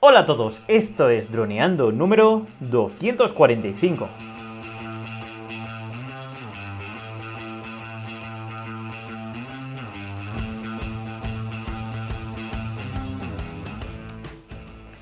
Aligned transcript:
Hola 0.00 0.20
a 0.20 0.26
todos, 0.26 0.62
esto 0.68 1.10
es 1.10 1.28
Droneando 1.28 1.90
número 1.90 2.46
245. 2.60 4.08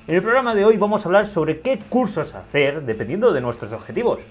En 0.07 0.15
el 0.15 0.23
programa 0.23 0.55
de 0.55 0.65
hoy 0.65 0.77
vamos 0.77 1.05
a 1.05 1.09
hablar 1.09 1.27
sobre 1.27 1.61
qué 1.61 1.77
cursos 1.77 2.33
hacer 2.33 2.81
dependiendo 2.81 3.33
de 3.33 3.41
nuestros 3.41 3.73
objetivos. 3.73 4.23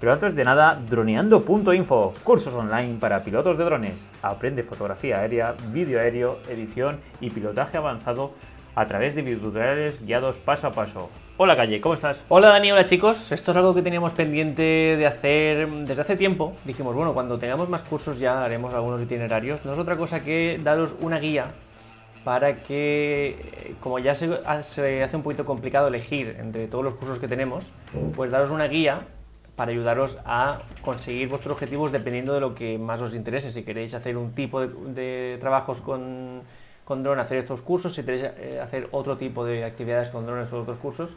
Pero 0.00 0.12
antes 0.12 0.34
de 0.34 0.42
nada, 0.42 0.82
droneando.info, 0.90 2.14
cursos 2.24 2.54
online 2.54 2.98
para 2.98 3.22
pilotos 3.22 3.56
de 3.56 3.64
drones. 3.64 3.94
Aprende 4.22 4.64
fotografía 4.64 5.20
aérea, 5.20 5.54
vídeo 5.72 6.00
aéreo, 6.00 6.38
edición 6.48 6.98
y 7.20 7.30
pilotaje 7.30 7.76
avanzado 7.76 8.32
a 8.74 8.86
través 8.86 9.14
de 9.14 9.22
videotutoriales 9.22 10.04
guiados 10.04 10.38
paso 10.38 10.66
a 10.66 10.72
paso. 10.72 11.10
Hola 11.36 11.54
Calle, 11.54 11.80
¿cómo 11.80 11.94
estás? 11.94 12.20
Hola 12.28 12.48
Dani, 12.48 12.72
hola 12.72 12.84
chicos. 12.84 13.30
Esto 13.30 13.52
es 13.52 13.56
algo 13.56 13.74
que 13.74 13.82
teníamos 13.82 14.12
pendiente 14.12 14.96
de 14.98 15.06
hacer 15.06 15.68
desde 15.70 16.02
hace 16.02 16.16
tiempo. 16.16 16.56
Dijimos, 16.64 16.94
bueno, 16.94 17.14
cuando 17.14 17.38
tengamos 17.38 17.68
más 17.68 17.82
cursos 17.82 18.18
ya 18.18 18.40
haremos 18.40 18.74
algunos 18.74 19.00
itinerarios. 19.00 19.64
No 19.64 19.72
es 19.72 19.78
otra 19.78 19.96
cosa 19.96 20.24
que 20.24 20.60
daros 20.62 20.96
una 21.00 21.18
guía 21.18 21.46
para 22.24 22.62
que, 22.62 23.74
como 23.80 24.00
ya 24.00 24.14
se, 24.14 24.28
se 24.62 25.02
hace 25.02 25.16
un 25.16 25.22
poquito 25.22 25.44
complicado 25.44 25.88
elegir 25.88 26.36
entre 26.40 26.66
todos 26.66 26.84
los 26.84 26.94
cursos 26.94 27.18
que 27.18 27.28
tenemos, 27.28 27.70
pues 28.16 28.30
daros 28.30 28.50
una 28.50 28.66
guía 28.66 29.02
para 29.54 29.70
ayudaros 29.72 30.18
a 30.24 30.58
conseguir 30.82 31.28
vuestros 31.28 31.52
objetivos 31.52 31.90
dependiendo 31.90 32.32
de 32.34 32.40
lo 32.40 32.54
que 32.54 32.78
más 32.78 33.00
os 33.00 33.14
interese. 33.14 33.50
Si 33.52 33.62
queréis 33.62 33.94
hacer 33.94 34.16
un 34.16 34.32
tipo 34.32 34.60
de 34.66 35.36
trabajos 35.40 35.80
con, 35.80 36.42
con 36.88 37.02
drone, 37.02 37.20
hacer 37.20 37.36
estos 37.36 37.60
cursos, 37.60 37.92
si 37.92 38.02
queréis 38.02 38.24
eh, 38.24 38.60
hacer 38.62 38.88
otro 38.92 39.18
tipo 39.18 39.44
de 39.44 39.62
actividades 39.62 40.08
con 40.08 40.24
drones 40.24 40.50
o 40.54 40.62
otros 40.62 40.78
cursos. 40.78 41.10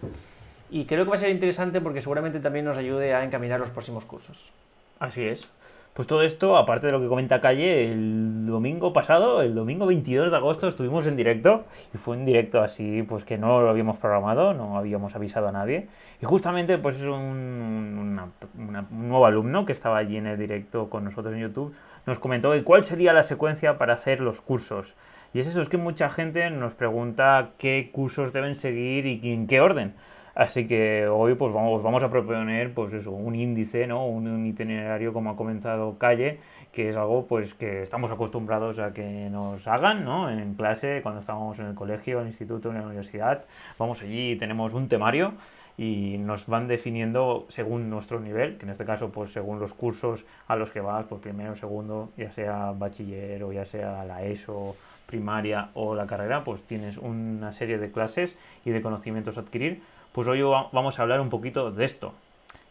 Y 0.70 0.84
creo 0.84 1.06
que 1.06 1.12
va 1.12 1.16
a 1.16 1.20
ser 1.20 1.30
interesante 1.30 1.80
porque 1.80 2.02
seguramente 2.02 2.42
también 2.42 2.66
nos 2.66 2.76
ayude 2.76 3.13
a 3.13 3.24
encaminar 3.24 3.58
los 3.58 3.70
próximos 3.70 4.04
cursos. 4.04 4.52
Así 5.00 5.24
es. 5.24 5.48
Pues 5.94 6.10
todo 6.10 6.24
esto, 6.24 6.58
aparte 6.58 6.88
de 6.88 6.91
lo 6.91 7.00
que 7.00 7.08
comenta 7.08 7.40
Calle, 7.40 7.90
el 7.90 8.48
domingo 8.48 8.91
pasado, 8.91 9.41
el 9.41 9.55
domingo 9.55 9.86
22 9.86 10.32
de 10.32 10.38
agosto, 10.38 10.68
estuvimos 10.68 11.08
en 11.08 11.16
directo 11.16 11.63
y 11.94 11.98
fue 11.98 12.18
en 12.18 12.26
directo 12.26 12.62
así, 12.62 13.04
pues 13.04 13.24
que 13.24 13.38
no 13.38 13.62
lo 13.62 13.70
habíamos 13.70 13.98
programado, 13.98 14.54
no 14.54 14.78
habíamos 14.78 15.16
avisado 15.16 15.48
a 15.48 15.52
nadie. 15.54 15.88
Y 16.22 16.26
justamente, 16.26 16.78
pues 16.80 16.98
es 16.98 17.04
un, 17.04 18.20
un 18.58 19.10
nuevo 19.10 19.26
alumno 19.26 19.66
que 19.66 19.72
estaba 19.72 19.98
allí 19.98 20.18
en 20.18 20.28
el 20.28 20.38
directo 20.38 20.90
con 20.90 21.06
nosotros 21.06 21.34
en 21.34 21.41
YouTube, 21.41 21.74
nos 22.06 22.20
comentó 22.20 22.52
que 22.52 22.63
cuál 22.63 22.84
sería 22.84 23.13
la 23.13 23.24
secuencia 23.24 23.78
para 23.78 23.94
hacer 23.94 24.20
los 24.20 24.41
cursos. 24.41 24.96
Y 25.34 25.40
es 25.40 25.48
eso, 25.48 25.62
es 25.62 25.70
que 25.70 25.77
mucha 25.77 26.10
gente 26.10 26.49
nos 26.49 26.76
pregunta 26.76 27.51
qué 27.57 27.90
cursos 27.93 28.34
deben 28.34 28.55
seguir 28.55 29.05
y 29.05 29.32
en 29.32 29.48
qué 29.48 29.62
orden. 29.62 29.93
Así 30.34 30.65
que 30.68 31.07
hoy 31.07 31.35
pues 31.35 31.54
vamos, 31.54 31.84
vamos 31.84 32.04
a 32.04 32.10
proponer 32.10 32.73
pues 32.73 32.93
eso, 32.93 33.12
un 33.12 33.35
índice, 33.35 33.85
¿no? 33.85 34.07
un, 34.07 34.46
itinerario 34.46 35.12
como 35.12 35.32
ha 35.32 35.35
comentado 35.35 35.98
Calle, 35.98 36.40
que 36.71 36.90
es 36.90 36.96
algo 36.96 37.27
pues 37.27 37.54
que 37.54 37.84
estamos 37.84 38.12
acostumbrados 38.12 38.79
a 38.79 38.93
que 38.93 39.29
nos 39.29 39.68
hagan 39.68 40.05
¿no? 40.05 40.29
en 40.29 40.54
clase, 40.55 41.01
cuando 41.04 41.20
estábamos 41.20 41.60
en 41.60 41.66
el 41.66 41.76
colegio, 41.76 42.18
en 42.18 42.23
el 42.23 42.27
instituto, 42.29 42.70
en 42.70 42.77
la 42.77 42.85
universidad. 42.85 43.43
Vamos 43.77 44.01
allí 44.04 44.32
y 44.32 44.35
tenemos 44.38 44.73
un 44.73 44.88
temario 44.88 45.34
y 45.77 46.18
nos 46.18 46.48
van 46.48 46.68
definiendo 46.68 47.45
según 47.49 47.90
nuestro 47.90 48.20
nivel, 48.20 48.57
que 48.57 48.66
en 48.66 48.71
este 48.71 48.85
caso 48.85 49.10
pues 49.10 49.34
según 49.34 49.60
los 49.60 49.73
cursos 49.73 50.26
a 50.48 50.55
los 50.55 50.71
que 50.71 50.79
vas, 50.79 51.05
pues 51.07 51.21
primero, 51.21 51.55
segundo, 51.55 52.12
ya 52.16 52.32
sea 52.32 52.71
bachiller 52.71 53.43
o 53.43 53.51
ya 53.51 53.66
sea 53.66 54.05
la 54.05 54.23
ESO, 54.23 54.76
primaria 55.12 55.70
o 55.76 55.93
la 55.93 56.07
carrera, 56.07 56.43
pues 56.43 56.63
tienes 56.63 56.98
una 56.98 57.54
serie 57.54 57.77
de 57.77 57.91
clases 57.91 58.37
y 58.65 58.71
de 58.71 58.81
conocimientos 58.81 59.37
a 59.37 59.41
adquirir 59.41 59.81
pues 60.12 60.27
hoy 60.27 60.41
vamos 60.41 60.99
a 60.99 61.01
hablar 61.01 61.21
un 61.21 61.29
poquito 61.29 61.71
de 61.71 61.85
esto. 61.85 62.13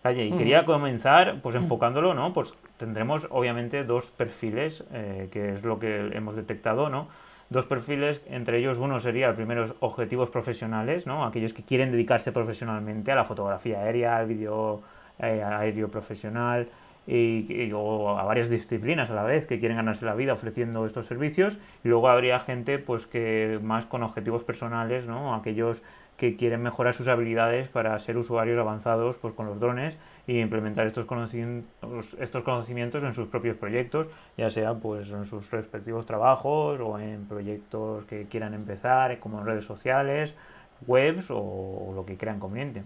Calle, 0.03 0.25
y 0.25 0.33
quería 0.33 0.65
comenzar 0.65 1.41
pues 1.43 1.55
enfocándolo, 1.57 2.15
¿no? 2.15 2.33
Pues 2.33 2.55
tendremos 2.79 3.27
obviamente 3.31 3.85
dos 3.85 4.11
perfiles, 4.11 4.83
eh, 4.93 5.29
que 5.31 5.53
es 5.55 5.63
lo 5.63 5.79
que 5.79 6.11
hemos 6.15 6.37
detectado, 6.37 6.89
¿no? 6.89 7.09
Dos 7.51 7.67
perfiles, 7.67 8.23
entre 8.27 8.59
ellos 8.59 8.79
uno 8.79 8.99
sería 9.01 9.29
el 9.29 9.35
primero 9.35 9.75
objetivos 9.81 10.31
profesionales, 10.31 11.07
¿no? 11.07 11.27
Aquellos 11.27 11.53
que 11.53 11.63
quieren 11.63 11.93
dedicarse 11.93 12.33
profesionalmente 12.33 13.13
a 13.13 13.15
la 13.15 13.25
fotografía 13.25 13.81
aérea, 13.81 14.17
al 14.17 14.27
vídeo 14.27 14.81
eh, 15.19 15.43
aéreo 15.43 15.89
profesional 15.89 16.69
y, 17.07 17.47
y, 17.53 17.71
a 17.73 18.23
varias 18.25 18.51
disciplinas 18.51 19.11
a 19.11 19.15
la 19.15 19.25
vez 19.25 19.47
que 19.47 19.59
quieren 19.59 19.77
ganarse 19.77 20.05
la 20.05 20.15
vida 20.15 20.33
ofreciendo 20.33 20.87
estos 20.87 21.07
servicios. 21.07 21.59
Y 21.85 21.89
luego 21.89 22.09
habría 22.09 22.41
gente 22.41 22.79
pues 22.79 23.07
que 23.07 23.59
más 23.63 23.87
con 23.87 24.03
objetivos 24.03 24.45
personales, 24.45 25.07
¿no? 25.07 25.35
Aquellos 25.35 25.83
que 26.21 26.37
quieren 26.37 26.63
mejorar 26.63 26.93
sus 26.93 27.09
habilidades 27.09 27.69
para 27.69 27.99
ser 27.99 28.19
usuarios 28.19 28.59
avanzados 28.59 29.17
pues, 29.17 29.33
con 29.33 29.47
los 29.47 29.59
drones 29.59 29.97
y 30.27 30.39
implementar 30.39 30.87
estos 30.87 31.07
conocimientos, 31.07 32.15
estos 32.21 32.43
conocimientos 32.43 33.03
en 33.03 33.15
sus 33.15 33.27
propios 33.29 33.57
proyectos, 33.57 34.07
ya 34.37 34.51
sea 34.51 34.75
pues, 34.75 35.11
en 35.13 35.25
sus 35.25 35.51
respectivos 35.51 36.05
trabajos 36.05 36.79
o 36.79 36.99
en 36.99 37.25
proyectos 37.25 38.05
que 38.05 38.27
quieran 38.27 38.53
empezar, 38.53 39.19
como 39.19 39.41
en 39.41 39.47
redes 39.47 39.65
sociales, 39.65 40.35
webs 40.87 41.29
o 41.31 41.93
lo 41.95 42.05
que 42.05 42.19
crean 42.19 42.39
conveniente. 42.39 42.83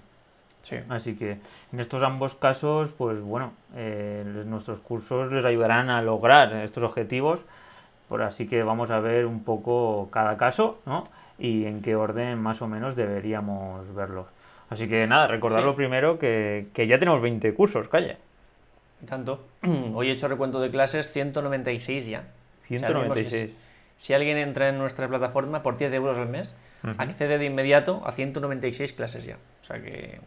Sí. 0.64 0.76
Así 0.88 1.14
que 1.14 1.38
en 1.72 1.80
estos 1.80 2.02
ambos 2.02 2.34
casos, 2.34 2.90
pues 2.98 3.20
bueno, 3.20 3.52
eh, 3.76 4.24
nuestros 4.46 4.80
cursos 4.80 5.30
les 5.30 5.44
ayudarán 5.44 5.88
a 5.88 6.02
lograr 6.02 6.52
estos 6.56 6.82
objetivos. 6.82 7.40
Por 8.08 8.22
así 8.22 8.46
que 8.46 8.62
vamos 8.62 8.90
a 8.90 9.00
ver 9.00 9.24
un 9.26 9.44
poco 9.44 10.08
cada 10.10 10.36
caso, 10.36 10.80
¿no? 10.84 11.08
y 11.38 11.64
en 11.64 11.82
qué 11.82 11.96
orden 11.96 12.38
más 12.38 12.62
o 12.62 12.68
menos 12.68 12.96
deberíamos 12.96 13.94
verlos. 13.94 14.26
Así 14.70 14.88
que 14.88 15.06
nada, 15.06 15.26
recordarlo 15.26 15.72
sí. 15.72 15.76
primero 15.76 16.18
que, 16.18 16.68
que, 16.72 16.86
ya 16.86 16.98
tenemos 16.98 17.20
20 17.20 17.54
cursos, 17.54 17.88
calle. 17.88 18.16
Tanto. 19.06 19.44
Hoy 19.94 20.08
he 20.08 20.12
hecho 20.12 20.28
recuento 20.28 20.60
de 20.60 20.70
clases 20.70 21.12
196 21.12 22.06
ya. 22.06 22.24
196. 22.62 23.28
Si 23.28 23.34
alguien, 23.36 23.56
si 23.96 24.14
alguien 24.14 24.38
entra 24.38 24.68
en 24.68 24.78
nuestra 24.78 25.08
plataforma 25.08 25.62
por 25.62 25.76
10 25.76 25.92
euros 25.92 26.16
al 26.16 26.28
mes, 26.28 26.56
uh 26.82 26.88
-huh. 26.88 26.94
accede 26.98 27.38
de 27.38 27.44
inmediato 27.44 28.02
a 28.06 28.12
196 28.12 28.92
clases 28.94 29.24
ya. 29.24 29.36
O 29.62 29.66
sea 29.66 29.82
que 29.82 30.20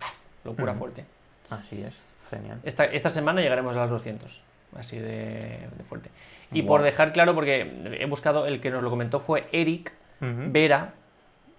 locura 0.44 0.72
uh 0.72 0.76
-huh. 0.76 0.80
fuerte. 0.80 1.06
Así 1.50 1.82
es, 1.82 1.94
genial. 2.30 2.60
Esta, 2.64 2.86
esta 2.86 3.10
semana 3.10 3.42
llegaremos 3.42 3.76
a 3.78 3.82
las 3.82 3.90
200 3.90 4.44
así 4.78 4.98
de, 5.00 5.68
de 5.78 5.84
fuerte. 5.88 6.10
Y 6.52 6.62
wow. 6.62 6.68
por 6.68 6.82
dejar 6.84 7.14
claro, 7.14 7.36
porque 7.36 7.72
he 8.00 8.06
buscado, 8.06 8.46
el 8.46 8.60
que 8.62 8.70
nos 8.70 8.84
lo 8.84 8.90
comentó 8.90 9.20
fue 9.20 9.48
Eric, 9.52 9.94
Uh 10.20 10.26
-huh. 10.26 10.52
Vera 10.52 10.94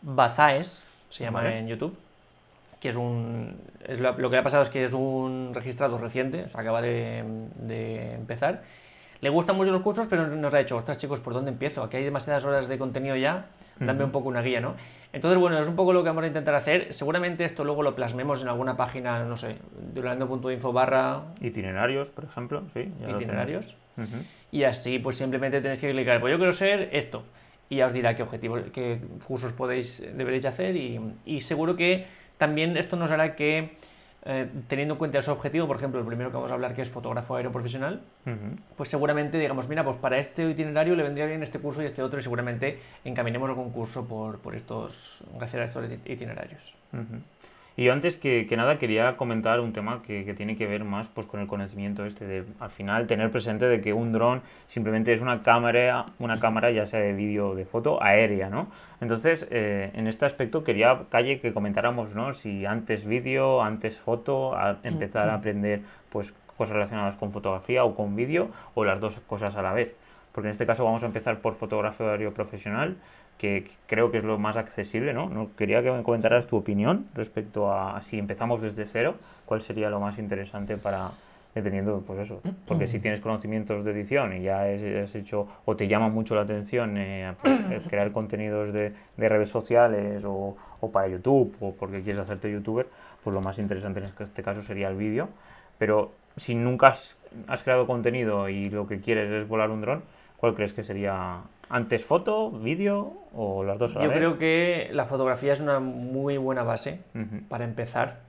Bazaes, 0.03 0.85
se 1.11 1.25
llama 1.25 1.43
vale. 1.43 1.59
en 1.59 1.69
YouTube, 1.69 1.97
que 2.81 2.89
es 2.89 2.97
un... 2.97 3.61
Es 3.87 4.01
lo, 4.01 4.19
lo, 4.19 4.31
que 4.31 4.37
le 4.37 4.41
ha 4.41 4.43
pasado 4.43 4.63
es 4.63 4.69
que 4.69 4.85
es 4.85 4.93
un 4.93 5.53
registrado 5.55 5.99
reciente, 5.99 6.49
se 6.49 6.59
acaba 6.59 6.83
de, 6.83 7.25
de, 7.57 8.15
empezar. 8.15 8.63
Le 9.21 9.31
gustan 9.31 9.57
mucho 9.57 9.73
los 9.73 9.83
cursos, 9.83 10.07
pero 10.09 10.27
nos 10.29 10.55
ha 10.55 10.59
dicho, 10.59 10.77
ostras 10.77 10.99
chicos, 10.99 11.21
¿por 11.21 11.33
dónde 11.33 11.51
empiezo? 11.51 11.83
Aquí 11.83 11.97
hay 11.97 12.05
demasiadas 12.05 12.45
horas 12.45 12.69
de 12.69 12.79
contenido 12.79 13.17
ya, 13.17 13.47
dame 13.81 13.93
uh 13.93 14.03
-huh. 14.03 14.05
un 14.07 14.13
poco 14.13 14.29
una 14.29 14.43
guía, 14.43 14.61
¿no? 14.61 14.75
Entonces, 15.13 15.41
bueno, 15.41 15.59
es 15.59 15.67
un 15.67 15.75
poco 15.75 15.93
lo 15.93 16.03
que 16.03 16.11
vamos 16.11 16.25
a 16.25 16.27
intentar 16.29 16.55
hacer. 16.55 16.93
Seguramente 16.93 17.45
esto 17.45 17.65
luego 17.65 17.83
lo 17.83 17.97
plasmemos 17.97 18.43
en 18.43 18.49
alguna 18.49 18.77
página, 18.77 19.25
no 19.25 19.37
sé, 19.37 19.57
durando.info 19.95 20.73
barra... 20.73 21.23
Itinerarios, 21.41 22.11
por 22.11 22.25
ejemplo, 22.25 22.63
sí. 22.75 22.93
Itinerarios. 23.09 23.75
Uh 23.97 24.03
-huh. 24.03 24.23
Y 24.53 24.65
así, 24.65 24.99
pues 24.99 25.17
simplemente 25.17 25.61
tenéis 25.61 25.81
que 25.81 25.91
clicar, 25.91 26.21
pues 26.21 26.31
yo 26.31 26.39
quiero 26.39 26.53
ser 26.53 26.91
esto 26.93 27.25
y 27.71 27.77
ya 27.77 27.87
os 27.87 27.93
dirá 27.93 28.15
qué 28.15 28.23
objetivos, 28.23 28.63
qué 28.73 29.01
cursos 29.27 29.53
podéis, 29.53 30.01
deberéis 30.01 30.47
hacer 30.47 30.77
y, 30.77 31.01
y 31.27 31.41
seguro 31.41 31.75
que 31.77 32.07
también 32.39 32.77
esto 32.77 32.97
nos 32.97 33.11
hará 33.11 33.35
que, 33.35 33.77
eh, 34.31 34.47
teniendo 34.69 34.95
en 34.95 34.99
cuenta 34.99 35.19
ese 35.19 35.31
objetivo, 35.31 35.67
por 35.67 35.77
ejemplo, 35.77 35.99
el 35.99 36.07
primero 36.07 36.31
que 36.31 36.37
vamos 36.37 36.51
a 36.51 36.55
hablar 36.55 36.75
que 36.75 36.83
es 36.83 36.91
fotógrafo 36.91 37.35
aéreo 37.35 37.51
profesional, 37.51 38.03
uh 38.27 38.31
-huh. 38.31 38.59
pues 38.77 38.91
seguramente 38.91 39.39
digamos, 39.39 39.69
mira, 39.69 39.83
pues 39.83 39.97
para 39.97 40.19
este 40.19 40.49
itinerario 40.51 40.95
le 40.95 41.03
vendría 41.03 41.25
bien 41.25 41.43
este 41.43 41.59
curso 41.59 41.83
y 41.83 41.87
este 41.87 42.03
otro 42.03 42.21
y 42.21 42.23
seguramente 42.23 42.79
encaminemos 43.05 43.49
algún 43.49 43.71
curso 43.71 44.07
por, 44.07 44.39
por 44.41 44.55
estos, 44.55 45.25
gracias 45.35 45.63
a 45.63 45.65
estos 45.65 45.99
itinerarios. 46.05 46.75
Uh 46.93 46.97
-huh. 46.99 47.21
Y 47.79 47.85
yo 47.85 47.93
antes 47.93 48.17
que, 48.17 48.49
que, 48.49 48.57
nada 48.57 48.77
quería 48.77 49.17
comentar 49.17 49.61
un 49.61 49.73
tema 49.73 50.03
que, 50.03 50.25
que, 50.25 50.35
tiene 50.35 50.57
que 50.57 50.67
ver 50.67 50.83
más 50.83 51.07
pues, 51.07 51.29
con 51.29 51.39
el 51.39 51.47
conocimiento 51.47 52.05
este 52.07 52.27
de 52.27 52.45
al 52.59 52.71
final 52.71 53.07
tener 53.07 53.31
presente 53.31 53.67
de 53.67 53.81
que 53.81 53.93
un 53.93 54.11
dron 54.11 54.43
simplemente 54.67 55.13
es 55.13 55.21
una 55.21 55.45
cámara, 55.45 56.07
una 56.19 56.41
cámara 56.41 56.73
ya 56.73 56.87
sea 56.87 56.99
de 56.99 57.13
vídeo 57.13 57.51
o 57.51 57.55
de 57.55 57.67
foto 57.67 58.03
aérea, 58.03 58.51
¿no? 58.51 58.67
Entonces, 59.01 59.47
eh, 59.53 59.93
en 59.95 60.09
este 60.09 60.27
aspecto 60.27 60.65
quería, 60.65 61.05
Calle, 61.09 61.39
que 61.39 61.53
comentáramos, 61.53 62.17
¿no? 62.17 62.35
Si 62.35 62.67
antes 62.67 63.07
vídeo, 63.07 63.63
antes 63.63 63.97
foto, 63.97 64.57
a 64.57 64.79
empezar 64.83 65.29
a 65.29 65.35
aprender 65.35 65.83
pues 66.11 66.35
cosas 66.57 66.75
relacionadas 66.75 67.17
con 67.17 67.31
fotografía 67.31 67.85
o 67.85 67.95
con 67.95 68.17
vídeo 68.17 68.49
o 68.75 68.85
las 68.85 68.99
dos 68.99 69.21
cosas 69.29 69.55
a 69.55 69.63
la 69.63 69.73
vez. 69.73 69.97
Porque 70.33 70.49
en 70.49 70.53
este 70.53 70.67
caso 70.67 70.85
vamos 70.85 71.05
a 71.05 71.07
empezar 71.07 71.41
por 71.41 71.55
fotografía 71.55 72.11
aéreo 72.11 72.35
profesional, 72.35 72.97
que 73.39 73.71
creo 73.87 74.11
que 74.11 74.19
es 74.19 74.25
lo 74.25 74.37
más 74.37 74.57
accesible, 74.57 75.15
¿no? 75.15 75.29
¿no? 75.29 75.51
Quería 75.57 75.83
que 75.83 75.91
me 75.91 76.03
comentaras 76.03 76.47
tu 76.47 76.57
opinión 76.57 77.07
respecto 77.15 77.73
a 77.73 78.03
si 78.03 78.19
empezamos 78.19 78.61
desde 78.61 78.85
cero, 78.85 79.15
cuál 79.47 79.63
sería 79.63 79.89
lo 79.89 80.01
más 80.01 80.19
interesante 80.19 80.77
para 80.77 81.13
dependiendo, 81.55 82.03
pues 82.07 82.21
eso, 82.21 82.41
porque 82.67 82.87
si 82.87 83.01
tienes 83.01 83.21
conocimientos 83.21 83.85
de 83.85 83.91
edición 83.91 84.37
y 84.37 84.43
ya 84.43 84.63
has 84.63 85.15
hecho 85.15 85.49
o 85.65 85.77
te 85.77 85.89
llama 85.89 86.09
mucho 86.09 86.35
la 86.35 86.43
atención 86.43 86.97
eh, 86.99 87.33
pues, 87.43 87.83
crear 87.89 88.13
contenidos 88.13 88.73
de, 88.73 88.93
de 89.17 89.29
redes 89.29 89.49
sociales 89.49 90.23
o, 90.25 90.57
o, 90.81 90.91
para 90.93 91.09
YouTube 91.09 91.57
o 91.61 91.73
porque 91.75 92.03
quieres 92.03 92.21
hacerte 92.21 92.53
youtuber, 92.53 92.87
pues 93.25 93.35
lo 93.35 93.41
más 93.41 93.59
interesante 93.59 94.01
en 94.01 94.07
este 94.21 94.43
caso 94.43 94.63
sería 94.63 94.89
el 94.89 94.97
vídeo. 94.97 95.29
Pero 95.79 96.13
si 96.37 96.55
nunca 96.55 96.89
has, 96.89 97.19
has 97.47 97.63
creado 97.63 97.87
contenido 97.87 98.49
y 98.49 98.71
lo 98.71 98.87
que 98.87 99.01
quieres 99.01 99.31
es 99.31 99.49
volar 99.49 99.71
un 99.71 99.81
dron, 99.81 100.03
¿cuál 100.39 100.55
crees 100.55 100.73
que 100.73 100.83
sería 100.83 101.43
antes 101.69 102.05
foto, 102.05 102.51
vídeo 102.51 103.13
o 103.35 103.63
las 103.63 103.79
dos 103.79 103.95
a 103.95 103.99
la 103.99 104.05
Yo 104.05 104.11
vez? 104.11 104.19
creo 104.19 104.39
que 104.39 104.89
la 104.93 105.05
fotografía 105.05 105.53
es 105.53 105.61
una 105.61 105.81
muy 105.81 106.39
buena 106.39 106.63
base 106.63 107.01
para 107.49 107.65
empezar, 107.65 108.21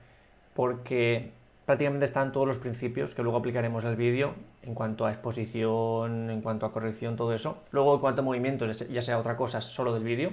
porque 0.54 1.32
prácticamente 1.64 2.04
están 2.04 2.32
todos 2.32 2.46
los 2.46 2.58
principios 2.58 3.14
que 3.14 3.22
luego 3.22 3.38
aplicaremos 3.38 3.84
al 3.84 3.96
vídeo 3.96 4.34
en 4.62 4.74
cuanto 4.74 5.06
a 5.06 5.10
exposición, 5.10 6.28
en 6.28 6.42
cuanto 6.42 6.66
a 6.66 6.72
corrección, 6.72 7.16
todo 7.16 7.32
eso. 7.32 7.58
Luego 7.70 7.94
en 7.94 8.00
cuanto 8.00 8.22
a 8.22 8.24
movimientos, 8.24 8.88
ya 8.88 9.02
sea 9.02 9.18
otra 9.18 9.36
cosa 9.36 9.60
solo 9.60 9.94
del 9.94 10.02
vídeo, 10.02 10.32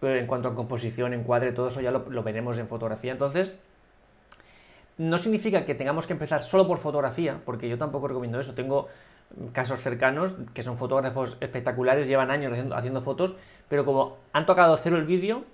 pero 0.00 0.16
en 0.16 0.26
cuanto 0.26 0.48
a 0.48 0.54
composición, 0.54 1.14
encuadre, 1.14 1.52
todo 1.52 1.68
eso 1.68 1.80
ya 1.80 1.90
lo, 1.90 2.10
lo 2.10 2.22
veremos 2.22 2.58
en 2.58 2.66
fotografía. 2.66 3.12
Entonces, 3.12 3.56
no 4.98 5.18
significa 5.18 5.64
que 5.64 5.74
tengamos 5.74 6.06
que 6.06 6.14
empezar 6.14 6.42
solo 6.42 6.66
por 6.66 6.78
fotografía, 6.78 7.40
porque 7.44 7.68
yo 7.68 7.78
tampoco 7.78 8.08
recomiendo 8.08 8.40
eso. 8.40 8.54
Tengo 8.54 8.88
casos 9.52 9.80
cercanos 9.80 10.34
que 10.54 10.62
son 10.62 10.78
fotógrafos 10.78 11.36
espectaculares, 11.40 12.06
llevan 12.06 12.30
años 12.30 12.52
haciendo, 12.52 12.76
haciendo 12.76 13.00
fotos, 13.00 13.36
pero 13.68 13.84
como 13.84 14.16
han 14.32 14.46
tocado 14.46 14.76
cero 14.76 14.96
el 14.96 15.04
vídeo, 15.04 15.44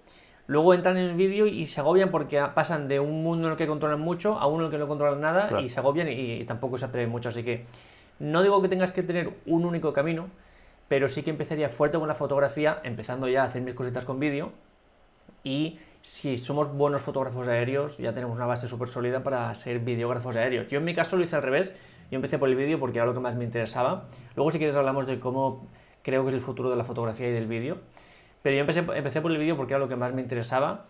luego 0.47 0.75
entran 0.75 0.97
en 0.99 1.11
el 1.11 1.15
vídeo 1.17 1.47
y 1.47 1.67
se 1.67 1.81
agobian 1.81 2.11
porque 2.11 2.43
pasan 2.55 2.89
de 2.89 3.01
un 3.01 3.23
mundo 3.23 3.47
en 3.49 3.53
el 3.53 3.57
que 3.59 3.67
controlan 3.67 4.01
mucho 4.01 4.39
a 4.39 4.47
uno 4.47 4.61
en 4.61 4.65
el 4.67 4.71
que 4.71 4.79
no 4.79 4.89
controlan 4.89 5.21
nada 5.21 5.49
Claro. 5.49 5.65
y 5.65 5.69
se 5.69 5.81
agobian 5.81 6.09
y, 6.09 6.13
y 6.41 6.45
tampoco 6.45 6.77
se 6.79 6.85
atreven 6.85 7.09
mucho. 7.11 7.31
Así 7.31 7.43
que 7.43 7.65
no 8.19 8.43
digo 8.43 8.61
que 8.63 8.69
tengas 8.69 8.93
que 8.93 9.03
tener 9.03 9.31
un 9.47 9.65
único 9.65 9.93
camino, 9.93 10.29
pero 10.89 11.09
sí 11.09 11.23
que 11.23 11.31
empezaría 11.31 11.69
fuerte 11.71 11.99
con 11.99 12.07
la 12.09 12.15
fotografía, 12.15 12.81
empezando 12.85 13.27
ya 13.29 13.43
a 13.43 13.47
hacer 13.47 13.63
mis 13.63 13.75
cositas 13.75 14.05
con 14.05 14.21
vídeo 14.21 14.53
y 15.45 15.79
si 16.03 16.37
somos 16.37 16.73
buenos 16.73 17.01
fotógrafos 17.03 17.49
aéreos, 17.49 17.97
ya 17.99 18.13
tenemos 18.13 18.37
una 18.37 18.47
base 18.47 18.67
súper 18.69 18.89
sólida 18.89 19.23
para 19.23 19.55
ser 19.55 19.79
videógrafos 19.79 20.37
aéreos. 20.37 20.69
Yo 20.69 20.79
en 20.79 20.85
mi 20.85 20.95
caso 20.95 21.17
lo 21.17 21.23
hice 21.25 21.37
al 21.37 21.43
revés, 21.43 21.73
yo 22.13 22.17
empecé 22.17 22.39
por 22.39 22.51
el 22.51 22.57
vídeo 22.57 22.79
porque 22.79 22.99
era 22.99 23.07
lo 23.07 23.15
que 23.15 23.21
más 23.21 23.35
me 23.37 23.45
interesaba. 23.45 24.05
Luego 24.37 24.51
si 24.51 24.59
quieres 24.59 24.77
hablamos 24.77 25.07
de 25.07 25.19
cómo 25.19 25.67
creo 26.03 26.25
que 26.25 26.29
es 26.29 26.35
el 26.35 26.43
futuro 26.43 26.69
de 26.69 26.77
la 26.77 26.85
fotografía 26.85 27.27
y 27.27 27.33
del 27.33 27.47
vídeo. 27.47 27.79
Pero 28.43 28.55
yo 28.55 28.61
empecé, 28.61 28.81
empecé 28.81 29.23
por 29.23 29.31
el 29.31 29.39
vídeo 29.39 29.57
porque 29.57 29.73
era 29.73 29.79
lo 29.79 29.89
que 29.89 29.97
más 29.97 30.13
me 30.13 30.21
interesaba. 30.21 30.85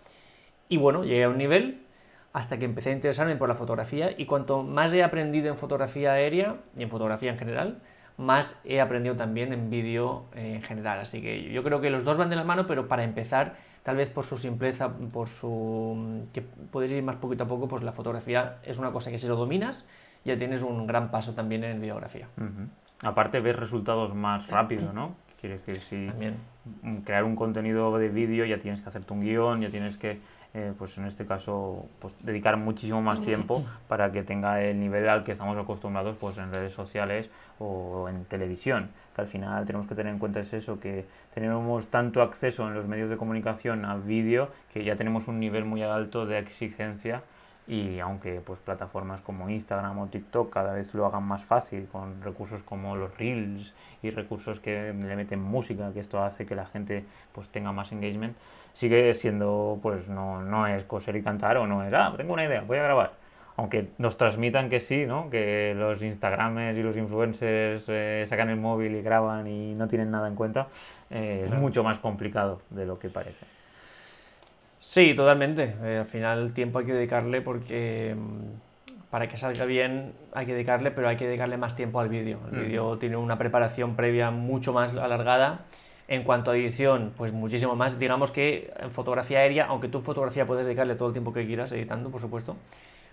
Y 0.68 0.78
bueno, 0.78 1.04
llegué 1.04 1.22
a 1.22 1.28
un 1.28 1.38
nivel 1.38 1.86
hasta 2.32 2.58
que 2.58 2.64
empecé 2.64 2.90
a 2.90 2.94
interesarme 2.94 3.36
por 3.36 3.48
la 3.48 3.54
fotografía 3.54 4.10
y 4.18 4.26
cuanto 4.26 4.64
más 4.64 4.92
he 4.94 5.04
aprendido 5.04 5.48
en 5.48 5.56
fotografía 5.56 6.12
aérea 6.14 6.56
y 6.76 6.82
en 6.82 6.90
fotografía 6.90 7.30
en 7.30 7.38
general, 7.38 7.78
más 8.16 8.60
he 8.64 8.80
aprendido 8.80 9.14
también 9.14 9.52
en 9.52 9.70
vídeo 9.70 10.24
en 10.34 10.60
general. 10.62 10.98
Así 10.98 11.22
que 11.22 11.52
yo 11.52 11.62
creo 11.62 11.80
que 11.80 11.90
los 11.90 12.02
dos 12.02 12.18
van 12.18 12.30
de 12.30 12.36
la 12.36 12.42
mano, 12.42 12.66
pero 12.66 12.88
para 12.88 13.04
empezar, 13.04 13.54
tal 13.84 13.94
vez 13.94 14.10
por 14.10 14.24
su 14.24 14.38
simpleza, 14.38 14.90
por 15.12 15.28
su 15.28 16.26
que 16.32 16.42
puedes 16.42 16.90
ir 16.90 17.00
más 17.04 17.14
poquito 17.14 17.44
a 17.44 17.46
poco, 17.46 17.68
pues 17.68 17.84
la 17.84 17.92
fotografía 17.92 18.58
es 18.64 18.78
una 18.80 18.90
cosa 18.90 19.12
que 19.12 19.18
si 19.18 19.28
lo 19.28 19.36
dominas, 19.36 19.84
ya 20.24 20.38
tienes 20.38 20.62
un 20.62 20.86
gran 20.86 21.10
paso 21.10 21.34
también 21.34 21.64
en 21.64 21.80
videografía. 21.80 22.28
Ujú. 22.36 22.68
Aparte, 23.02 23.40
ves 23.40 23.56
resultados 23.56 24.14
más 24.14 24.46
rápido, 24.46 24.92
¿no? 24.92 25.14
Quiere 25.40 25.56
decir, 25.56 25.80
si 25.80 26.06
También. 26.06 26.36
crear 27.04 27.24
un 27.24 27.34
contenido 27.34 27.98
de 27.98 28.08
vídeo 28.08 28.44
ya 28.44 28.58
tienes 28.58 28.80
que 28.80 28.88
hacerte 28.88 29.12
un 29.12 29.22
guion, 29.22 29.60
ya 29.60 29.70
tienes 29.70 29.96
que, 29.96 30.20
eh, 30.54 30.72
pues 30.78 30.96
en 30.98 31.06
este 31.06 31.26
caso, 31.26 31.86
pues 31.98 32.14
dedicar 32.20 32.56
muchísimo 32.56 33.02
más 33.02 33.20
tiempo 33.22 33.64
para 33.88 34.12
que 34.12 34.22
tenga 34.22 34.62
el 34.62 34.78
nivel 34.78 35.08
al 35.08 35.24
que 35.24 35.32
estamos 35.32 35.58
acostumbrados 35.58 36.16
pues 36.20 36.38
en 36.38 36.52
redes 36.52 36.72
sociales 36.72 37.28
o 37.58 38.08
en 38.08 38.24
televisión. 38.26 38.90
Que 39.16 39.22
al 39.22 39.26
final 39.26 39.66
tenemos 39.66 39.88
que 39.88 39.96
tener 39.96 40.12
en 40.12 40.20
cuenta 40.20 40.38
es 40.38 40.52
eso, 40.52 40.78
que 40.78 41.06
tenemos 41.34 41.88
tanto 41.88 42.22
acceso 42.22 42.68
en 42.68 42.74
los 42.74 42.86
medios 42.86 43.10
de 43.10 43.16
comunicación 43.16 43.84
a 43.84 43.96
vídeo 43.96 44.48
que 44.72 44.84
ya 44.84 44.94
tenemos 44.94 45.26
un 45.26 45.40
nivel 45.40 45.64
muy 45.64 45.82
alto 45.82 46.24
de 46.24 46.38
exigencia 46.38 47.22
y 47.66 48.00
aunque 48.00 48.40
pues 48.40 48.58
plataformas 48.60 49.20
como 49.20 49.48
Instagram 49.48 49.98
o 49.98 50.06
TikTok 50.08 50.52
cada 50.52 50.72
vez 50.72 50.92
lo 50.94 51.06
hagan 51.06 51.22
más 51.22 51.44
fácil 51.44 51.86
con 51.90 52.20
recursos 52.22 52.62
como 52.62 52.96
los 52.96 53.16
reels 53.16 53.72
y 54.02 54.10
recursos 54.10 54.58
que 54.58 54.92
le 54.92 55.16
meten 55.16 55.40
música 55.40 55.92
que 55.92 56.00
esto 56.00 56.22
hace 56.22 56.44
que 56.44 56.56
la 56.56 56.66
gente 56.66 57.04
pues 57.32 57.48
tenga 57.48 57.70
más 57.70 57.92
engagement 57.92 58.36
sigue 58.72 59.14
siendo 59.14 59.78
pues 59.80 60.08
no, 60.08 60.42
no 60.42 60.66
es 60.66 60.82
coser 60.84 61.14
y 61.14 61.22
cantar 61.22 61.56
o 61.56 61.66
no 61.66 61.84
es 61.84 61.94
ah 61.94 62.12
tengo 62.16 62.32
una 62.32 62.44
idea 62.44 62.62
voy 62.62 62.78
a 62.78 62.82
grabar 62.82 63.12
aunque 63.56 63.90
nos 63.96 64.16
transmitan 64.16 64.68
que 64.68 64.80
sí 64.80 65.06
no 65.06 65.30
que 65.30 65.72
los 65.76 66.02
instagramers 66.02 66.76
y 66.76 66.82
los 66.82 66.96
influencers 66.96 67.84
eh, 67.86 68.24
sacan 68.28 68.50
el 68.50 68.58
móvil 68.58 68.96
y 68.96 69.02
graban 69.02 69.46
y 69.46 69.74
no 69.74 69.86
tienen 69.86 70.10
nada 70.10 70.26
en 70.26 70.34
cuenta 70.34 70.66
eh, 71.10 71.44
es 71.46 71.52
mucho 71.54 71.84
más 71.84 72.00
complicado 72.00 72.60
de 72.70 72.86
lo 72.86 72.98
que 72.98 73.08
parece 73.08 73.46
Sí, 74.82 75.14
totalmente. 75.14 75.76
Eh, 75.84 75.98
al 76.00 76.06
final 76.06 76.52
tiempo 76.52 76.80
hay 76.80 76.86
que 76.86 76.92
dedicarle 76.92 77.40
porque 77.40 78.14
mm, 78.18 79.08
para 79.10 79.28
que 79.28 79.36
salga 79.36 79.64
bien 79.64 80.12
hay 80.34 80.44
que 80.44 80.52
dedicarle, 80.54 80.90
pero 80.90 81.08
hay 81.08 81.16
que 81.16 81.26
dedicarle 81.26 81.56
más 81.56 81.76
tiempo 81.76 82.00
al 82.00 82.08
vídeo. 82.08 82.40
El 82.50 82.58
Mm. 82.58 82.62
vídeo 82.64 82.98
tiene 82.98 83.16
una 83.16 83.38
preparación 83.38 83.94
previa 83.96 84.30
mucho 84.30 84.72
más 84.72 84.92
alargada. 84.94 85.60
En 86.08 86.24
cuanto 86.24 86.50
a 86.50 86.56
edición, 86.56 87.12
pues 87.16 87.32
muchísimo 87.32 87.76
más. 87.76 87.98
Digamos 87.98 88.32
que 88.32 88.72
en 88.78 88.90
fotografía 88.90 89.38
aérea, 89.38 89.66
aunque 89.66 89.88
tú 89.88 89.98
en 89.98 90.04
fotografía 90.04 90.46
puedes 90.46 90.66
dedicarle 90.66 90.96
todo 90.96 91.08
el 91.08 91.14
tiempo 91.14 91.32
que 91.32 91.46
quieras 91.46 91.70
editando, 91.72 92.10
por 92.10 92.20
supuesto, 92.20 92.56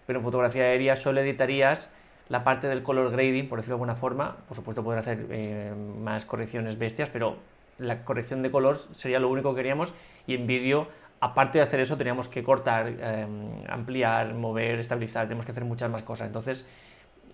pero 0.08 0.20
en 0.20 0.26
fotografía 0.26 0.64
aérea 0.64 0.96
solo 0.96 1.22
editarías 1.22 1.94
la 2.30 2.44
parte 2.44 2.68
del 2.68 2.82
color 2.84 3.12
grading, 3.12 3.48
por 3.48 3.60
decirlo 3.60 3.76
de 3.76 3.78
alguna 3.78 3.96
forma. 3.96 4.38
Por 4.48 4.58
supuesto, 4.58 4.84
poder 4.84 5.00
hacer 5.00 5.28
eh, 5.30 5.72
más 6.02 6.26
correcciones 6.26 6.78
bestias, 6.80 7.10
pero 7.10 7.38
la 7.78 8.04
corrección 8.04 8.42
de 8.42 8.52
color 8.52 8.78
sería 8.94 9.20
lo 9.20 9.30
único 9.30 9.52
que 9.52 9.58
queríamos. 9.58 9.94
Y 10.28 10.34
en 10.36 10.46
vídeo, 10.48 10.88
aparte 11.20 11.60
de 11.60 11.64
hacer 11.64 11.80
eso, 11.80 11.98
teníamos 11.98 12.28
que 12.28 12.44
cortar, 12.44 12.88
eh, 12.88 13.28
ampliar, 13.68 14.34
mover, 14.34 14.80
estabilizar, 14.80 15.26
tenemos 15.26 15.46
que 15.46 15.52
hacer 15.52 15.66
muchas 15.66 15.90
más 15.90 16.04
cosas. 16.04 16.28
Entonces, 16.28 16.68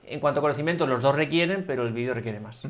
en 0.06 0.20
cuanto 0.20 0.40
a 0.40 0.42
conocimientos, 0.42 0.88
los 0.88 1.02
dos 1.02 1.16
requieren, 1.16 1.64
pero 1.66 1.84
el 1.84 1.94
vídeo 1.94 2.14
requiere 2.14 2.40
más. 2.40 2.68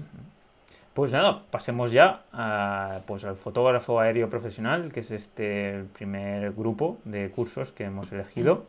Pues 0.94 1.12
nada, 1.12 1.44
pasemos 1.52 1.92
ya 1.92 2.22
a, 2.32 3.02
pues 3.06 3.26
al 3.26 3.36
fotógrafo 3.36 4.00
aéreo 4.00 4.30
profesional, 4.30 4.94
que 4.94 5.02
es 5.02 5.12
este 5.12 5.84
primer 5.94 6.54
grupo 6.54 7.00
de 7.04 7.30
cursos 7.32 7.74
que 7.74 7.84
hemos 7.84 8.12
elegido. 8.14 8.66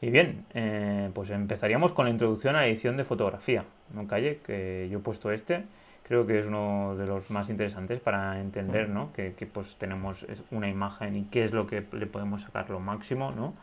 Y 0.00 0.10
bien, 0.10 0.44
eh, 0.54 1.10
pues 1.14 1.30
empezaríamos 1.30 1.92
con 1.92 2.04
la 2.04 2.12
introducción 2.12 2.54
a 2.54 2.60
la 2.60 2.66
edición 2.68 2.96
de 2.96 3.04
fotografía. 3.04 3.64
No 3.92 4.06
calle, 4.06 4.38
que 4.46 4.88
yo 4.90 4.98
he 4.98 5.02
puesto 5.02 5.32
este. 5.32 5.64
Creo 6.04 6.26
que 6.26 6.38
es 6.38 6.46
uno 6.46 6.96
de 6.96 7.06
los 7.06 7.30
más 7.30 7.48
interesantes 7.48 7.98
para 7.98 8.38
entender, 8.40 8.90
¿no? 8.90 9.12
Que, 9.14 9.32
que, 9.34 9.46
pues 9.46 9.76
tenemos 9.76 10.26
una 10.50 10.68
imagen 10.68 11.16
y 11.16 11.24
qué 11.24 11.44
es 11.44 11.52
lo 11.52 11.66
que 11.66 11.82
le 11.92 12.06
podemos 12.06 12.42
sacar 12.42 12.68
lo 12.68 12.78
máximo, 12.78 13.32
¿no? 13.32 13.54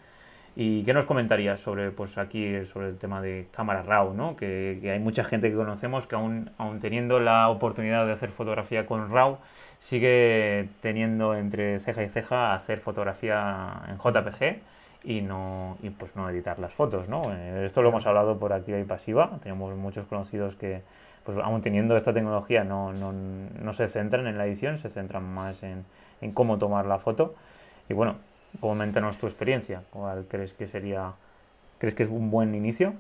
¿Y 0.55 0.83
qué 0.83 0.93
nos 0.93 1.05
comentarías 1.05 1.61
sobre, 1.61 1.91
pues 1.91 2.17
aquí, 2.17 2.65
sobre 2.65 2.89
el 2.89 2.97
tema 2.97 3.21
de 3.21 3.47
cámara 3.51 3.83
RAW, 3.83 4.13
¿no? 4.13 4.35
Que, 4.35 4.79
que 4.81 4.91
hay 4.91 4.99
mucha 4.99 5.23
gente 5.23 5.49
que 5.49 5.55
conocemos 5.55 6.07
que 6.07 6.15
aún, 6.15 6.49
aún 6.57 6.79
teniendo 6.79 7.19
la 7.19 7.47
oportunidad 7.49 8.05
de 8.07 8.13
hacer 8.13 8.31
fotografía 8.31 8.85
con 8.85 9.11
RAW, 9.11 9.37
sigue 9.79 10.67
teniendo 10.81 11.35
entre 11.35 11.79
ceja 11.79 12.03
y 12.03 12.09
ceja 12.09 12.53
hacer 12.55 12.79
fotografía 12.79 13.83
en 13.87 13.97
JPG 13.97 14.61
y 15.03 15.21
no 15.21 15.77
y 15.81 15.89
pues 15.89 16.15
no 16.15 16.29
editar 16.29 16.59
las 16.59 16.73
fotos, 16.73 17.07
¿no? 17.07 17.33
Eh, 17.33 17.65
Esto 17.65 17.81
lo 17.81 17.89
hemos 17.89 18.05
hablado 18.05 18.37
por 18.37 18.51
activa 18.53 18.79
y 18.79 18.83
pasiva. 18.83 19.39
Tenemos 19.41 19.75
muchos 19.75 20.05
conocidos 20.05 20.55
que, 20.55 20.81
pues 21.23 21.37
aún 21.37 21.61
teniendo 21.61 21.95
esta 21.95 22.13
tecnología, 22.13 22.63
no, 22.63 22.93
no, 22.93 23.11
no 23.13 23.73
se 23.73 23.87
centran 23.87 24.27
en 24.27 24.37
la 24.37 24.45
edición, 24.45 24.77
se 24.77 24.89
centran 24.89 25.23
más 25.23 25.61
en, 25.63 25.85
en 26.21 26.31
cómo 26.31 26.57
tomar 26.57 26.85
la 26.85 26.99
foto. 26.99 27.35
Y 27.89 27.93
bueno, 27.93 28.15
coméntanos 28.59 29.17
tu 29.17 29.27
experiencia. 29.27 29.83
¿Cuál 29.91 30.25
crees 30.27 30.53
que 30.53 30.67
sería? 30.67 31.13
¿Crees 31.77 31.95
que 31.95 32.03
es 32.03 32.09
un 32.09 32.31
buen 32.31 32.55
inicio? 32.55 32.93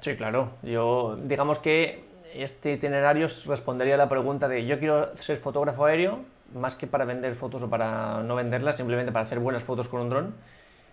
Sí, 0.00 0.16
claro. 0.16 0.50
Yo, 0.62 1.16
digamos 1.22 1.58
que 1.58 2.04
este 2.34 2.72
itinerario 2.72 3.26
respondería 3.46 3.94
a 3.94 3.98
la 3.98 4.08
pregunta 4.08 4.48
de 4.48 4.66
yo 4.66 4.78
quiero 4.78 5.14
ser 5.16 5.36
fotógrafo 5.36 5.84
aéreo, 5.84 6.20
más 6.54 6.76
que 6.76 6.86
para 6.86 7.04
vender 7.04 7.34
fotos 7.34 7.62
o 7.62 7.70
para 7.70 8.22
no 8.22 8.34
venderlas, 8.34 8.76
simplemente 8.76 9.12
para 9.12 9.24
hacer 9.24 9.38
buenas 9.38 9.62
fotos 9.62 9.88
con 9.88 10.00
un 10.00 10.10
dron, 10.10 10.34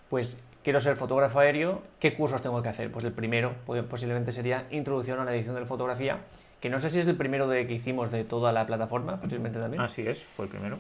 pues 0.10 0.44
quiero 0.68 0.82
ser 0.82 0.98
fotógrafo 0.98 1.40
aéreo, 1.40 1.82
¿qué 1.98 2.14
cursos 2.14 2.42
tengo 2.42 2.62
que 2.62 2.68
hacer? 2.68 2.92
Pues 2.92 3.06
el 3.06 3.14
primero 3.14 3.54
pues, 3.66 3.82
posiblemente 3.86 4.34
sería 4.34 4.66
Introducción 4.70 5.18
a 5.18 5.24
la 5.24 5.34
edición 5.34 5.56
de 5.56 5.62
la 5.62 5.66
fotografía, 5.66 6.18
que 6.60 6.70
no 6.70 6.78
sé 6.82 6.90
si 6.90 7.00
es 7.00 7.08
el 7.08 7.16
primero 7.16 7.48
de 7.48 7.66
que 7.66 7.76
hicimos 7.76 8.12
de 8.12 8.26
toda 8.26 8.52
la 8.52 8.68
plataforma, 8.68 9.16
posiblemente 9.16 9.60
también. 9.60 9.82
Así 9.82 10.06
es, 10.06 10.22
fue 10.36 10.44
el 10.44 10.52
primero. 10.52 10.78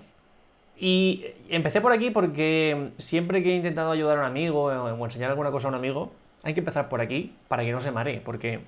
Y 0.77 1.27
empecé 1.47 1.79
por 1.79 1.93
aquí 1.93 2.11
porque 2.11 2.89
siempre 2.97 3.41
que 3.41 3.53
he 3.53 3.55
intentado 3.55 3.89
ayudar 3.89 4.17
a 4.17 4.19
un 4.19 4.25
amigo 4.25 4.63
o 4.65 5.05
enseñar 5.05 5.29
alguna 5.29 5.51
cosa 5.51 5.67
a 5.67 5.69
un 5.69 5.75
amigo, 5.75 6.11
hay 6.43 6.53
que 6.53 6.59
empezar 6.59 6.89
por 6.89 6.99
aquí 6.99 7.33
para 7.47 7.63
que 7.63 7.71
no 7.71 7.79
se 7.79 7.91
maree, 7.91 8.19
porque 8.19 8.59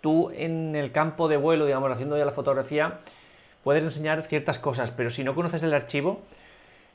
tú 0.00 0.32
en 0.34 0.74
el 0.74 0.90
campo 0.90 1.28
de 1.28 1.36
vuelo, 1.36 1.64
digamos, 1.64 1.92
haciendo 1.92 2.18
ya 2.18 2.24
la 2.24 2.32
fotografía, 2.32 2.98
puedes 3.62 3.84
enseñar 3.84 4.24
ciertas 4.24 4.58
cosas, 4.58 4.90
pero 4.90 5.10
si 5.10 5.22
no 5.22 5.36
conoces 5.36 5.62
el 5.62 5.72
archivo, 5.72 6.22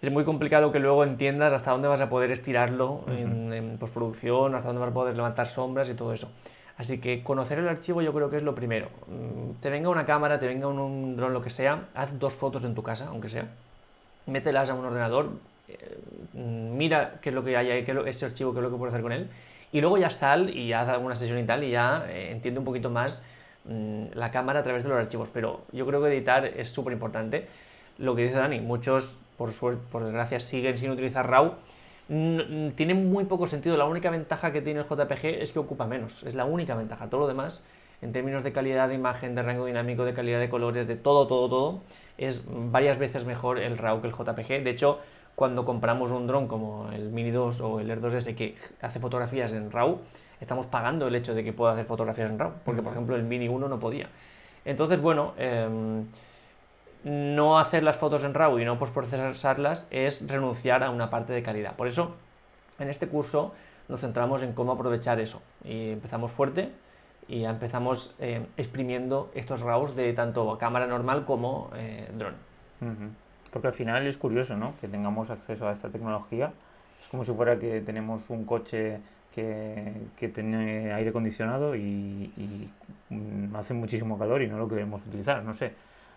es 0.04 0.12
muy 0.12 0.26
complicado 0.26 0.72
que 0.72 0.80
luego 0.80 1.04
entiendas 1.04 1.54
hasta 1.54 1.72
dónde 1.72 1.88
vas 1.88 2.02
a 2.02 2.10
poder 2.10 2.30
estirarlo 2.32 3.06
en, 3.08 3.54
en 3.54 3.78
postproducción, 3.78 4.54
hasta 4.54 4.68
dónde 4.68 4.82
vas 4.82 4.92
a 4.92 4.94
poder 4.94 5.16
levantar 5.16 5.48
sombras 5.48 5.90
y 5.90 5.94
todo 5.94 6.12
eso. 6.12 6.30
Así 6.78 7.00
que 7.00 7.24
conocer 7.24 7.60
el 7.60 7.68
archivo 7.70 8.02
yo 8.02 8.14
creo 8.14 8.30
que 8.30 8.38
es 8.38 8.44
lo 8.44 8.56
primero. 8.56 8.90
Mm, 9.08 9.62
te 9.62 9.70
venga 9.70 9.90
una 9.90 10.06
cámara, 10.06 10.40
te 10.40 10.48
venga 10.48 10.68
un, 10.68 11.16
dron, 11.16 11.34
lo 11.34 11.42
que 11.42 11.50
sea, 11.50 11.88
haz 11.94 12.18
dos 12.20 12.34
fotos 12.34 12.66
en 12.66 12.76
tu 12.76 12.84
casa, 12.84 13.08
aunque 13.08 13.30
sea. 13.30 13.48
Mételas 14.26 14.70
a 14.70 14.74
un 14.74 14.86
ordenador, 14.86 15.30
eh, 15.70 15.98
mira 16.34 17.20
qué 17.22 17.30
es 17.30 17.36
lo 17.36 17.44
que 17.44 17.56
hay 17.56 17.70
ahí, 17.72 17.84
qué 17.84 17.92
es 17.92 18.16
ese 18.18 18.26
archivo, 18.26 18.54
qué 18.54 18.60
es 18.60 18.64
lo 18.64 18.72
que 18.72 18.78
puedes 18.78 18.94
hacer 18.94 19.04
con 19.04 19.12
él. 19.12 19.30
Y 19.72 19.82
luego 19.82 19.98
ya 19.98 20.10
sal 20.10 20.50
y 20.50 20.74
haz 20.74 20.88
alguna 20.90 21.16
sesión 21.16 21.40
y 21.40 21.46
tal 21.46 21.64
y 21.64 21.72
ya 21.72 22.06
eh, 22.10 22.32
entiende 22.32 22.60
un 22.60 22.66
poquito 22.66 22.90
más 22.90 23.22
mm, 23.66 24.08
la 24.16 24.32
cámara 24.32 24.60
a 24.60 24.64
través 24.64 24.84
de 24.84 24.90
los 24.90 24.98
archivos. 24.98 25.30
Pero 25.32 25.62
yo 25.72 25.86
creo 25.86 26.02
que 26.02 26.10
editar 26.10 26.46
es 26.46 26.70
súper 26.70 26.94
importante. 26.94 27.48
Lo 28.00 28.16
que 28.16 28.24
dice 28.24 28.36
Dani, 28.36 28.60
muchos, 28.60 29.16
por 29.38 29.52
suerte, 29.52 29.84
por 29.92 30.04
desgracia, 30.04 30.40
siguen 30.40 30.78
sin 30.78 30.92
utilizar 30.92 31.30
RAW 31.30 31.56
tiene 32.08 32.94
muy 32.94 33.26
poco 33.26 33.48
sentido. 33.48 33.78
La 33.78 33.86
única 33.86 34.10
ventaja 34.10 34.52
que 34.52 34.62
tiene 34.62 34.82
el 34.82 34.86
JPG 34.86 35.42
es 35.42 35.52
que 35.52 35.60
ocupa 35.60 35.88
menos. 35.88 36.24
Es 36.24 36.36
la 36.36 36.46
única 36.46 36.76
ventaja. 36.76 37.10
Todo 37.10 37.22
lo 37.22 37.28
demás, 37.28 37.64
en 38.02 38.12
términos 38.12 38.44
de 38.44 38.52
calidad 38.52 38.90
de 38.90 38.96
imagen, 38.96 39.36
de 39.36 39.42
rango 39.42 39.66
dinámico, 39.66 40.04
de 40.06 40.14
calidad 40.14 40.40
de 40.40 40.50
colores, 40.50 40.88
de 40.88 40.96
todo, 40.96 41.28
todo, 41.28 41.50
todo, 41.50 41.82
es 42.18 42.44
varias 42.46 42.98
veces 42.98 43.26
mejor 43.26 43.60
el 43.60 43.78
RAW 43.78 44.02
que 44.02 44.08
el 44.08 44.14
JPG. 44.14 44.64
De 44.64 44.70
hecho, 44.70 45.00
cuando 45.36 45.66
compramos 45.66 46.12
un 46.12 46.28
dron 46.28 46.48
como 46.48 46.92
el 46.92 47.10
Mini 47.10 47.32
2 47.32 47.62
o 47.62 47.80
el 47.80 47.90
Air 47.90 48.02
2S 48.02 48.36
que 48.36 48.56
hace 48.82 49.00
fotografías 49.00 49.52
en 49.54 49.72
RAW, 49.72 50.00
estamos 50.42 50.66
pagando 50.66 51.08
el 51.08 51.16
hecho 51.16 51.34
de 51.34 51.44
que 51.44 51.54
pueda 51.54 51.74
hacer 51.74 51.86
fotografías 51.86 52.30
en 52.30 52.38
RAW. 52.38 52.52
Porque, 52.66 52.82
por 52.82 52.92
ejemplo, 52.92 53.16
el 53.16 53.24
Mini 53.24 53.48
1 53.48 53.68
no 53.68 53.80
podía. 53.80 54.10
Entonces, 54.66 55.02
bueno... 55.02 55.34
Em, 55.38 56.06
no 57.04 57.60
hacer 57.60 57.84
las 57.84 57.98
fotos 57.98 58.24
en 58.24 58.34
RAW 58.34 58.60
y 58.60 58.66
no 58.66 58.80
postprocesarlas 58.80 59.88
es 59.92 60.26
renunciar 60.28 60.84
a 60.84 60.90
una 60.90 61.10
parte 61.10 61.34
de 61.34 61.44
calidad. 61.44 61.76
Por 61.76 61.88
eso, 61.88 62.16
en 62.80 62.90
este 62.90 63.08
curso 63.08 63.54
nos 63.90 64.02
centramos 64.02 64.42
en 64.44 64.54
cómo 64.54 64.72
aprovechar 64.72 65.20
eso. 65.20 65.42
Y 65.64 65.92
empezamos 65.92 66.32
fuerte 66.32 66.72
y 67.28 67.44
empezamos 67.44 68.16
eh, 68.20 68.46
exprimiendo 68.58 69.32
estos 69.34 69.62
RAWs 69.62 69.96
de 69.96 70.14
tanto 70.14 70.58
cámara 70.58 70.88
normal 70.88 71.26
como 71.26 71.72
eh, 71.76 72.10
dron. 72.18 72.36
Porque 73.52 73.68
al 73.68 73.74
final 73.74 74.06
es 74.08 74.18
curioso, 74.18 74.58
¿no? 74.58 74.74
Que 74.82 74.88
tengamos 74.88 75.30
acceso 75.30 75.68
a 75.68 75.72
esta 75.72 75.90
tecnología. 75.90 76.52
Es 77.02 77.08
como 77.08 77.24
si 77.24 77.32
fuera 77.32 77.58
que 77.58 77.82
tenemos 77.82 78.30
un 78.30 78.46
coche 78.46 79.00
que, 79.34 79.94
tiene 80.34 80.92
aire 80.94 81.10
acondicionado 81.10 81.76
y, 81.76 81.80
y, 82.38 82.70
mm, 83.10 83.56
hace 83.56 83.74
muchísimo 83.74 84.18
calor 84.18 84.42
y 84.42 84.48
no 84.48 84.58
lo 84.58 84.68
queremos 84.68 85.06
utilizar, 85.06 85.44
no 85.44 85.54
sé 85.54 85.74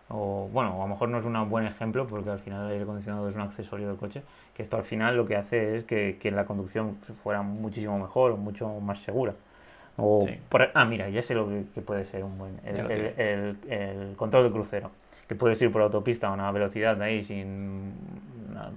o 0.09 0.49
bueno, 0.53 0.75
a 0.81 0.87
lo 0.87 0.89
mejor 0.89 1.09
no 1.09 1.19
es 1.19 1.25
un 1.25 1.51
buen 1.51 1.67
ejemplo 1.67 2.07
porque 2.07 2.31
al 2.31 2.39
final 2.39 2.67
el 2.67 2.73
aire 2.73 2.85
acondicionado 2.85 3.29
es 3.29 3.35
un 3.35 3.41
accesorio 3.41 3.89
del 3.89 3.97
coche, 3.97 4.23
que 4.55 4.63
esto 4.63 4.77
al 4.77 4.85
final 4.85 5.17
lo 5.17 5.27
que 5.27 5.37
hace 5.37 5.77
es 5.77 5.85
que, 5.85 6.19
que 6.21 6.31
la 6.31 6.45
conducción 6.45 6.97
fuera 7.23 7.43
muchísimo 7.43 7.99
mejor 7.99 8.33
o 8.33 8.37
mucho 8.37 8.69
más 8.81 9.01
segura. 9.01 9.35
O 9.99 10.29
ah, 10.75 10.85
mira, 10.85 11.09
ya 11.09 11.23
sé 11.23 11.35
lo 11.35 11.49
que, 11.49 11.81
puede 11.81 12.05
ser 12.05 12.23
un 12.23 12.37
buen. 12.37 12.61
El, 12.65 13.57
el, 13.69 14.17
control 14.17 14.45
de 14.45 14.51
crucero. 14.51 14.91
Que 15.27 15.35
puedes 15.35 15.61
ir 15.63 15.73
por 15.73 15.83
autopista 15.83 16.29
a 16.29 16.33
una 16.33 16.51
velocidad 16.53 17.01
ahí 17.01 17.25
sin 17.25 17.95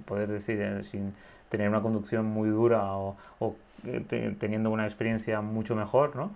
poder 0.06 0.28
decir, 0.28 0.60
eh, 0.60 0.82
sin 0.82 1.14
tener 1.48 1.68
una 1.68 1.82
conducción 1.82 2.24
muy 2.26 2.48
dura 2.48 2.96
o, 2.96 3.16
o 3.38 3.54
eh, 3.86 4.34
teniendo 4.38 4.70
una 4.70 4.86
experiencia 4.86 5.42
mucho 5.42 5.76
mejor, 5.76 6.16
¿no? 6.16 6.30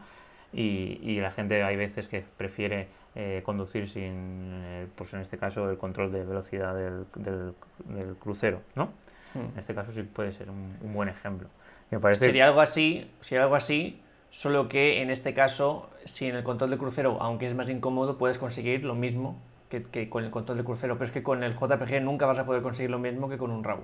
Y, 0.53 1.01
y 1.03 1.21
la 1.21 1.31
gente 1.31 1.63
hay 1.63 1.77
veces 1.77 2.07
que 2.07 2.23
prefiere 2.37 2.87
eh, 3.17 3.43
conducir 3.45 3.89
sin, 3.89 4.63
eh, 4.65 4.87
pues 4.97 5.15
en 5.15 5.21
este 5.21 5.39
caso, 5.39 5.71
el 5.71 5.79
control 5.79 6.11
de 6.11 6.25
velocidad 6.25 6.75
del, 6.75 7.07
del, 7.15 8.17
crucero, 8.17 8.61
¿no? 8.75 8.87
Hmm. 9.35 9.53
En 9.53 9.59
este 9.59 9.75
caso 9.75 9.93
sí 9.93 10.03
puede 10.03 10.33
ser 10.33 10.51
un, 10.51 10.77
buen 10.93 11.09
ejemplo. 11.09 11.49
Me 11.91 12.01
parece... 12.01 12.27
Sería 12.27 12.47
algo 12.47 12.61
así, 12.61 13.11
sería 13.21 13.45
algo 13.45 13.55
así, 13.55 14.01
solo 14.31 14.69
que 14.69 15.01
en 15.01 15.11
este 15.11 15.33
caso, 15.33 15.91
sin 16.05 16.35
el 16.35 16.43
control 16.43 16.71
de 16.71 16.79
crucero, 16.79 17.19
aunque 17.21 17.47
es 17.47 17.55
más 17.55 17.71
incómodo, 17.71 18.19
puedes 18.19 18.39
conseguir 18.39 18.83
lo 18.85 18.97
mismo 18.97 19.41
que, 19.69 19.85
que 19.85 20.09
con 20.09 20.25
el 20.25 20.31
control 20.31 20.59
de 20.59 20.65
crucero, 20.65 20.95
pero 20.95 21.05
es 21.05 21.11
que 21.13 21.23
con 21.23 21.45
el 21.45 21.55
JPG 21.55 22.03
nunca 22.03 22.27
vas 22.27 22.41
a 22.41 22.47
poder 22.47 22.63
conseguir 22.63 22.91
lo 22.91 22.99
mismo 22.99 23.29
que 23.29 23.39
con 23.39 23.53
un 23.53 23.63
RAW. 23.63 23.81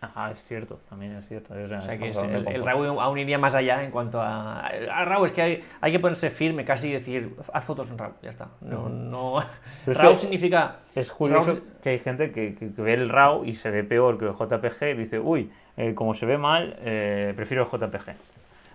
Ajá, 0.00 0.30
es 0.30 0.40
cierto, 0.40 0.78
también 0.88 1.12
es 1.16 1.26
cierto. 1.26 1.54
o 1.54 1.82
sea 1.82 1.98
que 1.98 2.10
el, 2.10 2.64
RAW 2.64 3.00
aún 3.00 3.18
iría 3.18 3.38
más 3.38 3.54
allá 3.54 3.82
en 3.82 3.90
cuanto 3.90 4.20
a. 4.20 4.66
A 4.66 5.04
RAW 5.04 5.24
es 5.24 5.32
que 5.32 5.42
hay, 5.42 5.64
hay 5.80 5.92
que 5.92 5.98
ponerse 5.98 6.30
firme 6.30 6.64
casi 6.64 6.88
y 6.88 6.92
decir, 6.92 7.34
haz 7.52 7.64
fotos 7.64 7.88
en 7.88 7.96
RAW, 7.96 8.12
ya 8.22 8.30
está. 8.30 8.48
No, 8.60 8.88
no... 8.88 9.42
RAW 9.86 10.16
significa. 10.16 10.76
Es 10.94 11.10
curioso 11.10 11.60
que 11.82 11.90
hay 11.90 11.98
gente 11.98 12.30
que, 12.30 12.54
que, 12.54 12.66
ve 12.82 12.94
el 12.94 13.08
RAW 13.08 13.44
y 13.44 13.54
se 13.54 13.70
ve 13.70 13.84
peor 13.84 14.18
que 14.18 14.26
el 14.26 14.34
JPG 14.34 14.90
y 14.90 14.94
dice, 14.94 15.18
uy, 15.18 15.50
eh, 15.76 15.94
como 15.94 16.14
se 16.14 16.26
ve 16.26 16.36
mal, 16.36 16.76
eh, 16.80 17.32
prefiero 17.34 17.64
el 17.64 17.70
JPG. 17.70 18.14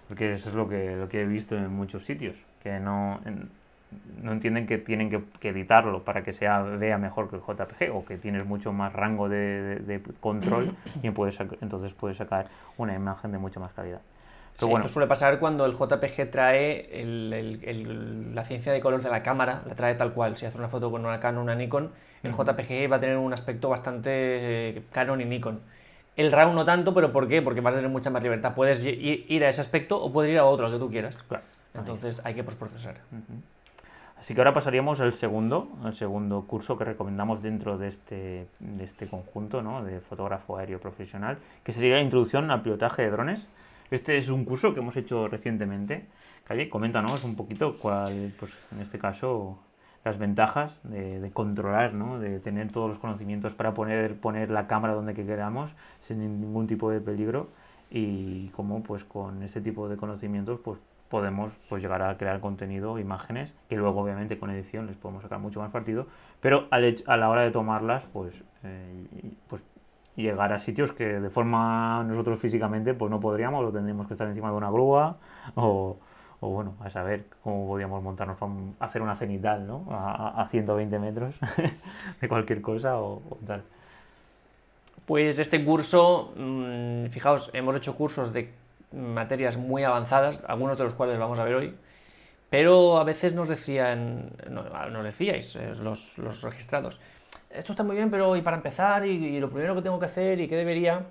Porque 0.08 0.34
eso 0.34 0.50
es 0.50 0.56
lo 0.56 0.68
que, 0.68 0.96
lo 0.96 1.08
que 1.08 1.22
he 1.22 1.26
visto 1.26 1.56
en 1.56 1.72
muchos 1.72 2.04
sitios. 2.04 2.36
Que 2.62 2.80
no 2.80 3.20
no 4.22 4.32
entienden 4.32 4.68
que 4.68 4.78
tienen 4.78 5.10
que, 5.10 5.50
editarlo 5.50 6.04
para 6.04 6.24
que 6.24 6.34
sea 6.34 6.62
vea 6.62 6.98
mejor 6.98 7.30
que 7.30 7.38
el 7.38 7.42
JPG 7.42 7.96
o 7.96 8.06
que 8.06 8.18
tienes 8.18 8.46
mucho 8.46 8.72
más 8.72 8.94
rango 8.94 9.30
de, 9.30 10.02
control 10.20 10.76
y 11.04 11.10
puedes, 11.12 11.40
entonces 11.62 11.94
puedes 11.94 12.18
sacar 12.18 12.48
una 12.78 12.96
imagen 12.96 13.32
de 13.32 13.38
mucha 13.38 13.60
más 13.60 13.74
calidad. 13.74 14.02
Pero 14.58 14.68
bueno. 14.68 14.86
Esto 14.86 14.94
suele 14.94 15.08
pasar 15.08 15.40
cuando 15.40 15.66
el 15.66 15.74
JPG 15.74 16.30
trae 16.30 17.04
la 18.34 18.46
ciencia 18.46 18.72
de 18.72 18.80
color 18.80 19.02
de 19.02 19.10
la 19.10 19.24
cámara, 19.24 19.64
la 19.68 19.76
trae 19.76 19.96
tal 19.96 20.14
cual. 20.14 20.38
Si 20.38 20.46
haces 20.46 20.60
una 20.60 20.68
foto 20.68 20.92
con 20.92 21.06
una 21.06 21.20
Canon 21.20 21.40
o 21.40 21.44
una 21.44 21.56
Nikon, 21.56 21.90
el 22.22 22.32
JPG 22.32 22.92
va 22.92 22.98
a 22.98 23.00
tener 23.00 23.18
un 23.18 23.34
aspecto 23.34 23.70
bastante 23.70 24.10
eh, 24.12 24.84
Canon 24.92 25.22
y 25.22 25.26
Nikon. 25.26 25.62
El 26.16 26.32
RAW 26.32 26.54
no 26.54 26.66
tanto, 26.66 26.94
pero 26.94 27.12
¿por 27.12 27.28
qué? 27.28 27.42
Porque 27.42 27.62
vas 27.62 27.74
a 27.74 27.78
tener 27.78 27.90
mucha 27.90 28.10
más 28.10 28.22
libertad. 28.22 28.54
Puedes 28.54 28.84
ir 28.86 29.46
a 29.46 29.50
ese 29.50 29.62
aspecto 29.62 30.02
o 30.02 30.12
puedes 30.12 30.30
ir 30.30 30.38
a 30.38 30.46
otro, 30.46 30.68
lo 30.68 30.74
que 30.74 30.80
tú 30.80 30.92
quieras. 30.92 31.18
Claro. 31.28 31.44
Entonces 31.74 32.22
hay 32.24 32.34
que 32.34 32.44
postprocesar. 32.44 32.98
Así 34.22 34.36
que 34.36 34.42
ahora 34.42 34.54
pasaríamos 34.54 35.02
al 35.02 35.14
segundo, 35.14 35.68
al 35.84 35.96
segundo 35.96 36.44
curso 36.46 36.78
que 36.78 36.86
recomendamos 36.86 37.42
dentro 37.42 37.80
de 37.80 37.88
este, 37.88 38.46
de 38.60 38.84
este 38.84 39.08
conjunto 39.08 39.64
¿no? 39.64 39.84
de 39.84 40.00
fotógrafo 40.00 40.58
aéreo 40.58 40.80
profesional, 40.80 41.40
que 41.64 41.74
sería 41.74 41.96
la 41.96 42.04
introducción 42.04 42.52
al 42.52 42.62
pilotaje 42.62 43.02
de 43.02 43.10
drones. 43.10 43.48
Este 43.90 44.18
es 44.18 44.30
un 44.30 44.46
curso 44.46 44.76
que 44.76 44.80
hemos 44.80 44.96
hecho 44.96 45.28
recientemente. 45.28 46.06
Calle, 46.44 46.70
coméntanos 46.70 47.24
un 47.24 47.36
poquito 47.36 47.80
cuál, 47.80 48.32
pues 48.38 48.56
en 48.72 48.82
este 48.82 49.00
caso, 49.00 49.58
las 50.06 50.20
ventajas 50.20 50.80
de, 50.84 51.32
controlar, 51.34 51.96
¿no? 51.96 52.20
de 52.20 52.40
tener 52.40 52.72
todos 52.72 52.92
los 52.92 53.00
conocimientos 53.00 53.56
para 53.56 53.74
poner, 53.74 54.20
poner 54.20 54.52
la 54.52 54.68
cámara 54.68 54.94
donde 54.94 55.16
queramos 55.16 55.72
sin 56.02 56.20
ningún 56.20 56.68
tipo 56.68 56.92
de 56.92 57.02
peligro 57.02 57.50
y 57.90 58.50
cómo 58.50 58.84
pues 58.84 59.04
con 59.04 59.42
este 59.42 59.62
tipo 59.62 59.90
de 59.90 59.98
conocimientos 59.98 60.60
pues 60.64 60.80
podemos 61.12 61.54
pues, 61.70 61.84
llegar 61.84 62.02
a 62.02 62.18
crear 62.18 62.40
contenido, 62.40 62.98
imágenes, 62.98 63.54
que 63.70 63.76
luego 63.76 64.02
obviamente 64.02 64.40
con 64.40 64.50
edición 64.50 64.88
les 64.88 64.96
podemos 64.96 65.22
sacar 65.22 65.40
mucho 65.40 65.60
más 65.60 65.70
partido, 65.70 66.08
pero 66.40 66.68
a 66.72 67.18
la 67.18 67.30
hora 67.30 67.42
de 67.44 67.52
tomarlas, 67.52 68.04
pues, 68.14 68.34
eh, 68.64 69.06
pues 69.48 69.62
llegar 70.16 70.54
a 70.54 70.60
sitios 70.60 70.92
que 70.94 71.06
de 71.06 71.30
forma 71.30 72.04
nosotros 72.04 72.40
físicamente 72.40 72.94
pues 72.94 73.12
no 73.12 73.20
podríamos, 73.20 73.64
o 73.66 73.72
tendríamos 73.72 74.08
que 74.08 74.14
estar 74.14 74.28
encima 74.28 74.50
de 74.50 74.56
una 74.56 74.72
grúa, 74.72 75.18
o, 75.56 75.98
bueno, 76.40 76.76
a 76.80 76.90
saber 76.90 77.26
cómo 77.44 77.68
podríamos 77.68 78.02
montarnos 78.02 78.38
para 78.38 78.52
hacer 78.80 79.02
una 79.02 79.16
cenital, 79.16 79.68
¿no? 79.68 79.86
A, 79.92 80.48
120 80.50 80.98
metros 80.98 81.36
de 82.22 82.28
cualquier 82.28 82.62
cosa 82.62 83.00
o, 83.00 83.22
tal. 83.46 83.64
Pues 85.06 85.40
este 85.40 85.64
curso, 85.64 86.34
mm, 86.38 87.08
fijaos, 87.08 87.50
hemos 87.54 87.76
hecho 87.76 87.96
cursos 87.96 88.32
de 88.34 88.61
materias 88.92 89.58
muy 89.58 89.84
avanzadas, 89.84 90.42
algunos 90.48 90.78
de 90.78 90.84
los 90.84 90.94
cuales 90.94 91.18
vamos 91.18 91.40
a 91.40 91.44
ver 91.44 91.56
hoy, 91.56 91.76
pero 92.50 92.98
a 92.98 93.04
veces 93.04 93.34
nos 93.34 93.48
decían, 93.48 94.32
nos 94.50 95.04
decíais, 95.04 95.56
eh, 95.56 95.74
los, 95.76 96.18
los, 96.18 96.42
registrados, 96.44 97.00
esto 97.50 97.72
está 97.72 97.84
muy 97.84 97.96
bien, 97.96 98.12
pero 98.12 98.36
y 98.36 98.42
para 98.42 98.58
empezar, 98.58 99.06
y, 99.06 99.40
lo 99.40 99.50
primero 99.50 99.76
que 99.76 99.82
tengo 99.82 100.00
que 100.00 100.06
hacer, 100.06 100.40
y 100.40 100.48
qué 100.48 100.58
debería, 100.58 101.06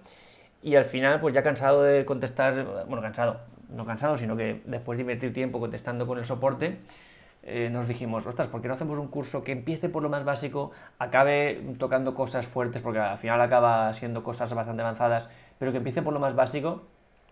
y 0.62 0.76
al 0.76 0.84
final, 0.84 1.20
pues 1.20 1.34
ya 1.34 1.42
cansado 1.42 1.82
de 1.82 2.04
contestar, 2.04 2.84
bueno, 2.86 3.00
cansado, 3.00 3.40
no 3.70 3.86
cansado, 3.86 4.16
sino 4.16 4.36
que 4.36 4.60
después 4.66 4.98
de 4.98 5.02
invertir 5.02 5.32
tiempo 5.32 5.60
contestando 5.60 6.06
con 6.06 6.18
el 6.18 6.26
soporte, 6.26 6.78
eh, 7.42 7.70
nos 7.72 7.88
dijimos, 7.88 8.26
ostras, 8.26 8.48
¿por 8.48 8.60
qué 8.60 8.68
no 8.68 8.74
hacemos 8.74 8.98
un 8.98 9.08
curso 9.08 9.42
que 9.42 9.52
empiece 9.52 9.88
por 9.88 10.02
lo 10.02 10.10
más 10.10 10.24
básico, 10.24 10.72
acabe 10.98 11.62
tocando 11.78 12.14
cosas 12.14 12.46
fuertes, 12.46 12.82
porque 12.82 12.98
al 12.98 13.16
final 13.16 13.40
acaba 13.40 13.92
siendo 13.94 14.22
cosas 14.22 14.52
bastante 14.52 14.82
avanzadas, 14.82 15.30
pero 15.58 15.72
que 15.72 15.78
empiece 15.78 16.02
por 16.02 16.12
lo 16.12 16.20
más 16.20 16.34
básico 16.34 16.82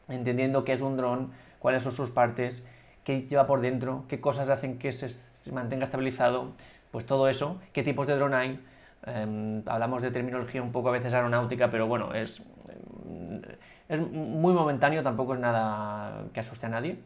entendiendo 0.08 0.64
qué 0.64 0.72
es 0.72 0.82
un 0.82 0.96
dron, 0.96 1.32
cuáles 1.58 1.82
son 1.82 1.92
sus 1.92 2.10
partes, 2.10 2.66
qué 3.04 3.22
lleva 3.22 3.46
por 3.46 3.60
dentro, 3.60 4.04
qué 4.08 4.20
cosas 4.20 4.48
hacen 4.48 4.78
que 4.78 4.92
se 4.92 5.52
mantenga 5.52 5.84
estabilizado, 5.84 6.52
pues 6.90 7.06
todo 7.06 7.28
eso, 7.28 7.60
qué 7.72 7.82
tipos 7.82 8.06
de 8.06 8.16
dron 8.16 8.34
hay. 8.34 8.60
Em, 9.06 9.62
hablamos 9.66 10.02
de 10.02 10.10
terminología 10.10 10.62
un 10.62 10.72
poco 10.72 10.88
a 10.88 10.92
veces 10.92 11.14
aeronáutica, 11.14 11.70
pero 11.70 11.86
bueno, 11.86 12.14
es, 12.14 12.42
em, 12.68 13.40
es 13.88 14.00
muy 14.00 14.52
momentáneo, 14.52 15.02
tampoco 15.02 15.34
es 15.34 15.40
nada 15.40 16.24
que 16.32 16.40
asuste 16.40 16.66
a 16.66 16.68
nadie. 16.68 16.98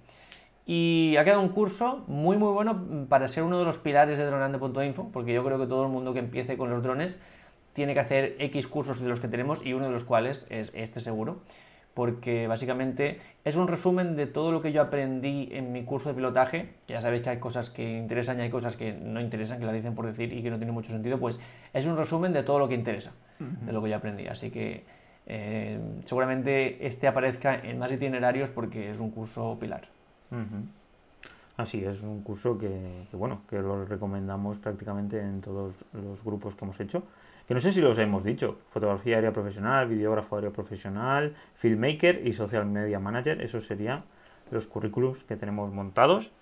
Y 0.65 1.17
ha 1.19 1.25
quedado 1.25 1.41
un 1.41 1.49
curso 1.49 2.05
muy 2.07 2.37
muy 2.37 2.53
bueno 2.53 3.07
para 3.09 3.27
ser 3.29 3.43
uno 3.43 3.59
de 3.59 3.65
los 3.65 3.79
pilares 3.79 4.17
de 4.19 4.27
dronando.info, 4.27 5.11
porque 5.13 5.33
yo 5.33 5.45
creo 5.45 5.59
que 5.59 5.67
todo 5.67 5.85
el 5.85 5.89
mundo 5.89 6.13
que 6.13 6.21
empiece 6.21 6.57
con 6.57 6.71
los 6.71 6.83
drones 6.83 7.19
tiene 7.73 7.95
que 7.95 8.01
hacer 8.01 8.37
X 8.39 8.69
cursos 8.69 9.01
de 9.01 9.09
los 9.09 9.21
que 9.21 9.29
tenemos 9.29 9.65
y 9.65 9.73
uno 9.73 9.87
de 9.87 9.93
los 9.93 10.05
cuales 10.05 10.47
es 10.51 10.73
este 10.75 11.01
seguro 11.01 11.41
porque 11.95 12.47
básicamente 12.47 13.21
es 13.45 13.57
un 13.57 13.69
resumen 13.69 14.17
de 14.17 14.27
todo 14.27 14.53
lo 14.53 14.63
que 14.63 14.73
yo 14.73 14.81
aprendí 14.81 15.49
en 15.53 15.73
mi 15.73 15.85
curso 15.85 16.09
de 16.09 16.15
pilotaje. 16.15 16.71
Ya 16.89 17.01
sabéis 17.01 17.23
que 17.23 17.31
hay 17.31 17.39
cosas 17.39 17.71
que 17.71 17.99
interesan 17.99 18.39
y 18.39 18.43
hay 18.43 18.51
cosas 18.51 18.77
que 18.77 18.93
no 18.93 19.21
interesan, 19.21 19.59
que 19.59 19.67
las 19.67 19.75
dicen 19.75 19.95
por 19.95 20.07
decir 20.07 20.33
y 20.33 20.43
que 20.43 20.51
no 20.51 20.57
tienen 20.57 20.75
mucho 20.75 20.91
sentido. 20.91 21.19
Pues 21.19 21.39
es 21.73 21.87
un 21.87 21.97
resumen 21.97 22.33
de 22.33 22.43
todo 22.43 22.59
lo 22.59 22.69
que 22.69 22.75
interesa, 22.75 23.13
de 23.39 23.73
lo 23.73 23.83
que 23.83 23.91
yo 23.91 23.97
aprendí. 23.97 24.27
Así 24.27 24.51
que 24.51 24.85
eh, 25.27 25.79
seguramente 26.05 26.87
este 26.87 27.07
aparezca 27.09 27.55
en 27.55 27.79
más 27.79 27.93
itinerarios 27.93 28.51
porque 28.51 28.91
es 28.91 28.99
un 28.99 29.11
curso 29.11 29.59
pilar. 29.61 29.89
Así 31.59 31.85
es, 31.85 32.01
un 32.01 32.23
curso 32.23 32.57
que, 32.57 33.07
bueno, 33.13 33.43
que 33.49 33.59
lo 33.59 33.85
recomendamos 33.85 34.57
prácticamente 34.59 35.21
en 35.21 35.43
todos 35.43 35.75
los 35.93 36.25
grupos 36.25 36.55
que 36.55 36.65
hemos 36.65 36.81
hecho 36.81 37.03
que 37.53 37.55
no 37.55 37.61
sé 37.61 37.73
si 37.73 37.83
los 37.83 37.99
hemos 37.99 38.25
dicho, 38.25 38.61
fotografía 38.71 39.17
aérea 39.17 39.31
profesional, 39.31 39.87
videógrafo 39.87 40.37
aéreo 40.37 40.55
profesional, 40.55 41.35
filmmaker 41.57 42.27
y 42.27 42.33
social 42.33 42.65
media 42.65 42.99
manager, 42.99 43.43
esos 43.43 43.67
serían 43.67 44.05
los 44.51 44.67
currículums 44.67 45.23
que 45.25 45.37
tenemos 45.37 45.71
montados. 45.71 46.33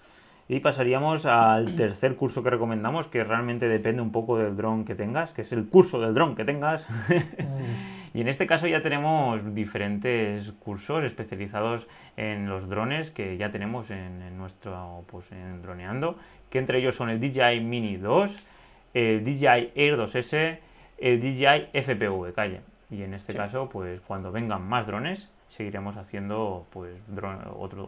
Y 0.46 0.60
pasaríamos 0.60 1.26
al 1.26 1.74
tercer 1.74 2.14
curso 2.14 2.44
que 2.44 2.50
recomendamos, 2.50 3.08
que 3.08 3.24
realmente 3.24 3.66
depende 3.66 4.02
un 4.02 4.12
poco 4.12 4.38
del 4.38 4.56
dron 4.56 4.84
que 4.84 4.94
tengas, 4.94 5.32
que 5.32 5.42
es 5.42 5.50
el 5.50 5.66
curso 5.66 6.00
del 6.00 6.14
dron 6.14 6.36
que 6.36 6.44
tengas. 6.44 6.86
y 8.14 8.20
en 8.20 8.28
este 8.28 8.46
caso 8.46 8.68
ya 8.68 8.80
tenemos 8.80 9.52
diferentes 9.52 10.52
cursos 10.60 11.02
especializados 11.02 11.88
en 12.16 12.48
los 12.48 12.68
drones 12.68 13.10
que 13.10 13.36
ya 13.36 13.50
tenemos 13.50 13.90
en, 13.90 14.38
nuestro, 14.38 15.02
pues 15.08 15.32
en 15.32 15.60
Droneando, 15.60 16.16
que 16.50 16.60
entre 16.60 16.78
ellos 16.78 16.94
son 16.94 17.10
el 17.10 17.18
DJI 17.18 17.58
Mini 17.58 17.96
2, 17.96 18.46
el 18.94 19.24
DJI 19.24 19.72
Air 19.74 19.96
2S, 19.96 20.69
el 21.00 21.20
DJI 21.20 21.70
FPV, 21.72 22.32
calle. 22.34 22.60
Y 22.90 23.02
en 23.02 23.14
este 23.14 23.34
caso, 23.34 23.68
pues 23.68 24.00
cuando 24.02 24.32
vengan 24.32 24.62
más 24.68 24.86
drones, 24.86 25.30
seguiremos 25.48 25.96
haciendo 25.96 26.66
pues 26.70 26.96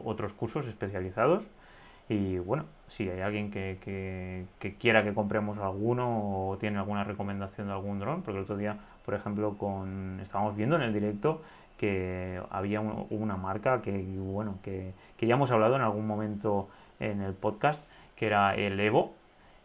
otros 0.05 0.33
cursos 0.33 0.67
especializados. 0.67 1.45
Y 2.09 2.39
bueno, 2.39 2.65
si 2.89 3.09
hay 3.09 3.21
alguien 3.21 3.51
que, 3.51 4.47
quiera 4.79 5.05
que 5.05 5.15
compremos 5.15 5.59
alguno 5.59 6.49
o 6.49 6.59
tiene 6.59 6.79
alguna 6.79 7.05
recomendación 7.05 7.69
de 7.69 7.73
algún 7.73 7.99
dron, 8.01 8.23
porque 8.23 8.39
el 8.39 8.45
otro 8.45 8.57
día, 8.57 8.79
por 9.05 9.15
ejemplo, 9.15 9.57
con 9.57 10.21
estábamos 10.21 10.57
viendo 10.57 10.77
en 10.77 10.83
el 10.83 10.93
directo 10.93 11.43
que 11.79 12.41
había 12.51 12.81
una 12.81 13.37
marca 13.37 13.83
que 13.83 13.91
bueno 14.17 14.59
que, 14.63 14.95
que 15.17 15.27
ya 15.27 15.35
hemos 15.35 15.51
hablado 15.51 15.75
en 15.77 15.83
algún 15.83 16.07
momento 16.07 16.69
en 17.01 17.23
el 17.23 17.35
podcast, 17.35 17.83
que 18.15 18.27
era 18.27 18.55
el 18.55 18.79
Evo, 18.79 19.15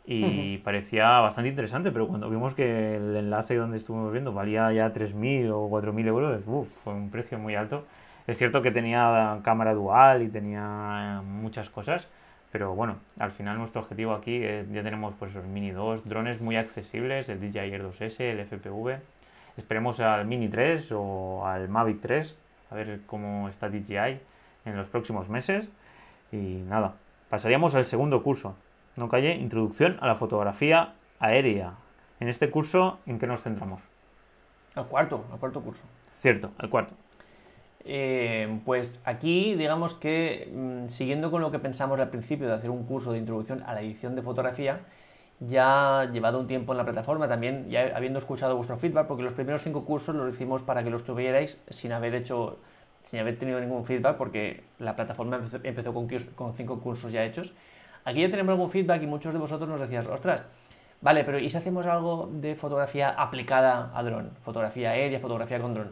y 0.09 0.59
parecía 0.59 1.19
bastante 1.19 1.49
interesante, 1.49 1.91
pero 1.91 2.07
cuando 2.07 2.29
vimos 2.29 2.53
que 2.53 2.95
el 2.95 3.17
enlace 3.17 3.55
donde 3.55 3.75
estuvimos 3.75 4.13
viendo 4.13 4.31
valía 4.31 4.71
ya 4.71 4.93
3.000 4.93 5.51
o 5.51 5.69
4.000 5.69 6.07
euros, 6.07 6.41
fue 6.83 6.93
un 6.93 7.09
precio 7.11 7.37
muy 7.37 7.55
alto. 7.55 7.83
Es 8.25 8.37
cierto 8.37 8.61
que 8.61 8.71
tenía 8.71 9.39
cámara 9.43 9.73
dual 9.73 10.23
y 10.23 10.29
tenía 10.29 11.21
muchas 11.25 11.69
cosas, 11.69 12.07
pero 12.53 12.73
bueno, 12.73 12.95
al 13.19 13.31
final 13.31 13.57
nuestro 13.57 13.81
objetivo 13.81 14.13
aquí 14.13 14.37
es, 14.37 14.71
ya 14.71 14.81
tenemos 14.81 15.13
pues 15.19 15.31
esos 15.31 15.45
Mini 15.45 15.71
2, 15.71 16.07
drones 16.07 16.39
muy 16.39 16.55
accesibles, 16.55 17.27
el 17.27 17.41
DJI 17.41 17.59
Air 17.59 17.83
2S, 17.83 18.21
el 18.21 18.45
FPV. 18.45 18.99
Esperemos 19.57 19.99
al 19.99 20.25
Mini 20.25 20.47
3 20.47 20.89
o 20.93 21.45
al 21.45 21.67
Mavic 21.67 21.99
3, 21.99 22.35
a 22.71 22.75
ver 22.75 23.01
cómo 23.05 23.49
está 23.49 23.69
DJI 23.69 24.19
en 24.63 24.77
los 24.77 24.87
próximos 24.87 25.27
meses. 25.27 25.69
Y 26.31 26.63
nada, 26.67 26.95
pasaríamos 27.29 27.75
al 27.75 27.85
segundo 27.85 28.23
curso, 28.23 28.55
no 28.97 29.09
calle, 29.09 29.35
Introducción 29.35 29.97
a 30.01 30.07
la 30.07 30.15
fotografía 30.15 30.93
aérea. 31.19 31.73
En 32.19 32.29
este 32.29 32.49
curso, 32.49 32.99
¿en 33.05 33.19
qué 33.19 33.27
nos 33.27 33.41
centramos? 33.43 33.81
Al 34.75 34.87
cuarto, 34.87 35.25
al 35.31 35.39
cuarto 35.39 35.61
curso. 35.61 35.83
Cierto, 36.15 36.51
al 36.57 36.69
cuarto. 36.69 36.93
Eh, 37.85 38.59
pues 38.65 38.99
aquí, 39.05 39.55
digamos 39.55 39.95
que 39.95 40.51
mm, 40.53 40.89
siguiendo 40.89 41.31
con 41.31 41.41
lo 41.41 41.51
que 41.51 41.59
pensamos 41.59 41.99
al 41.99 42.09
principio 42.09 42.47
de 42.47 42.53
hacer 42.53 42.69
un 42.69 42.83
curso 42.83 43.13
de 43.13 43.19
introducción 43.19 43.63
a 43.65 43.73
la 43.73 43.81
edición 43.81 44.15
de 44.15 44.21
fotografía, 44.21 44.81
ya 45.39 46.09
llevado 46.11 46.39
un 46.39 46.47
tiempo 46.47 46.73
en 46.73 46.79
la 46.79 46.83
plataforma, 46.83 47.27
también 47.27 47.69
ya 47.69 47.95
habiendo 47.95 48.19
escuchado 48.19 48.55
vuestro 48.55 48.75
feedback, 48.75 49.07
porque 49.07 49.23
los 49.23 49.33
primeros 49.33 49.61
cinco 49.61 49.85
cursos 49.85 50.15
los 50.15 50.33
hicimos 50.33 50.63
para 50.63 50.83
que 50.83 50.89
los 50.89 51.03
tuvierais 51.03 51.61
sin 51.69 51.91
haber 51.91 52.15
hecho, 52.15 52.57
sin 53.03 53.19
haber 53.19 53.37
tenido 53.37 53.59
ningún 53.61 53.85
feedback, 53.85 54.17
porque 54.17 54.63
la 54.79 54.95
plataforma 54.95 55.39
empezó, 55.63 55.93
con, 55.93 56.07
con 56.35 56.53
cinco 56.55 56.79
cursos 56.79 57.11
ya 57.11 57.23
hechos. 57.23 57.53
Aquí 58.07 58.21
ya 58.21 58.31
tenemos 58.31 58.53
algún 58.53 58.69
feedback 58.69 59.03
y 59.03 59.05
muchos 59.05 59.33
de 59.33 59.39
vosotros 59.39 59.67
nos 59.67 59.81
decías, 59.81 60.07
ostras, 60.07 60.47
vale, 61.01 61.25
pero 61.25 61.39
¿y 61.39 61.49
si 61.49 61.57
hacemos 61.57 61.85
algo 61.87 62.29
de 62.31 62.55
fotografía 62.55 63.09
aplicada 63.09 63.91
a 63.93 64.01
dron? 64.01 64.31
Fotografía 64.39 64.91
aérea, 64.91 65.19
fotografía 65.19 65.59
con 65.59 65.73
dron. 65.73 65.91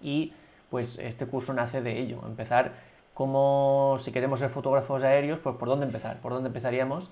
Y 0.00 0.32
pues 0.70 0.98
este 0.98 1.26
curso 1.26 1.52
nace 1.52 1.82
de 1.82 1.98
ello, 1.98 2.22
empezar 2.26 2.72
como 3.12 3.96
si 3.98 4.12
queremos 4.12 4.40
ser 4.40 4.48
fotógrafos 4.48 5.02
aéreos, 5.02 5.38
pues 5.38 5.56
por 5.56 5.68
dónde 5.68 5.84
empezar, 5.84 6.22
por 6.22 6.32
dónde 6.32 6.46
empezaríamos, 6.46 7.10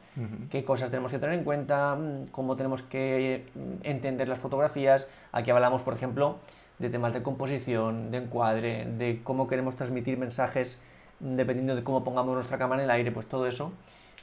qué 0.49 0.65
cosas 0.65 0.89
tenemos 0.89 1.13
que 1.13 1.19
tener 1.19 1.39
en 1.39 1.45
cuenta, 1.45 1.99
cómo 2.31 2.57
tenemos 2.57 2.81
que 2.81 3.45
mm, 3.55 3.87
entender 3.87 4.27
las 4.27 4.39
fotografías. 4.39 5.11
Aquí 5.33 5.51
hablamos, 5.51 5.83
por 5.83 5.93
ejemplo, 5.93 6.39
de 6.79 6.89
temas 6.89 7.13
de 7.13 7.23
composición, 7.23 8.11
de 8.11 8.19
encuadre, 8.19 8.87
de 8.87 9.21
cómo 9.23 9.49
queremos 9.49 9.77
transmitir 9.77 10.17
mensajes 10.17 10.83
mm, 11.21 11.35
dependiendo 11.35 11.77
de 11.77 11.85
cómo 11.85 12.05
pongamos 12.05 12.35
nuestra 12.35 12.57
cámara 12.57 12.81
en 12.81 12.87
el 12.87 12.91
aire, 12.91 13.13
pues 13.13 13.27
todo 13.27 13.47
eso 13.47 13.71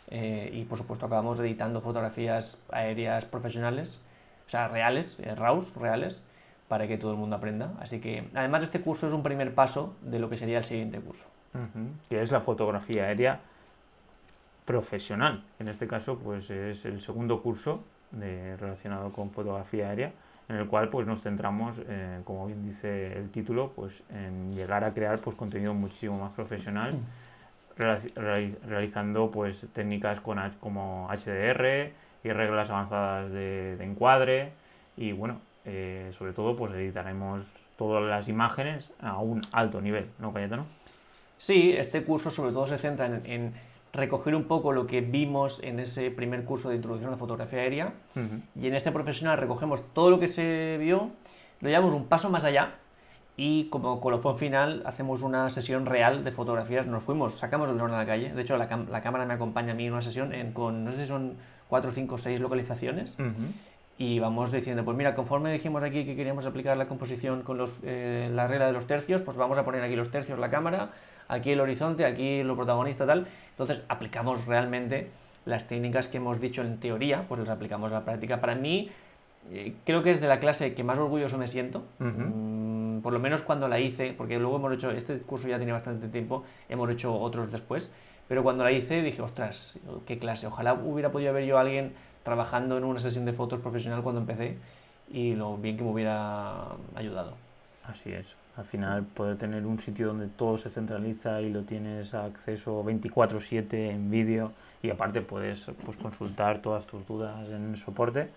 eh, 0.10 0.50
y 0.54 0.66
por 0.66 0.78
supuesto 0.78 1.06
acabamos 1.06 1.40
editando 1.40 1.82
fotografías 1.82 2.64
aéreas 2.72 3.26
profesionales, 3.26 4.00
o 4.46 4.50
sea, 4.50 4.68
reales, 4.68 5.18
eh, 5.20 5.34
RAWs, 5.36 5.76
reales, 5.76 6.22
para 6.68 6.88
que 6.88 6.98
todo 6.98 7.12
el 7.12 7.18
mundo 7.18 7.36
aprenda. 7.36 7.74
Así 7.80 8.00
que 8.00 8.30
además 8.34 8.64
este 8.64 8.82
curso 8.82 9.08
es 9.08 9.14
un 9.14 9.24
primer 9.24 9.54
paso 9.54 9.96
de 10.02 10.20
lo 10.20 10.30
que 10.30 10.38
sería 10.38 10.58
el 10.58 10.66
siguiente 10.66 11.00
curso. 11.00 11.26
Que 12.08 12.22
es 12.22 12.32
la 12.32 12.40
fotografía 12.40 13.04
aérea 13.04 13.42
profesional. 14.64 15.44
En 15.60 15.68
este 15.68 15.86
caso, 15.86 16.18
pues 16.18 16.50
es 16.50 16.86
el 16.86 17.02
segundo 17.02 17.42
curso 17.42 17.84
de, 18.12 18.56
relacionado 18.56 19.12
con 19.12 19.32
fotografía 19.32 19.90
aérea, 19.90 20.14
en 20.48 20.56
el 20.56 20.68
cual 20.68 20.88
pues 20.88 21.06
nos 21.06 21.22
centramos, 21.22 21.76
eh, 21.90 22.22
como 22.24 22.48
bien 22.48 22.64
dice 22.64 23.18
el 23.18 23.30
título, 23.32 23.74
pues 23.76 24.02
en 24.10 24.54
llegar 24.54 24.86
a 24.86 24.94
crear 24.94 25.20
pues 25.20 25.36
contenido 25.36 25.74
muchísimo 25.74 26.18
más 26.20 26.32
profesional. 26.32 26.94
Mm 26.94 27.21
realizando 27.76 29.32
pues 29.32 29.68
técnicas 29.74 30.20
con, 30.20 30.40
como 30.60 31.10
HDR 31.10 31.92
y 32.24 32.32
reglas 32.32 32.70
avanzadas 32.70 33.32
de, 33.32 33.78
encuadre. 33.82 34.52
Y 34.98 35.12
bueno, 35.14 35.40
eh, 35.66 36.12
sobre 36.14 36.34
todo 36.34 36.56
pues 36.56 36.74
editaremos 36.74 37.46
todas 37.78 38.04
las 38.04 38.28
imágenes 38.28 38.90
a 39.00 39.18
un 39.18 39.42
alto 39.52 39.82
nivel, 39.82 40.08
¿no, 40.20 40.34
Cayetano? 40.34 40.66
Sí, 41.38 41.74
este 41.76 42.04
curso 42.04 42.30
sobre 42.30 42.52
todo 42.52 42.68
se 42.68 42.78
centra 42.78 43.08
en, 43.08 43.54
recoger 43.94 44.36
un 44.36 44.44
poco 44.44 44.72
lo 44.72 44.88
que 44.88 45.02
vimos 45.02 45.62
en 45.64 45.80
ese 45.80 46.12
primer 46.12 46.46
curso 46.46 46.70
de 46.70 46.76
introducción 46.76 47.10
a 47.10 47.12
la 47.12 47.18
fotografía 47.18 47.60
aérea. 47.60 47.94
Y 48.56 48.68
en 48.68 48.76
este 48.76 48.92
profesional 48.92 49.38
recogemos 49.38 49.82
todo 49.94 50.12
lo 50.12 50.20
que 50.20 50.28
se 50.28 50.78
vio, 50.80 51.10
lo 51.60 51.70
llevamos 51.70 51.94
un 51.94 52.06
paso 52.06 52.30
más 52.30 52.46
allá 52.46 52.76
y 53.38 53.66
como 53.66 54.02
colofón 54.02 54.38
final 54.38 54.84
hacemos 54.86 55.22
una 55.22 55.50
sesión 55.50 55.86
real 55.86 56.24
de 56.24 56.32
fotografías. 56.32 56.86
Nos 56.86 57.04
fuimos, 57.04 57.36
sacamos 57.36 57.70
el 57.70 57.78
dron 57.78 57.94
a 57.94 57.98
la 57.98 58.06
calle. 58.06 58.34
De 58.34 58.42
hecho, 58.42 58.58
la, 58.58 58.68
cámara 58.68 59.26
me 59.26 59.34
acompaña 59.34 59.72
a 59.72 59.76
mí 59.76 59.88
en 59.88 59.94
una 59.94 60.02
sesión 60.02 60.34
con, 60.54 60.84
no 60.84 60.92
sé 60.92 60.98
si 60.98 61.06
son 61.06 61.36
4, 61.70 61.92
5, 61.92 62.18
6 62.18 62.40
localizaciones. 62.40 63.18
Y 63.98 64.20
vamos 64.20 64.52
diciendo, 64.52 64.84
pues 64.84 64.98
mira, 64.98 65.16
conforme 65.16 65.54
dijimos 65.54 65.84
aquí 65.84 66.06
que 66.06 66.16
queríamos 66.16 66.46
aplicar 66.46 66.76
la 66.76 66.88
composición 66.88 67.44
con 67.44 67.58
los, 67.58 67.80
eh, 67.84 68.30
la 68.34 68.48
regla 68.48 68.68
de 68.68 68.74
los 68.74 68.88
tercios, 68.88 69.22
pues 69.22 69.38
vamos 69.38 69.58
a 69.58 69.66
poner 69.66 69.84
aquí 69.84 69.96
los 69.96 70.10
tercios, 70.10 70.40
la 70.40 70.50
cámara, 70.50 70.90
aquí 71.28 71.52
el 71.52 71.60
horizonte, 71.60 72.06
aquí 72.06 72.42
lo 72.44 72.56
protagonista, 72.56 73.06
tal. 73.06 73.28
Entonces 73.52 73.82
aplicamos 73.90 74.46
realmente 74.46 75.12
las 75.46 75.68
técnicas 75.68 76.08
que 76.08 76.18
hemos 76.18 76.42
dicho 76.42 76.62
en 76.62 76.80
teoría, 76.80 77.26
pues 77.28 77.40
las 77.40 77.50
aplicamos 77.50 77.92
a 77.92 77.96
la 77.96 78.06
práctica. 78.06 78.42
Para 78.42 78.56
mí, 78.56 78.90
eh, 79.52 79.76
creo 79.86 80.04
que 80.04 80.12
es 80.12 80.20
de 80.20 80.28
la 80.28 80.40
clase 80.40 80.74
que 80.74 80.84
más 80.84 80.98
orgulloso 80.98 81.38
me 81.38 81.48
siento 81.48 81.84
por 83.02 83.14
lo 83.14 83.20
menos 83.20 83.42
cuando 83.42 83.68
la 83.68 83.80
hice, 83.80 84.14
porque 84.14 84.40
luego 84.40 84.58
hemos 84.58 84.74
hecho, 84.74 84.92
este 84.92 85.20
curso 85.20 85.48
ya 85.48 85.58
tiene 85.58 85.72
bastante 85.72 86.08
tiempo, 86.08 86.44
hemos 86.70 86.90
hecho 86.90 87.14
otros 87.14 87.52
después, 87.52 87.92
pero 88.28 88.44
cuando 88.44 88.64
la 88.64 88.72
hice 88.72 89.02
dije, 89.02 89.22
ostras, 89.22 89.78
qué 90.06 90.18
clase, 90.18 90.48
ojalá 90.48 90.74
hubiera 90.74 91.12
podido 91.12 91.32
haber 91.32 91.46
yo 91.46 91.58
a 91.58 91.62
alguien 91.62 91.94
trabajando 92.24 92.78
en 92.78 92.84
una 92.84 93.00
sesión 93.00 93.26
de 93.26 93.34
fotos 93.34 93.60
profesional 93.60 94.04
cuando 94.04 94.22
empecé 94.22 94.58
y 95.10 95.36
lo 95.36 95.58
bien 95.58 95.78
que 95.78 95.84
me 95.84 95.92
hubiera 95.92 96.68
ayudado. 96.96 97.34
Así 97.86 98.12
es. 98.12 98.26
Al 98.58 98.66
final 98.66 99.04
poder 99.04 99.38
tener 99.38 99.66
un 99.66 99.80
sitio 99.80 100.08
donde 100.08 100.28
todo 100.28 100.58
se 100.58 100.70
centraliza 100.70 101.42
y 101.42 101.52
lo 101.52 101.64
tienes 101.64 102.14
a 102.14 102.26
acceso 102.26 102.84
24/7 102.84 103.90
en 103.90 104.12
vídeo 104.12 104.52
y 104.84 104.90
aparte 104.90 105.22
puedes 105.22 105.66
pues, 105.86 105.98
consultar 105.98 106.62
todas 106.62 106.86
tus 106.86 107.06
dudas 107.08 107.50
en 107.50 107.76
soporte, 107.78 108.30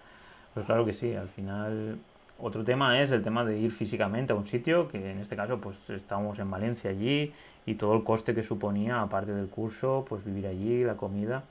pues 0.54 0.66
claro 0.66 0.84
que 0.84 0.92
sí, 0.92 1.14
al 1.14 1.28
final 1.28 1.98
otro 2.38 2.64
tema 2.64 3.00
es 3.00 3.10
el 3.10 3.22
tema 3.22 3.44
de 3.44 3.58
ir 3.58 3.72
físicamente 3.72 4.32
a 4.32 4.36
un 4.36 4.46
sitio, 4.46 4.88
que 4.88 5.10
en 5.12 5.18
este 5.20 5.36
caso 5.36 5.60
pues 5.60 5.76
estábamos 5.90 6.38
en 6.38 6.50
Valencia 6.50 6.90
allí 6.90 7.32
y 7.66 7.74
todo 7.74 7.94
el 7.94 8.04
coste 8.04 8.34
que 8.34 8.42
suponía, 8.42 9.00
aparte 9.00 9.32
del 9.32 9.48
curso, 9.48 10.04
pues 10.08 10.24
vivir 10.24 10.46
allí, 10.46 10.84
la 10.84 10.96
comida, 10.96 11.44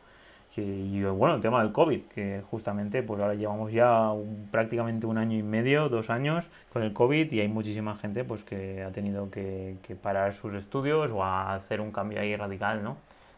y 0.55 1.03
bueno, 1.03 1.35
el 1.35 1.41
tema 1.41 1.63
del 1.63 1.71
COVID, 1.71 2.01
que 2.13 2.43
justamente 2.49 3.01
pues 3.01 3.19
ahora 3.19 3.33
llevamos 3.33 3.71
ya 3.71 4.11
prácticamente 4.51 5.07
un 5.07 5.17
año 5.17 5.37
y 5.37 5.41
medio, 5.43 5.89
dos 5.89 6.09
años 6.11 6.45
con 6.71 6.83
el 6.83 6.93
COVID 6.93 7.31
y 7.31 7.39
hay 7.39 7.47
muchísima 7.47 7.95
gente 7.95 8.23
pues 8.23 8.43
que 8.43 8.83
ha 8.83 8.91
tenido 8.91 9.31
que, 9.31 9.77
parar 10.01 10.33
sus 10.33 10.53
estudios 10.53 11.09
o 11.11 11.23
a 11.23 11.55
hacer 11.55 11.81
un 11.81 11.91
cambio 11.91 12.19
ahí 12.19 12.35
radical, 12.35 12.83
¿no? 12.83 12.97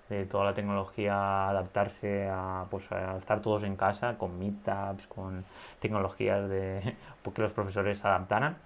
De 0.10 0.26
toda 0.26 0.46
la 0.46 0.54
tecnología, 0.54 1.50
adaptarse 1.50 2.30
a, 2.30 2.66
pues, 2.70 2.92
a 2.92 3.18
estar 3.18 3.42
todos 3.42 3.64
en 3.64 3.76
casa 3.76 4.18
con 4.18 4.38
meetups, 4.38 5.08
con 5.08 5.44
tecnologías 5.80 6.48
de 6.48 6.96
porque 7.24 7.42
los 7.42 7.52
profesores 7.52 7.98
se 7.98 8.08
adaptaran. 8.08 8.58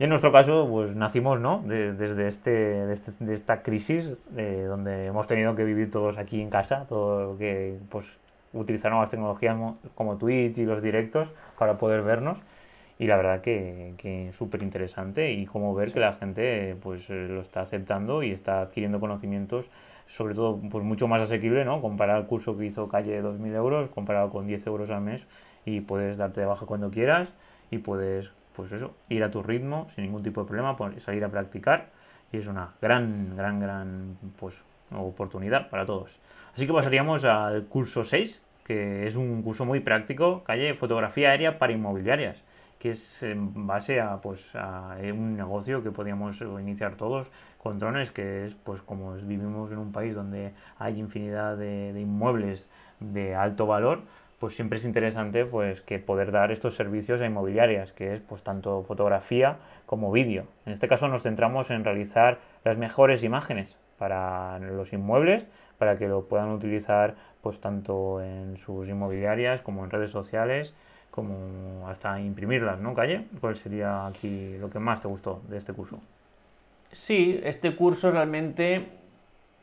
Y 0.00 0.04
en 0.04 0.10
nuestro 0.10 0.30
caso, 0.30 0.68
pues 0.70 0.94
nacimos, 0.94 1.40
¿no? 1.40 1.62
desde 1.64 2.28
este, 2.28 2.50
de, 2.50 2.92
este, 2.92 3.12
de, 3.18 3.34
esta 3.34 3.62
crisis, 3.62 4.16
donde 4.28 5.06
hemos 5.06 5.26
tenido 5.26 5.56
que 5.56 5.64
vivir 5.64 5.90
todos 5.90 6.18
aquí 6.18 6.40
en 6.40 6.50
casa, 6.50 6.86
todo 6.88 7.36
que, 7.36 7.78
pues, 7.90 8.06
utilizar 8.52 8.90
nuevas 8.90 9.10
tecnologías 9.10 9.56
como 9.94 10.16
Twitch 10.16 10.58
y 10.58 10.64
los 10.64 10.82
directos 10.82 11.32
para 11.58 11.78
poder 11.78 12.02
vernos. 12.02 12.38
Y 12.98 13.06
la 13.06 13.16
verdad 13.16 13.40
que, 13.42 13.94
que 13.96 14.32
súper 14.32 14.62
interesante 14.62 15.32
y 15.32 15.46
como 15.46 15.74
ver 15.74 15.92
que 15.92 16.00
la 16.00 16.14
gente 16.14 16.76
pues 16.82 17.08
eh, 17.10 17.28
lo 17.28 17.40
está 17.40 17.60
aceptando 17.60 18.24
y 18.24 18.32
está 18.32 18.60
adquiriendo 18.60 18.98
conocimientos, 18.98 19.70
sobre 20.08 20.34
todo 20.34 20.60
pues 20.70 20.84
mucho 20.84 21.06
más 21.06 21.20
asequible, 21.20 21.64
¿no? 21.64 21.80
Comparar 21.80 22.18
el 22.18 22.26
curso 22.26 22.56
que 22.56 22.66
hizo 22.66 22.88
Calle 22.88 23.12
de 23.12 23.22
2.000 23.22 23.54
euros, 23.54 23.90
comparado 23.90 24.30
con 24.30 24.46
10 24.46 24.66
euros 24.66 24.90
al 24.90 25.02
mes 25.02 25.22
y 25.64 25.80
puedes 25.80 26.16
darte 26.16 26.40
de 26.40 26.46
baja 26.46 26.66
cuando 26.66 26.90
quieras 26.90 27.28
y 27.70 27.78
puedes 27.78 28.32
pues 28.56 28.72
eso, 28.72 28.96
ir 29.08 29.22
a 29.22 29.30
tu 29.30 29.40
ritmo 29.42 29.86
sin 29.94 30.04
ningún 30.04 30.24
tipo 30.24 30.42
de 30.42 30.48
problema, 30.48 30.76
salir 30.98 31.24
a 31.24 31.28
practicar 31.28 31.90
y 32.32 32.38
es 32.38 32.48
una 32.48 32.74
gran, 32.82 33.36
gran, 33.36 33.60
gran 33.60 34.18
pues, 34.36 34.62
oportunidad 34.90 35.70
para 35.70 35.86
todos. 35.86 36.18
Así 36.54 36.66
que 36.66 36.72
pasaríamos 36.72 37.24
al 37.24 37.66
curso 37.66 38.02
6, 38.02 38.42
que 38.64 39.06
es 39.06 39.14
un 39.14 39.42
curso 39.42 39.64
muy 39.64 39.78
práctico, 39.78 40.42
calle 40.42 40.74
fotografía 40.74 41.30
aérea 41.30 41.58
para 41.58 41.72
inmobiliarias, 41.72 42.42
que 42.78 42.90
es 42.90 43.22
en 43.22 43.66
base 43.66 44.00
a, 44.00 44.20
pues, 44.20 44.54
a 44.54 44.96
un 45.12 45.36
negocio 45.36 45.82
que 45.82 45.90
podíamos 45.90 46.40
iniciar 46.40 46.94
todos 46.94 47.26
con 47.58 47.78
drones, 47.78 48.10
que 48.10 48.44
es 48.44 48.54
pues 48.54 48.82
como 48.82 49.14
vivimos 49.14 49.72
en 49.72 49.78
un 49.78 49.92
país 49.92 50.14
donde 50.14 50.52
hay 50.78 50.98
infinidad 50.98 51.56
de 51.56 52.00
inmuebles 52.00 52.68
de 53.00 53.34
alto 53.34 53.66
valor, 53.66 54.02
pues 54.38 54.54
siempre 54.54 54.78
es 54.78 54.84
interesante 54.84 55.44
pues 55.44 55.80
que 55.80 55.98
poder 55.98 56.30
dar 56.30 56.52
estos 56.52 56.76
servicios 56.76 57.20
a 57.20 57.26
inmobiliarias, 57.26 57.92
que 57.92 58.14
es 58.14 58.20
pues 58.20 58.42
tanto 58.42 58.84
fotografía 58.84 59.56
como 59.86 60.12
vídeo. 60.12 60.46
En 60.64 60.72
este 60.72 60.88
caso 60.88 61.08
nos 61.08 61.22
centramos 61.22 61.70
en 61.70 61.84
realizar 61.84 62.38
las 62.64 62.78
mejores 62.78 63.24
imágenes 63.24 63.76
para 63.98 64.58
los 64.60 64.92
inmuebles, 64.92 65.46
para 65.78 65.98
que 65.98 66.06
lo 66.06 66.28
puedan 66.28 66.50
utilizar 66.50 67.16
pues 67.42 67.60
tanto 67.60 68.22
en 68.22 68.56
sus 68.56 68.88
inmobiliarias 68.88 69.60
como 69.60 69.84
en 69.84 69.90
redes 69.90 70.10
sociales, 70.10 70.74
como 71.18 71.88
hasta 71.88 72.20
imprimirlas, 72.20 72.78
¿no, 72.78 72.94
Calle? 72.94 73.26
¿Cuál 73.40 73.56
sería 73.56 74.06
aquí 74.06 74.56
lo 74.58 74.70
que 74.70 74.78
más 74.78 75.00
te 75.00 75.08
gustó 75.08 75.42
de 75.48 75.58
este 75.58 75.72
curso? 75.72 75.98
Sí, 76.92 77.40
este 77.42 77.74
curso 77.74 78.12
realmente 78.12 78.86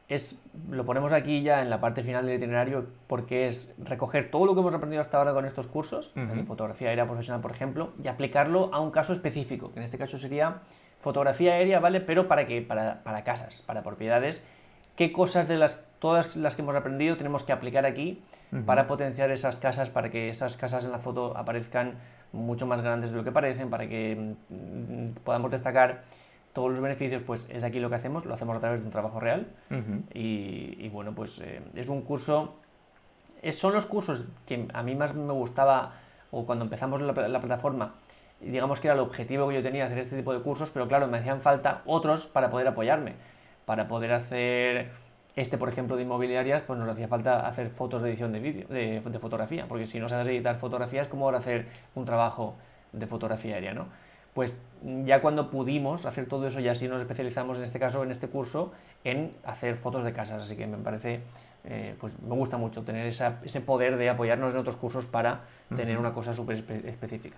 es, 0.10 0.42
lo 0.70 0.84
ponemos 0.84 1.14
aquí 1.14 1.44
ya 1.44 1.62
en 1.62 1.70
la 1.70 1.80
parte 1.80 2.04
final 2.04 2.26
del 2.26 2.36
itinerario 2.36 2.88
porque 3.08 3.48
es 3.48 3.74
recoger 3.82 4.30
todo 4.30 4.46
lo 4.46 4.54
que 4.54 4.60
hemos 4.60 4.76
aprendido 4.76 5.02
hasta 5.02 5.18
ahora 5.18 5.34
con 5.34 5.46
estos 5.46 5.68
cursos, 5.68 6.14
de 6.14 6.44
fotografía 6.44 6.90
aérea 6.90 7.06
profesional, 7.06 7.42
por 7.42 7.52
ejemplo, 7.52 7.94
y 8.04 8.10
aplicarlo 8.10 8.70
a 8.74 8.82
un 8.82 8.92
caso 8.92 9.14
específico, 9.14 9.72
que 9.72 9.80
en 9.80 9.86
este 9.86 9.98
caso 9.98 10.18
sería 10.18 10.62
fotografía 11.00 11.54
aérea, 11.54 11.80
¿vale? 11.80 12.02
Pero 12.02 12.28
para 12.28 12.46
qué? 12.48 12.62
Para, 12.62 13.02
para 13.04 13.24
casas, 13.24 13.64
para 13.66 13.82
propiedades. 13.82 14.46
¿Qué 14.96 15.12
cosas 15.12 15.48
de 15.48 15.58
las, 15.58 15.86
todas 16.00 16.36
las 16.36 16.56
que 16.56 16.62
hemos 16.62 16.76
aprendido 16.76 17.18
tenemos 17.18 17.44
que 17.44 17.52
aplicar 17.52 17.86
aquí 17.86 18.22
para 18.66 18.88
potenciar 18.88 19.32
esas 19.32 19.58
casas, 19.58 19.90
para 19.90 20.10
que 20.10 20.30
esas 20.30 20.56
casas 20.56 20.86
en 20.86 20.92
la 20.92 21.00
foto 21.00 21.36
aparezcan 21.36 21.96
mucho 22.32 22.66
más 22.66 22.82
grandes 22.82 23.12
de 23.12 23.18
lo 23.18 23.24
que 23.24 23.32
parecen, 23.32 23.70
para 23.70 23.90
que 23.90 24.36
mm, 24.50 25.24
podamos 25.24 25.52
destacar 25.52 26.04
todos 26.54 26.72
los 26.72 26.82
beneficios, 26.82 27.22
pues 27.22 27.50
es 27.52 27.66
aquí 27.66 27.82
lo 27.82 27.90
que 27.90 27.96
hacemos, 27.96 28.26
lo 28.26 28.34
hacemos 28.34 28.56
a 28.56 28.60
través 28.62 28.80
de 28.80 28.86
un 28.86 28.92
trabajo 28.92 29.20
real. 29.20 29.48
y, 30.14 30.88
bueno, 30.90 31.14
pues 31.14 31.40
eh, 31.40 31.62
es 31.76 31.90
un 31.90 32.02
curso, 32.02 32.56
son 33.52 33.74
los 33.74 33.86
cursos 33.86 34.26
que 34.48 34.66
a 34.74 34.82
mí 34.82 34.96
más 34.96 35.14
me 35.14 35.34
gustaba, 35.34 35.96
o 36.32 36.46
cuando 36.46 36.64
empezamos 36.64 37.02
la, 37.02 37.12
la 37.28 37.40
plataforma, 37.42 37.96
digamos 38.40 38.80
que 38.80 38.88
era 38.88 38.96
el 38.96 39.02
objetivo 39.02 39.50
que 39.50 39.56
yo 39.56 39.62
tenía, 39.62 39.86
hacer 39.86 39.98
este 39.98 40.16
tipo 40.16 40.34
de 40.34 40.40
cursos, 40.40 40.70
pero 40.70 40.88
claro, 40.88 41.08
me 41.08 41.18
hacían 41.18 41.42
falta 41.42 41.82
otros 41.86 42.26
para 42.28 42.50
poder 42.50 42.70
apoyarme, 42.70 43.16
para 43.66 43.88
poder 43.88 44.14
hacer 44.14 44.90
este, 45.36 45.58
por 45.58 45.68
ejemplo, 45.68 45.98
de 45.98 46.04
inmobiliarias, 46.04 46.62
pues 46.62 46.80
nos 46.80 46.88
hacía 46.88 47.08
falta 47.08 47.46
hacer 47.48 47.70
fotos 47.70 48.02
de 48.02 48.10
edición 48.10 48.32
de 48.32 48.40
vídeo, 48.40 48.68
de, 48.70 49.02
de, 49.02 49.20
fotografía, 49.20 49.66
porque 49.68 49.86
si 49.86 50.00
no 50.00 50.08
sabes 50.08 50.28
editar 50.28 50.58
fotografías, 50.58 51.08
¿cómo 51.08 51.26
ahora 51.26 51.40
hacer 51.40 51.68
un 51.94 52.06
trabajo 52.06 52.56
de 52.94 53.06
fotografía 53.06 53.56
aérea, 53.56 53.74
no? 53.74 53.88
pues 54.36 54.54
ya 55.06 55.22
cuando 55.22 55.50
pudimos 55.50 56.06
hacer 56.06 56.28
todo 56.28 56.46
eso, 56.46 56.60
ya 56.60 56.76
sí 56.76 56.90
nos 56.90 57.02
especializamos 57.02 57.58
en 57.58 57.64
este 57.64 57.80
caso, 57.80 58.04
en 58.04 58.12
este 58.12 58.28
curso, 58.28 58.74
en 59.06 59.32
hacer 59.46 59.78
fotos 59.78 60.04
de 60.04 60.12
casas. 60.12 60.44
Así 60.44 60.58
que 60.58 60.68
me 60.68 60.78
parece, 60.78 61.22
eh, 61.64 61.96
pues 62.02 62.20
me 62.22 62.36
gusta 62.36 62.58
mucho 62.58 62.84
tener 62.84 63.08
ese 63.08 63.62
poder 63.62 63.96
de 63.96 64.10
apoyarnos 64.10 64.54
en 64.54 64.60
otros 64.60 64.76
cursos 64.76 65.06
para 65.06 65.44
tener 65.74 65.98
una 65.98 66.14
cosa 66.14 66.34
súper 66.34 66.58
específica. 66.86 67.38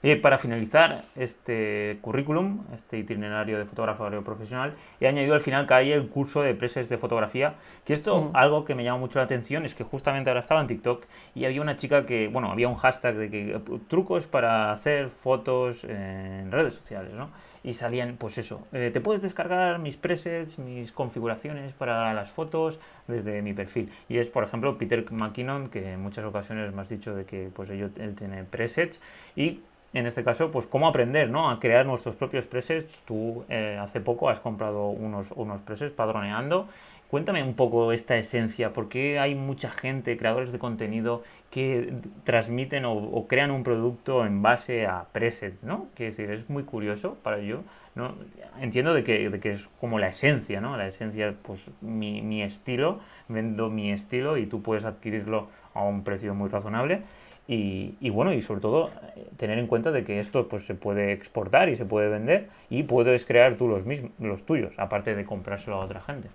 Y 0.00 0.14
para 0.16 0.38
finalizar 0.38 1.02
este 1.16 1.98
currículum, 2.02 2.64
este 2.72 2.98
itinerario 2.98 3.58
de 3.58 3.64
fotógrafo 3.64 4.08
profesional, 4.22 4.74
he 5.00 5.08
añadido 5.08 5.34
al 5.34 5.40
final 5.40 5.66
que 5.66 5.74
hay 5.74 5.90
el 5.90 6.08
curso 6.08 6.42
de 6.42 6.54
presets 6.54 6.88
de 6.88 6.98
fotografía, 6.98 7.54
que 7.84 7.94
esto, 7.94 8.30
algo 8.34 8.64
que 8.64 8.76
me 8.76 8.84
llama 8.84 8.98
mucho 8.98 9.18
la 9.18 9.24
atención, 9.24 9.64
es 9.64 9.74
que 9.74 9.82
justamente 9.82 10.30
ahora 10.30 10.40
estaba 10.40 10.60
en 10.60 10.68
TikTok 10.68 11.04
y 11.34 11.46
había 11.46 11.60
una 11.60 11.76
chica 11.76 12.06
que, 12.06 12.28
bueno, 12.28 12.52
había 12.52 12.68
un 12.68 12.76
hashtag 12.76 13.16
de 13.16 13.30
que 13.30 13.60
trucos 13.88 14.28
para 14.28 14.72
hacer 14.72 15.08
fotos 15.08 15.82
en 15.82 16.52
redes 16.52 16.74
sociales, 16.74 17.12
¿no? 17.14 17.30
Y 17.64 17.74
salían, 17.74 18.16
pues 18.18 18.38
eso, 18.38 18.66
eh, 18.72 18.90
te 18.92 19.00
puedes 19.00 19.20
descargar 19.20 19.80
mis 19.80 19.96
presets, 19.96 20.60
mis 20.60 20.92
configuraciones 20.92 21.72
para 21.72 22.14
las 22.14 22.30
fotos 22.30 22.78
desde 23.08 23.42
mi 23.42 23.52
perfil. 23.52 23.90
Y 24.08 24.18
es, 24.18 24.28
por 24.28 24.44
ejemplo, 24.44 24.78
Peter 24.78 25.04
McKinnon, 25.10 25.68
que 25.68 25.94
en 25.94 26.00
muchas 26.00 26.24
ocasiones 26.24 26.72
me 26.72 26.82
has 26.82 26.88
dicho 26.88 27.16
de 27.16 27.24
que 27.24 27.50
pues 27.52 27.68
él 27.70 28.14
tiene 28.16 28.44
presets 28.44 29.00
y 29.34 29.60
en 29.94 30.06
este 30.06 30.22
caso, 30.22 30.50
pues 30.50 30.66
cómo 30.66 30.86
aprender 30.86 31.30
¿no? 31.30 31.50
a 31.50 31.60
crear 31.60 31.86
nuestros 31.86 32.14
propios 32.14 32.44
presets. 32.46 33.00
Tú 33.06 33.44
eh, 33.48 33.78
hace 33.80 34.00
poco 34.00 34.28
has 34.28 34.40
comprado 34.40 34.88
unos, 34.88 35.28
unos 35.34 35.60
presets 35.62 35.94
padroneando. 35.94 36.68
Cuéntame 37.10 37.42
un 37.42 37.54
poco 37.54 37.90
esta 37.92 38.18
esencia, 38.18 38.74
¿por 38.74 38.90
qué 38.90 39.18
hay 39.18 39.34
mucha 39.34 39.70
gente, 39.70 40.18
creadores 40.18 40.52
de 40.52 40.58
contenido, 40.58 41.22
que 41.50 41.94
transmiten 42.24 42.84
o, 42.84 43.26
crean 43.26 43.50
un 43.50 43.62
producto 43.64 44.26
en 44.26 44.42
base 44.42 44.86
a 44.86 45.06
presets, 45.10 45.62
¿no? 45.62 45.86
Que 45.94 46.04
decir, 46.04 46.30
es 46.30 46.50
muy 46.50 46.64
curioso 46.64 47.16
para 47.22 47.38
yo, 47.38 47.62
¿no? 47.94 48.14
Entiendo 48.60 48.92
de 48.92 49.04
que, 49.04 49.30
de 49.30 49.40
que 49.40 49.52
es 49.52 49.68
como 49.80 49.98
la 49.98 50.08
esencia, 50.08 50.60
¿no? 50.60 50.76
La 50.76 50.86
esencia, 50.86 51.34
pues 51.40 51.70
mi, 51.80 52.20
mi 52.20 52.42
estilo, 52.42 53.00
vendo 53.28 53.70
mi 53.70 53.90
estilo 53.90 54.36
y 54.36 54.44
tú 54.44 54.60
puedes 54.60 54.84
adquirirlo 54.84 55.48
a 55.72 55.84
un 55.84 56.04
precio 56.04 56.34
muy 56.34 56.50
razonable 56.50 57.04
y, 57.50 58.10
bueno, 58.10 58.34
y 58.34 58.42
sobre 58.42 58.60
todo 58.60 58.90
eh, 59.16 59.26
tener 59.38 59.58
en 59.58 59.66
cuenta 59.66 59.90
de 59.90 60.04
que 60.04 60.20
esto 60.20 60.48
pues, 60.48 60.66
se 60.66 60.74
puede 60.74 61.12
exportar 61.12 61.70
y 61.70 61.76
se 61.76 61.86
puede 61.86 62.08
vender 62.10 62.50
y 62.68 62.82
puedes 62.82 63.24
crear 63.24 63.56
tú 63.56 63.68
los, 63.68 63.86
mismos, 63.86 64.44
tuyos, 64.44 64.74
aparte 64.76 65.14
de 65.14 65.24
comprárselo 65.24 65.76
a 65.76 65.84
otra 65.84 66.02
gente. 66.02 66.28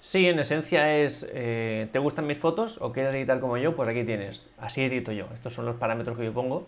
Sí, 0.00 0.26
en 0.26 0.40
esencia 0.40 0.98
es, 0.98 1.30
eh, 1.32 1.86
¿te 1.92 2.00
gustan 2.00 2.26
mis 2.26 2.38
fotos 2.38 2.76
o 2.80 2.92
quieres 2.92 3.14
editar 3.14 3.38
como 3.38 3.56
yo? 3.56 3.76
Pues 3.76 3.88
aquí 3.88 4.02
tienes, 4.02 4.48
así 4.58 4.82
edito 4.82 5.12
yo. 5.12 5.26
Estos 5.32 5.54
son 5.54 5.64
los 5.64 5.76
parámetros 5.76 6.18
que 6.18 6.24
yo 6.24 6.32
pongo. 6.32 6.66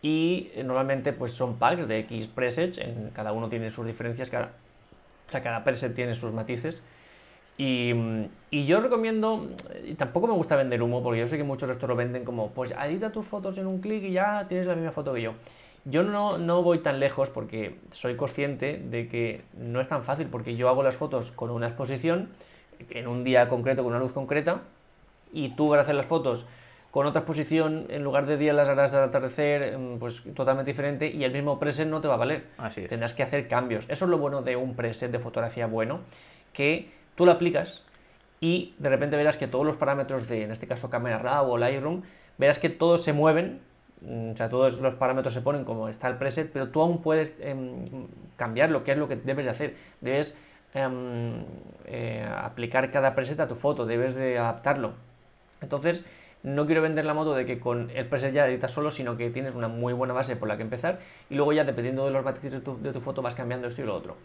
Y 0.00 0.50
eh, 0.54 0.64
normalmente 0.64 1.12
pues 1.12 1.32
son 1.32 1.58
packs 1.58 1.86
de 1.86 1.98
X 2.00 2.26
presets, 2.28 2.78
en, 2.78 3.10
cada 3.10 3.32
uno 3.32 3.50
tiene 3.50 3.68
sus 3.68 3.84
diferencias, 3.84 4.30
cada, 4.30 4.52
o 5.28 5.30
sea, 5.30 5.42
cada 5.42 5.62
preset 5.62 5.94
tiene 5.94 6.14
sus 6.14 6.32
matices. 6.32 6.82
Y, 7.56 7.94
yo 8.50 8.80
recomiendo, 8.80 9.48
y 9.84 9.94
tampoco 9.94 10.26
me 10.26 10.32
gusta 10.32 10.56
vender 10.56 10.82
humo, 10.82 11.02
porque 11.02 11.20
yo 11.20 11.28
sé 11.28 11.36
que 11.36 11.44
muchos 11.44 11.68
de 11.68 11.74
estos 11.74 11.88
lo 11.88 11.96
venden 11.96 12.24
como, 12.24 12.50
pues 12.50 12.72
edita 12.72 13.12
tus 13.12 13.26
fotos 13.26 13.58
en 13.58 13.66
un 13.66 13.80
clic 13.80 14.02
y 14.04 14.12
ya 14.12 14.46
tienes 14.48 14.66
la 14.66 14.74
misma 14.74 14.92
foto 14.92 15.12
que 15.14 15.22
yo. 15.22 15.34
Yo 15.84 16.02
no, 16.02 16.38
no 16.38 16.62
voy 16.62 16.78
tan 16.78 16.98
lejos 16.98 17.30
porque 17.30 17.76
soy 17.90 18.16
consciente 18.16 18.78
de 18.78 19.08
que 19.08 19.42
no 19.58 19.80
es 19.80 19.88
tan 19.88 20.02
fácil, 20.02 20.28
porque 20.28 20.56
yo 20.56 20.68
hago 20.68 20.82
las 20.82 20.96
fotos 20.96 21.30
con 21.30 21.50
una 21.50 21.68
exposición, 21.68 22.30
en 22.90 23.06
un 23.06 23.22
día 23.22 23.48
concreto, 23.48 23.82
con 23.82 23.92
una 23.92 24.00
luz 24.00 24.12
concreta, 24.12 24.62
y 25.32 25.50
tú 25.50 25.68
vas 25.68 25.78
a 25.78 25.82
hacer 25.82 25.94
las 25.94 26.06
fotos 26.06 26.46
con 26.90 27.06
otra 27.06 27.22
exposición, 27.22 27.86
en 27.88 28.04
lugar 28.04 28.24
de 28.24 28.36
día 28.36 28.52
las 28.52 28.68
harás 28.68 28.94
al 28.94 29.02
atardecer, 29.02 29.76
mm, 29.76 29.98
pues 29.98 30.22
totalmente 30.34 30.70
diferente, 30.70 31.08
y 31.08 31.24
el 31.24 31.32
mismo 31.32 31.58
preset 31.58 31.88
no 31.88 32.00
te 32.00 32.06
va 32.06 32.14
a 32.14 32.18
valer. 32.18 32.44
Así 32.56 32.82
Tendrás 32.82 33.14
que 33.14 33.24
hacer 33.24 33.48
cambios. 33.48 33.84
Eso 33.88 34.04
es 34.04 34.10
lo 34.12 34.18
bueno 34.18 34.42
de 34.42 34.54
un 34.54 34.76
preset 34.76 35.10
de 35.10 35.18
fotografía 35.18 35.66
bueno, 35.66 36.00
que 36.52 36.88
tú 37.14 37.26
lo 37.26 37.32
aplicas 37.32 37.84
y 38.40 38.74
de 38.78 38.88
repente 38.88 39.16
verás 39.16 39.36
que 39.36 39.46
todos 39.46 39.64
los 39.64 39.76
parámetros 39.76 40.28
de, 40.28 40.42
en 40.44 40.50
este 40.50 40.66
caso, 40.66 40.90
Camera 40.90 41.18
Raw 41.18 41.50
o 41.50 41.56
Lightroom, 41.56 42.02
verás 42.36 42.58
que 42.58 42.68
todos 42.68 43.02
se 43.02 43.12
mueven, 43.12 43.60
mm, 44.02 44.32
o 44.32 44.36
sea, 44.36 44.48
todos 44.48 44.80
los 44.80 44.94
parámetros 44.94 45.32
se 45.34 45.40
ponen 45.40 45.64
como 45.64 45.88
está 45.88 46.08
el 46.08 46.16
preset, 46.16 46.52
pero 46.52 46.68
tú 46.68 46.82
aún 46.82 47.00
puedes 47.00 47.34
em, 47.40 48.06
cambiar 48.36 48.70
lo 48.70 48.84
que 48.84 48.92
es 48.92 48.98
lo 48.98 49.08
que 49.08 49.16
debes 49.16 49.46
de 49.46 49.50
hacer. 49.50 49.74
Debes 50.00 50.36
em, 50.74 51.44
eh, 51.86 52.28
aplicar 52.36 52.90
cada 52.90 53.14
preset 53.14 53.40
a 53.40 53.48
tu 53.48 53.54
foto, 53.54 53.86
debes 53.86 54.14
de 54.14 54.38
adaptarlo. 54.38 54.92
Entonces, 55.62 56.04
no 56.42 56.66
quiero 56.66 56.82
vender 56.82 57.06
la 57.06 57.14
moto 57.14 57.34
de 57.34 57.46
que 57.46 57.58
con 57.58 57.90
el 57.94 58.06
preset 58.06 58.34
ya 58.34 58.46
editas 58.46 58.72
solo, 58.72 58.90
sino 58.90 59.16
que 59.16 59.30
tienes 59.30 59.54
una 59.54 59.68
muy 59.68 59.94
buena 59.94 60.12
base 60.12 60.36
por 60.36 60.48
la 60.48 60.58
que 60.58 60.62
empezar 60.64 60.98
y 61.30 61.34
luego 61.36 61.54
ya 61.54 61.64
dependiendo 61.64 62.04
de 62.04 62.10
los 62.10 62.24
matices 62.24 62.52
de 62.52 62.92
tu 62.92 63.00
foto 63.00 63.22
vas 63.22 63.34
cambiando 63.34 63.68
esto 63.68 63.80
y 63.80 63.86
lo 63.86 63.94
otro. 63.94 64.16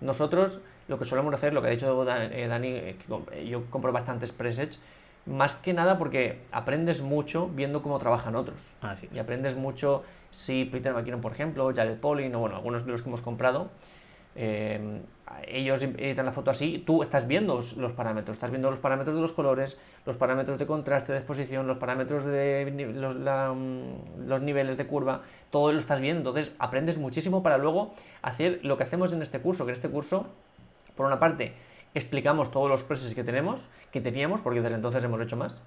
Nosotros 0.00 0.60
lo 0.88 0.98
que 0.98 1.04
solemos 1.04 1.32
hacer, 1.34 1.52
lo 1.52 1.60
que 1.60 1.68
ha 1.68 1.70
dicho 1.70 2.02
eh, 2.10 2.46
Dani, 2.48 2.68
eh, 2.68 2.96
que 2.98 3.48
yo 3.48 3.64
compro 3.70 3.92
bastantes 3.92 4.32
presets, 4.32 4.80
más 5.26 5.54
que 5.54 5.74
nada 5.74 5.98
porque 5.98 6.40
aprendes 6.50 7.02
mucho 7.02 7.48
viendo 7.48 7.82
cómo 7.82 7.98
trabajan 7.98 8.34
otros. 8.34 8.60
Ah. 8.80 8.96
Y 9.12 9.18
aprendes 9.18 9.54
mucho 9.54 10.02
si 10.30 10.64
Peter 10.64 10.94
McKinnon, 10.94 11.20
por 11.20 11.32
ejemplo, 11.32 11.70
Jared 11.74 11.98
Polin, 11.98 12.34
o 12.34 12.40
bueno, 12.40 12.56
algunos 12.56 12.86
de 12.86 12.92
los 12.92 13.02
que 13.02 13.08
hemos 13.08 13.20
comprado, 13.20 13.68
eh, 14.40 15.00
ellos 15.48 15.82
editan 15.82 16.24
la 16.24 16.30
foto 16.30 16.52
así, 16.52 16.82
tú 16.86 17.02
estás 17.02 17.26
viendo 17.26 17.60
los 17.76 17.92
parámetros, 17.92 18.36
estás 18.36 18.50
viendo 18.50 18.70
los 18.70 18.78
parámetros 18.78 19.16
de 19.16 19.20
los 19.20 19.32
colores, 19.32 19.76
los 20.06 20.16
parámetros 20.16 20.58
de 20.58 20.66
contraste, 20.66 21.12
de 21.12 21.18
exposición, 21.18 21.66
los 21.66 21.78
parámetros 21.78 22.24
de 22.24 22.94
los, 22.94 23.16
mm, 23.16 24.28
los, 24.28 24.40
niveles 24.40 24.76
de 24.76 24.86
curva, 24.86 25.22
todo 25.50 25.72
lo 25.72 25.80
estás 25.80 26.00
viendo, 26.00 26.30
entonces 26.30 26.54
aprendes 26.60 26.98
muchísimo 26.98 27.42
para 27.42 27.58
luego 27.58 27.94
hacer 28.22 28.60
lo 28.62 28.76
que 28.76 28.84
hacemos 28.84 29.12
en 29.12 29.22
este 29.22 29.40
curso, 29.40 29.64
que 29.64 29.72
en 29.72 29.76
este 29.76 29.88
curso, 29.88 30.26
por 30.96 31.06
una 31.06 31.18
parte, 31.18 31.54
explicamos 31.94 32.52
todos 32.52 32.68
los 32.68 32.84
presets 32.84 33.16
que 33.16 33.24
tenemos, 33.24 33.66
que 33.90 34.00
teníamos, 34.00 34.40
porque 34.40 34.60
desde 34.60 34.76
entonces 34.76 35.02
hemos 35.02 35.20
hecho 35.20 35.36
más, 35.36 35.60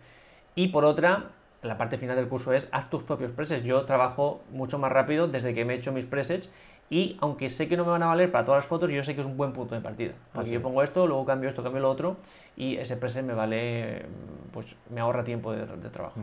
y 0.55 0.69
por 0.69 0.85
otra, 0.85 1.25
la 1.61 1.77
parte 1.77 1.97
final 1.97 2.15
del 2.15 2.27
curso 2.27 2.53
es 2.53 2.69
haz 2.71 2.89
tus 2.89 3.03
propios 3.03 3.31
presets. 3.31 3.63
Yo 3.63 3.85
trabajo 3.85 4.41
mucho 4.51 4.79
más 4.79 4.91
rápido 4.91 5.27
desde 5.27 5.53
que 5.53 5.63
me 5.63 5.73
he 5.73 5.77
hecho 5.77 5.91
mis 5.91 6.05
presets 6.05 6.49
y 6.91 7.17
aunque 7.21 7.49
sé 7.49 7.69
que 7.69 7.77
no 7.77 7.85
me 7.85 7.91
van 7.91 8.03
a 8.03 8.07
valer 8.07 8.29
para 8.29 8.43
todas 8.43 8.59
las 8.59 8.67
fotos, 8.67 8.91
yo 8.91 9.01
sé 9.05 9.15
que 9.15 9.21
es 9.21 9.27
un 9.27 9.37
buen 9.37 9.53
punto 9.53 9.73
de 9.73 9.81
partida. 9.81 10.11
Porque 10.33 10.51
yo 10.51 10.61
pongo 10.61 10.83
esto, 10.83 11.07
luego 11.07 11.25
cambio 11.25 11.47
esto, 11.47 11.63
cambio 11.63 11.81
lo 11.81 11.89
otro 11.89 12.17
y 12.57 12.75
ese 12.75 12.97
preset 12.97 13.23
me 13.25 13.33
vale, 13.33 14.05
pues 14.51 14.75
me 14.89 14.99
ahorra 14.99 15.23
tiempo 15.23 15.53
de, 15.53 15.65
trabajo. 15.89 16.19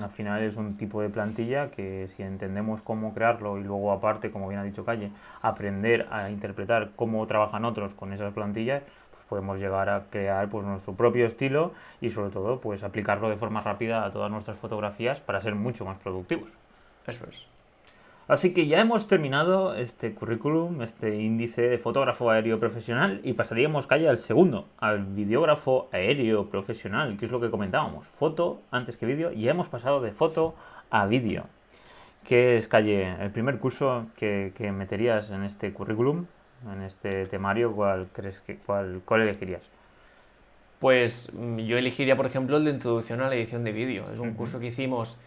Al 0.00 0.10
final 0.10 0.40
es 0.44 0.54
un 0.56 0.76
tipo 0.76 1.02
de 1.02 1.08
plantilla 1.10 1.72
que 1.72 2.06
si 2.06 2.22
entendemos 2.22 2.80
cómo 2.80 3.12
crearlo 3.12 3.58
y 3.58 3.64
luego 3.64 3.90
aparte, 3.90 4.30
como 4.30 4.46
bien 4.46 4.60
ha 4.60 4.64
dicho 4.64 4.84
Calle, 4.84 5.10
aprender 5.42 6.06
a 6.12 6.30
interpretar 6.30 6.92
cómo 6.94 7.26
trabajan 7.26 7.64
otros 7.64 7.92
con 7.94 8.12
esas 8.12 8.32
plantillas, 8.32 8.84
pues 9.10 9.24
podemos 9.24 9.58
llegar 9.58 9.88
a 9.88 10.04
crear 10.10 10.48
pues 10.48 10.64
nuestro 10.64 10.94
propio 10.94 11.26
estilo 11.26 11.72
y 12.00 12.10
sobre 12.10 12.30
todo 12.30 12.60
pues 12.60 12.84
aplicarlo 12.84 13.30
de 13.30 13.36
forma 13.36 13.62
rápida 13.62 14.04
a 14.04 14.12
todas 14.12 14.30
nuestras 14.30 14.58
fotografías 14.58 15.18
para 15.18 15.40
ser 15.40 15.56
mucho 15.56 15.84
más 15.84 15.98
productivos. 15.98 16.50
Eso 17.04 17.26
es. 17.28 17.53
Así 18.26 18.54
que 18.54 18.66
ya 18.66 18.80
hemos 18.80 19.06
terminado 19.06 19.74
este 19.74 20.14
currículum, 20.14 20.80
este 20.80 21.20
índice 21.20 21.68
de 21.68 21.76
fotógrafo 21.76 22.30
aéreo 22.30 22.58
profesional 22.58 23.20
y 23.22 23.34
pasaríamos 23.34 23.86
calle 23.86 24.08
al 24.08 24.16
segundo, 24.16 24.66
al 24.78 25.04
videógrafo 25.04 25.88
aéreo 25.92 26.48
profesional, 26.48 27.18
que 27.18 27.26
es 27.26 27.30
lo 27.30 27.38
que 27.38 27.50
comentábamos, 27.50 28.06
foto 28.06 28.62
antes 28.70 28.96
que 28.96 29.04
vídeo, 29.04 29.30
y 29.30 29.42
ya 29.42 29.50
hemos 29.50 29.68
pasado 29.68 30.00
de 30.00 30.12
foto 30.12 30.54
a 30.88 31.04
vídeo. 31.06 31.44
¿Qué 32.26 32.56
es 32.56 32.66
calle? 32.66 33.14
El 33.20 33.30
primer 33.30 33.58
curso 33.58 34.06
que, 34.16 34.72
meterías 34.74 35.30
en 35.30 35.44
este 35.44 35.74
currículum, 35.74 36.24
en 36.72 36.80
este 36.80 37.26
temario, 37.26 37.72
¿cuál 37.72 38.08
crees 38.10 38.40
que 38.40 38.56
cuál, 38.56 39.02
cuál 39.04 39.20
elegirías? 39.20 39.68
Pues 40.80 41.30
mm, 41.34 41.58
yo 41.58 41.76
elegiría, 41.76 42.16
por 42.16 42.24
ejemplo, 42.24 42.56
el 42.56 42.64
de 42.64 42.70
introducción 42.70 43.20
a 43.20 43.28
la 43.28 43.34
edición 43.34 43.64
de 43.64 43.72
vídeo. 43.72 44.10
Es 44.14 44.18
un 44.18 44.32
curso 44.32 44.60
que 44.60 44.68
hicimos 44.68 45.18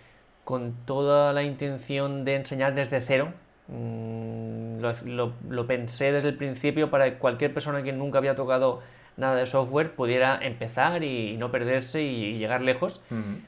con 0.47 0.71
toda 0.85 1.33
la 1.33 1.43
intención 1.43 2.23
de 2.23 2.35
enseñar 2.35 2.73
desde 2.73 3.01
cero. 3.01 3.33
Mm, 3.67 4.79
lo, 4.79 5.67
pensé 5.67 6.13
desde 6.13 6.29
el 6.29 6.37
principio 6.37 6.89
para 6.89 7.03
que 7.03 7.17
cualquier 7.17 7.53
persona 7.53 7.83
que 7.83 7.91
nunca 7.91 8.19
había 8.19 8.33
tocado 8.37 8.81
nada 9.17 9.35
de 9.35 9.45
software 9.45 9.93
pudiera 9.93 10.39
empezar 10.41 11.03
y, 11.03 11.35
no 11.35 11.51
perderse 11.51 12.01
y, 12.01 12.37
llegar 12.37 12.61
lejos. 12.61 13.01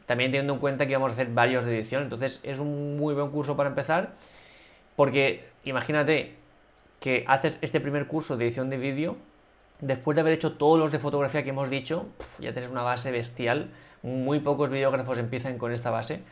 También 0.08 0.32
teniendo 0.32 0.56
en 0.56 0.60
cuenta 0.60 0.88
que 0.88 0.92
íbamos 0.92 1.12
a 1.12 1.14
hacer 1.14 1.30
varios 1.30 1.64
de 1.64 1.78
edición. 1.78 2.04
Entonces 2.04 2.42
es 2.44 2.60
un 2.60 2.98
muy 2.98 3.14
buen 3.14 3.30
curso 3.30 3.56
para 3.56 3.70
empezar 3.70 4.10
porque 4.98 5.46
imagínate 5.64 6.36
que 7.00 7.24
haces 7.30 7.60
este 7.62 7.80
primer 7.80 8.08
curso 8.08 8.36
de 8.36 8.44
edición 8.44 8.70
de 8.70 8.78
vídeo 8.78 9.16
después 9.80 10.16
de 10.16 10.22
haber 10.22 10.34
hecho 10.34 10.58
todos 10.58 10.78
los 10.78 10.92
de 10.92 11.00
fotografía 11.00 11.44
que 11.44 11.52
hemos 11.52 11.70
dicho, 11.70 12.08
ya 12.40 12.52
tienes 12.52 12.70
una 12.70 12.82
base 12.82 13.10
bestial. 13.10 13.70
Muy 14.04 14.42
pocos 14.42 14.70
videógrafos 14.70 15.18
empiezan 15.18 15.58
con 15.58 15.72
esta 15.72 15.92
base 15.92 16.24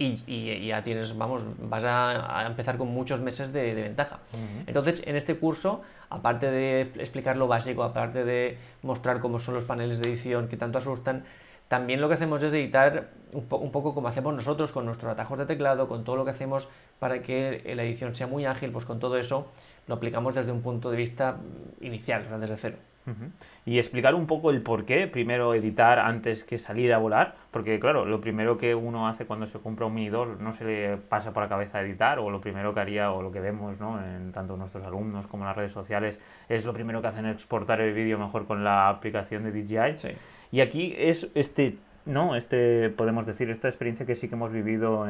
y, 0.00 0.66
ya 0.66 0.82
tienes, 0.82 1.16
vamos, 1.16 1.42
vas 1.58 1.84
a, 1.84 2.46
empezar 2.46 2.78
con 2.78 2.88
muchos 2.88 3.20
meses 3.20 3.52
de, 3.52 3.74
ventaja. 3.74 4.20
Entonces, 4.66 5.02
en 5.04 5.14
este 5.14 5.36
curso, 5.36 5.82
aparte 6.08 6.50
de 6.50 6.80
explicar 6.98 7.36
lo 7.36 7.48
básico, 7.48 7.82
aparte 7.82 8.24
de 8.24 8.56
mostrar 8.82 9.20
cómo 9.20 9.38
son 9.38 9.54
los 9.54 9.64
paneles 9.64 10.00
de 10.00 10.08
edición 10.08 10.48
que 10.48 10.56
tanto 10.56 10.78
asustan, 10.78 11.24
también 11.68 12.00
lo 12.00 12.08
que 12.08 12.14
hacemos 12.14 12.42
es 12.42 12.52
editar 12.52 13.10
un, 13.32 13.46
un, 13.48 13.70
poco 13.70 13.94
como 13.94 14.08
hacemos 14.08 14.34
nosotros 14.34 14.72
con 14.72 14.86
nuestros 14.86 15.12
atajos 15.12 15.38
de 15.38 15.46
teclado, 15.46 15.86
con 15.86 16.02
todo 16.02 16.16
lo 16.16 16.24
que 16.24 16.32
hacemos 16.32 16.66
para 16.98 17.22
que 17.22 17.62
la 17.76 17.84
edición 17.84 18.14
sea 18.14 18.26
muy 18.26 18.46
ágil, 18.46 18.72
pues 18.72 18.86
con 18.86 18.98
todo 18.98 19.18
eso 19.18 19.48
lo 19.90 19.96
aplicamos 19.96 20.36
desde 20.36 20.52
un 20.52 20.62
punto 20.62 20.88
de 20.92 20.96
vista 20.96 21.38
inicial, 21.80 22.22
o 22.24 22.28
sea, 22.28 22.38
desde 22.38 22.56
cero. 22.56 22.76
Y 23.66 23.80
explicar 23.80 24.14
un 24.14 24.28
poco 24.28 24.52
el 24.52 24.62
por 24.62 24.84
qué, 24.84 25.08
primero 25.08 25.52
editar 25.52 25.98
antes 25.98 26.44
que 26.44 26.58
salir 26.58 26.92
a 26.92 26.98
volar, 26.98 27.34
porque 27.50 27.80
claro, 27.80 28.04
lo 28.04 28.20
primero 28.20 28.56
que 28.56 28.76
uno 28.76 29.08
hace 29.08 29.26
cuando 29.26 29.46
se 29.46 29.58
compra 29.58 29.86
un 29.86 29.94
Mini 29.94 30.10
2 30.10 30.38
no 30.38 30.52
se 30.52 30.64
le 30.64 30.96
pasa 30.96 31.32
por 31.32 31.42
la 31.42 31.48
cabeza 31.48 31.80
editar, 31.80 32.20
o 32.20 32.30
lo 32.30 32.40
primero 32.40 32.72
que 32.72 32.78
haría, 32.78 33.10
o 33.10 33.20
lo 33.20 33.32
que 33.32 33.40
vemos 33.40 33.80
¿no? 33.80 34.00
en 34.00 34.30
tanto 34.30 34.56
nuestros 34.56 34.86
alumnos 34.86 35.26
como 35.26 35.42
en 35.42 35.48
las 35.48 35.56
redes 35.56 35.72
sociales, 35.72 36.20
es 36.48 36.64
lo 36.64 36.72
primero 36.72 37.02
que 37.02 37.08
hacen 37.08 37.26
exportar 37.26 37.80
el 37.80 37.92
vídeo 37.92 38.16
mejor 38.16 38.46
con 38.46 38.62
la 38.62 38.88
aplicación 38.88 39.42
de 39.42 39.50
DJI. 39.50 40.16
Y 40.52 40.60
aquí 40.60 40.94
es 40.96 41.28
este 41.34 41.78
no, 42.06 42.34
este, 42.34 42.88
podemos 42.90 43.26
decir, 43.26 43.50
esta 43.50 43.68
experiencia 43.68 44.06
que 44.06 44.16
sí 44.16 44.28
que 44.28 44.34
hemos 44.34 44.52
vivido 44.52 45.06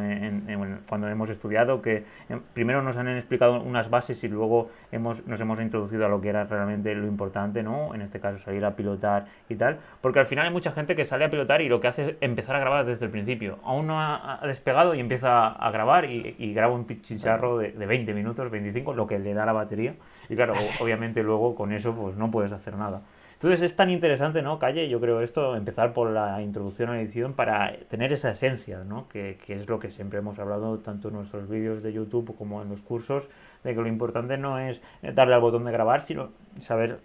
cuando 0.88 1.08
hemos 1.08 1.30
estudiado, 1.30 1.82
que 1.82 2.04
em, 2.28 2.40
primero 2.52 2.82
nos 2.82 2.96
han 2.96 3.08
explicado 3.08 3.62
unas 3.62 3.90
bases 3.90 4.22
y 4.24 4.28
luego 4.28 4.70
hemos, 4.90 5.24
nos 5.26 5.40
hemos 5.40 5.60
introducido 5.60 6.06
a 6.06 6.08
lo 6.08 6.20
que 6.20 6.28
era 6.28 6.44
realmente 6.44 6.94
lo 6.94 7.06
importante, 7.06 7.62
¿no? 7.62 7.94
En 7.94 8.02
este 8.02 8.18
caso 8.18 8.38
salir 8.38 8.64
a 8.64 8.74
pilotar 8.74 9.26
y 9.48 9.54
tal, 9.54 9.78
porque 10.00 10.18
al 10.18 10.26
final 10.26 10.46
hay 10.46 10.52
mucha 10.52 10.72
gente 10.72 10.96
que 10.96 11.04
sale 11.04 11.24
a 11.24 11.30
pilotar 11.30 11.60
y 11.60 11.68
lo 11.68 11.80
que 11.80 11.88
hace 11.88 12.02
es 12.02 12.16
empezar 12.20 12.56
a 12.56 12.60
grabar 12.60 12.84
desde 12.84 13.06
el 13.06 13.12
principio. 13.12 13.58
Aún 13.62 13.86
no 13.86 14.00
ha, 14.00 14.40
despegado 14.44 14.94
y 14.94 15.00
empieza 15.00 15.46
a 15.46 15.70
grabar 15.70 16.06
y, 16.06 16.52
graba 16.54 16.74
un 16.74 16.86
chicharro 17.02 17.58
de, 17.58 17.70
de 17.70 17.86
20 17.86 18.12
minutos, 18.14 18.50
25, 18.50 18.94
lo 18.94 19.06
que 19.06 19.18
le 19.18 19.32
da 19.32 19.46
la 19.46 19.52
batería. 19.52 19.94
Y 20.28 20.34
claro, 20.34 20.54
obviamente 20.80 21.22
luego 21.22 21.54
con 21.54 21.72
eso 21.72 21.94
pues 21.94 22.16
no 22.16 22.30
puedes 22.30 22.52
hacer 22.52 22.76
nada. 22.76 23.02
Entonces 23.40 23.62
es 23.62 23.74
tan 23.74 23.88
interesante, 23.88 24.42
¿no, 24.42 24.58
Calle? 24.58 24.86
Yo 24.90 25.00
creo 25.00 25.22
esto, 25.22 25.56
empezar 25.56 25.94
por 25.94 26.10
la 26.10 26.42
introducción 26.42 26.90
a 26.90 26.92
la 26.92 27.00
edición 27.00 27.32
para 27.32 27.74
tener 27.88 28.12
esa 28.12 28.32
esencia, 28.32 28.84
¿no? 28.84 29.08
Que, 29.08 29.38
es 29.48 29.66
lo 29.66 29.78
que 29.78 29.90
siempre 29.90 30.18
hemos 30.18 30.38
hablado 30.38 30.80
tanto 30.80 31.08
en 31.08 31.14
nuestros 31.14 31.48
vídeos 31.48 31.82
de 31.82 31.90
YouTube 31.90 32.36
como 32.36 32.60
en 32.60 32.68
los 32.68 32.82
cursos, 32.82 33.30
de 33.64 33.74
que 33.74 33.80
lo 33.80 33.88
importante 33.88 34.36
no 34.36 34.58
es 34.58 34.82
darle 35.14 35.36
al 35.36 35.40
botón 35.40 35.64
de 35.64 35.72
grabar, 35.72 36.02
sino 36.02 36.28
saber 36.60 36.98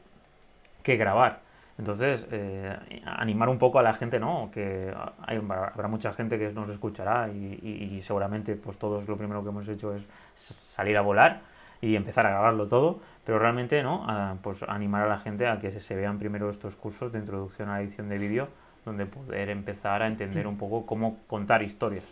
qué 0.83 0.97
grabar. 0.97 1.39
Entonces, 1.77 2.27
eh, 2.29 2.75
animar 3.05 3.47
un 3.47 3.57
poco 3.57 3.79
a 3.79 3.81
la 3.81 3.93
gente, 3.93 4.19
¿no? 4.19 4.51
Que 4.51 4.93
habrá 5.25 5.87
mucha 5.87 6.11
gente 6.11 6.37
que 6.37 6.51
nos 6.51 6.67
escuchará 6.67 7.29
y, 7.29 7.93
y, 7.95 8.01
seguramente 8.01 8.57
pues 8.57 8.77
todos 8.77 9.07
lo 9.07 9.15
primero 9.15 9.41
que 9.41 9.51
hemos 9.51 9.69
hecho 9.69 9.95
es 9.95 10.05
salir 10.35 10.97
a 10.97 11.01
volar 11.01 11.54
y 11.81 11.95
empezar 11.95 12.25
a 12.25 12.29
grabarlo 12.29 12.67
todo, 12.67 12.99
pero 13.25 13.39
realmente 13.39 13.81
no, 13.83 14.05
pues 14.41 14.63
animar 14.63 15.03
a 15.03 15.07
la 15.07 15.17
gente 15.17 15.47
a 15.47 15.59
que 15.59 15.71
se, 15.71 15.95
vean 15.95 16.19
primero 16.19 16.49
estos 16.49 16.75
cursos 16.75 17.11
de 17.11 17.19
introducción 17.19 17.69
a 17.69 17.73
la 17.73 17.81
edición 17.81 18.09
de 18.09 18.17
vídeo, 18.17 18.47
donde 18.85 19.05
poder 19.05 19.49
empezar 19.49 20.01
a 20.01 20.07
entender 20.07 20.47
un 20.47 20.57
poco 20.57 20.85
cómo 20.85 21.17
contar 21.27 21.63
historias. 21.63 22.05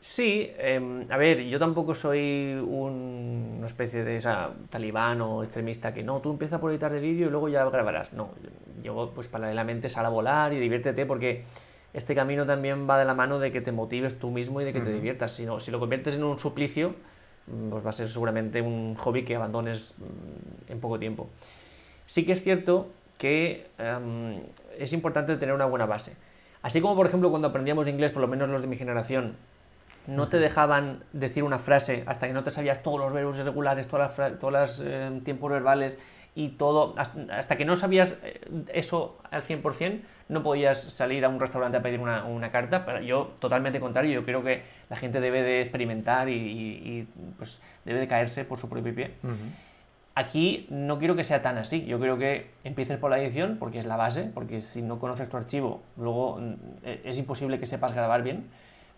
Sí, 0.00 0.50
em, 0.58 1.06
a 1.10 1.16
ver, 1.16 1.44
yo 1.44 1.60
tampoco 1.60 1.94
soy 1.94 2.60
una 2.60 3.68
especie 3.68 4.02
de 4.02 4.20
talibán 4.68 5.20
o 5.20 5.44
extremista 5.44 5.94
que 5.94 6.02
no, 6.02 6.20
tú 6.20 6.32
empieza 6.32 6.58
por 6.58 6.72
editar 6.72 6.92
de 6.92 6.98
vídeo 6.98 7.28
y 7.28 7.30
luego 7.30 7.48
ya 7.48 7.64
grabarás. 7.64 8.12
No, 8.12 8.30
yo 8.82 9.12
pues 9.14 9.28
paralelamente 9.28 9.88
sal 9.88 10.04
a 10.04 10.08
volar 10.08 10.52
y 10.52 10.58
diviértete 10.58 11.06
porque 11.06 11.44
este 11.94 12.16
camino 12.16 12.46
también 12.46 12.90
va 12.90 12.98
de 12.98 13.04
la 13.04 13.14
mano 13.14 13.38
de 13.38 13.52
que 13.52 13.60
te 13.60 13.70
motives 13.70 14.18
tú 14.18 14.32
mismo 14.32 14.60
y 14.60 14.64
de 14.64 14.72
que 14.72 14.80
te 14.80 14.92
diviertas. 14.92 15.34
Si, 15.34 15.44
no, 15.44 15.60
si 15.60 15.70
lo 15.70 15.78
conviertes 15.78 16.16
en 16.16 16.24
un 16.24 16.36
suplicio, 16.36 16.96
pues 17.70 17.84
va 17.84 17.90
a 17.90 17.92
ser 17.92 18.08
seguramente 18.08 18.60
un 18.60 18.94
hobby 18.96 19.24
que 19.24 19.36
abandones 19.36 19.94
mm, 19.98 20.72
en 20.72 20.80
poco 20.80 20.98
tiempo. 20.98 21.28
Sí 22.06 22.24
que 22.24 22.32
es 22.32 22.42
cierto 22.42 22.88
que 23.18 23.68
em, 23.78 24.40
es 24.78 24.92
importante 24.92 25.36
tener 25.36 25.54
una 25.54 25.66
buena 25.66 25.86
base. 25.86 26.16
Así 26.62 26.80
como, 26.80 26.96
por 26.96 27.06
ejemplo, 27.06 27.30
cuando 27.30 27.48
aprendíamos 27.48 27.88
inglés, 27.88 28.12
por 28.12 28.22
lo 28.22 28.28
menos 28.28 28.48
los 28.48 28.60
de 28.60 28.66
mi 28.66 28.76
generación, 28.76 29.36
no 30.06 30.28
te 30.28 30.38
dejaban 30.38 31.04
decir 31.12 31.44
una 31.44 31.58
frase 31.58 32.04
hasta 32.06 32.26
que 32.26 32.32
no 32.32 32.42
te 32.42 32.50
sabías 32.50 32.82
todos 32.82 32.98
los 32.98 33.12
verbos 33.12 33.38
irregulares, 33.38 33.86
todas 33.86 34.18
las 34.40 34.80
em, 34.80 35.20
tiempos 35.22 35.50
verbales 35.50 35.98
y 36.34 36.50
todo, 36.50 36.94
hasta, 36.96 37.56
que 37.56 37.64
no 37.64 37.76
sabías 37.76 38.18
eh, 38.22 38.40
eso 38.72 39.18
al 39.30 39.42
100%, 39.42 40.00
no 40.32 40.42
podías 40.42 40.80
salir 40.80 41.24
a 41.24 41.28
un 41.28 41.38
restaurante 41.38 41.76
a 41.76 41.82
pedir 41.82 42.00
una, 42.00 42.24
una, 42.24 42.50
carta. 42.50 42.84
Pero 42.84 43.00
yo, 43.00 43.32
totalmente 43.38 43.78
contrario, 43.80 44.12
yo 44.12 44.24
creo 44.24 44.42
que 44.42 44.62
la 44.90 44.96
gente 44.96 45.20
debe 45.20 45.42
de 45.42 45.60
experimentar 45.60 46.28
y, 46.28 47.06
pues, 47.36 47.60
debe 47.84 48.00
de 48.00 48.08
caerse 48.08 48.44
por 48.44 48.58
su 48.58 48.68
propio 48.68 48.94
pie. 48.94 49.12
Aquí 50.14 50.66
no 50.68 50.98
quiero 50.98 51.16
que 51.16 51.24
sea 51.24 51.40
tan 51.40 51.56
así, 51.56 51.86
yo 51.86 51.98
quiero 51.98 52.18
que 52.18 52.50
empieces 52.64 52.98
por 52.98 53.10
la 53.10 53.18
edición 53.18 53.56
porque 53.58 53.78
es 53.78 53.86
la 53.86 53.96
base, 53.96 54.24
porque 54.34 54.60
si 54.60 54.82
no 54.82 54.98
conoces 54.98 55.30
tu 55.30 55.38
archivo, 55.38 55.80
luego 55.96 56.38
mm, 56.38 56.52
e, 56.84 57.00
es 57.04 57.16
imposible 57.16 57.58
que 57.58 57.64
sepas 57.64 57.94
grabar 57.94 58.22
bien, 58.22 58.44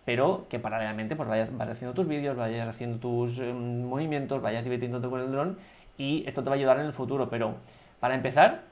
pero 0.03 0.45
que 0.49 0.59
paralelamente 0.59 1.15
pues 1.15 1.29
vayas, 1.29 1.49
haciendo 1.57 1.93
tus 1.93 2.05
vídeos, 2.05 2.35
vayas 2.35 2.67
haciendo 2.67 2.97
tus 2.97 3.39
em, 3.39 3.85
movimientos, 3.85 4.41
vayas 4.41 4.65
divirtiéndote 4.65 5.07
con 5.07 5.21
el 5.21 5.31
dron 5.31 5.57
y 5.97 6.25
esto 6.27 6.43
te 6.43 6.49
va 6.49 6.55
a 6.55 6.59
ayudar 6.59 6.79
en 6.79 6.85
el 6.85 6.91
futuro, 6.91 7.29
pero 7.29 7.55
para 8.01 8.13
empezar, 8.13 8.63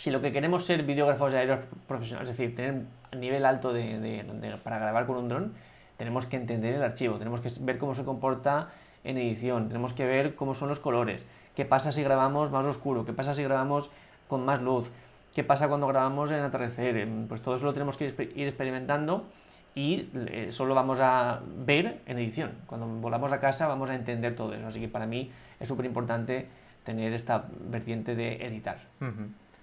si 0.00 0.10
lo 0.10 0.22
que 0.22 0.32
queremos 0.32 0.64
ser 0.64 0.82
videógrafos 0.84 1.34
aéreos 1.34 1.60
profesionales, 1.86 2.30
es 2.30 2.38
decir, 2.38 2.56
tener 2.56 2.84
nivel 3.14 3.44
alto 3.44 3.74
de, 3.74 4.58
para 4.64 4.78
grabar 4.78 5.04
con 5.04 5.18
un 5.18 5.28
dron, 5.28 5.52
tenemos 5.98 6.24
que 6.24 6.36
entender 6.36 6.74
el 6.74 6.82
archivo, 6.82 7.18
tenemos 7.18 7.42
que 7.42 7.50
ver 7.60 7.76
cómo 7.76 7.94
se 7.94 8.02
comporta 8.04 8.70
en 9.04 9.18
edición, 9.18 9.68
tenemos 9.68 9.92
que 9.92 10.06
ver 10.06 10.34
cómo 10.36 10.54
son 10.54 10.70
los 10.70 10.78
colores, 10.78 11.26
¿Qué 11.54 11.66
pasa 11.66 11.92
si 11.92 12.02
grabamos 12.02 12.50
más 12.50 12.64
oscuro? 12.64 13.04
¿Qué 13.04 13.12
pasa 13.12 13.34
si 13.34 13.42
grabamos 13.42 13.90
con 14.28 14.42
más 14.46 14.62
luz? 14.62 14.90
¿Qué 15.34 15.44
pasa 15.44 15.68
cuando 15.68 15.86
grabamos 15.86 16.30
en 16.30 16.40
atardecer? 16.40 16.96
Em, 16.96 17.26
pues 17.28 17.42
todo 17.42 17.56
eso 17.56 17.66
lo 17.66 17.74
tenemos 17.74 17.98
que 17.98 18.06
ir 18.06 18.48
experimentando 18.48 19.26
y 19.74 20.08
eh, 20.14 20.48
solo 20.52 20.74
vamos 20.74 21.00
a 21.00 21.40
ver 21.66 22.00
en 22.06 22.18
edición. 22.18 22.52
Cuando 22.64 22.86
volamos 22.86 23.32
a 23.32 23.40
casa 23.40 23.66
vamos 23.66 23.90
a 23.90 23.94
entender 23.94 24.34
todo 24.34 24.54
eso. 24.54 24.66
Así 24.66 24.80
que 24.80 24.88
para 24.88 25.04
mí 25.04 25.30
es 25.60 25.68
súper 25.68 25.84
importante 25.84 26.46
tener 26.84 27.12
esta 27.12 27.44
vertiente 27.68 28.14
de 28.14 28.46
editar. 28.46 28.78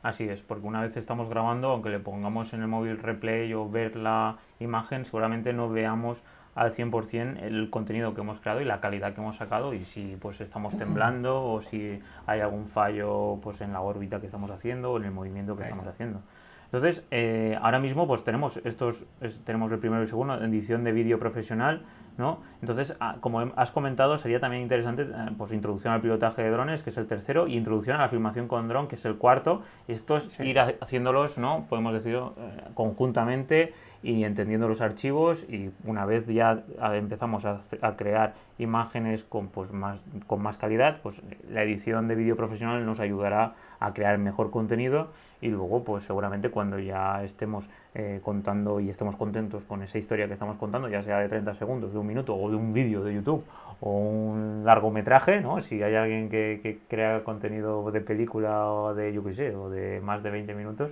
Así 0.08 0.24
es, 0.30 0.42
porque 0.42 0.66
una 0.66 0.82
vez 0.84 0.96
estamos 0.96 1.28
grabando, 1.28 1.70
aunque 1.70 1.90
le 1.90 2.00
pongamos 2.00 2.54
en 2.54 2.62
el 2.62 2.70
móvil 2.70 2.98
replay 2.98 3.54
o 3.54 3.70
ver 3.70 3.98
la 3.98 4.38
imagen, 4.58 5.04
seguramente 5.04 5.52
no 5.52 5.70
veamos 5.70 6.24
al 6.56 6.72
100% 6.72 7.42
el 7.42 7.70
contenido 7.70 8.14
que 8.14 8.22
hemos 8.22 8.40
creado 8.40 8.62
y 8.62 8.64
la 8.64 8.80
calidad 8.80 9.14
que 9.14 9.20
hemos 9.20 9.36
sacado 9.36 9.74
y 9.74 9.84
si 9.84 10.16
pues 10.16 10.40
estamos 10.40 10.78
temblando 10.78 11.44
o 11.44 11.60
si 11.60 12.00
hay 12.26 12.40
algún 12.40 12.70
fallo 12.70 13.38
pues 13.44 13.60
en 13.60 13.74
la 13.74 13.82
órbita 13.82 14.22
que 14.22 14.28
estamos 14.28 14.50
haciendo 14.50 14.94
o 14.94 14.98
en 14.98 15.04
el 15.04 15.12
movimiento 15.12 15.58
que 15.58 15.64
estamos 15.64 15.86
haciendo. 15.86 16.22
Entonces, 16.68 17.06
eh, 17.12 17.60
ahora 17.62 17.80
mismo 17.80 18.08
pues 18.08 18.24
tenemos 18.24 18.62
estos, 18.64 19.04
tenemos 19.44 19.70
el 19.74 19.80
primero 19.80 20.02
y 20.02 20.06
el 20.06 20.10
segundo, 20.10 20.42
edición 20.42 20.86
de 20.86 20.94
vídeo 20.94 21.20
profesional, 21.20 21.84
¿no? 22.18 22.40
Entonces, 22.62 22.96
ah, 23.00 23.18
como 23.20 23.52
has 23.56 23.72
comentado, 23.72 24.18
sería 24.18 24.40
también 24.40 24.64
interesante 24.64 25.04
eh, 25.04 25.08
pues 25.38 25.52
introducción 25.52 25.94
al 25.94 26.02
pilotaje 26.02 26.42
de 26.42 26.50
drones, 26.50 26.84
que 26.84 26.90
es 26.90 26.98
el 26.98 27.08
tercero, 27.08 27.48
y 27.48 27.56
introducción 27.56 27.98
a 27.98 28.00
la 28.00 28.10
filmación 28.10 28.48
con 28.48 28.68
dron, 28.68 28.88
que 28.88 28.96
es 28.96 29.06
el 29.06 29.18
cuarto. 29.18 29.62
Y 29.88 29.92
esto 29.92 30.18
es 30.18 30.40
ir 30.40 30.60
haciéndolos, 30.60 31.38
¿no? 31.38 31.66
Podemos 31.70 31.94
decir, 31.94 32.16
eh, 32.16 32.62
conjuntamente 32.74 33.74
y 34.04 34.24
entendiendo 34.24 34.68
los 34.68 34.82
archivos 34.82 35.46
y 35.50 35.72
una 35.84 36.06
vez 36.06 36.28
ya 36.28 36.64
empezamos 36.94 37.46
a, 37.46 37.60
crear 37.98 38.36
imágenes 38.60 39.24
con, 39.24 39.48
pues, 39.48 39.72
más, 39.72 40.00
con 40.28 40.42
más 40.42 40.58
calidad, 40.58 41.02
pues 41.02 41.22
la 41.50 41.64
edición 41.64 42.08
de 42.08 42.16
vídeo 42.16 42.36
profesional 42.36 42.86
nos 42.86 43.00
ayudará 43.00 43.56
a 43.80 43.94
crear 43.94 44.18
mejor 44.20 44.52
contenido 44.52 45.10
y 45.42 45.50
luego 45.50 45.84
pues 45.84 46.04
seguramente 46.04 46.50
cuando 46.50 46.80
ya 46.80 47.24
estemos 47.24 47.70
eh, 47.94 48.22
contando 48.24 48.80
y 48.80 48.90
estemos 48.90 49.16
contentos 49.16 49.66
con 49.66 49.84
esa 49.84 49.98
historia 49.98 50.28
que 50.28 50.34
estamos 50.34 50.58
contando, 50.58 50.90
ya 50.90 51.02
sea 51.04 51.20
de 51.20 51.30
30 51.30 51.54
segundos, 51.56 51.94
de 51.94 52.00
un 52.00 52.08
minuto 52.08 52.36
o 52.36 52.47
de 52.50 52.56
un 52.56 52.74
vídeo 52.74 53.04
de 53.04 53.14
YouTube 53.14 53.44
o 53.80 53.92
un 53.92 54.64
largometraje, 54.66 55.42
¿no? 55.42 55.62
si 55.62 55.84
hay 55.84 55.96
alguien 55.96 56.30
que, 56.30 56.80
crea 56.88 57.24
contenido 57.24 57.92
de 57.92 58.02
película 58.02 58.72
o 58.72 58.96
de 58.96 59.14
yo 59.14 59.24
qué 59.24 59.34
sé, 59.34 59.56
o 59.56 59.70
de 59.70 60.02
más 60.02 60.24
de 60.24 60.32
20 60.32 60.54
minutos, 60.56 60.92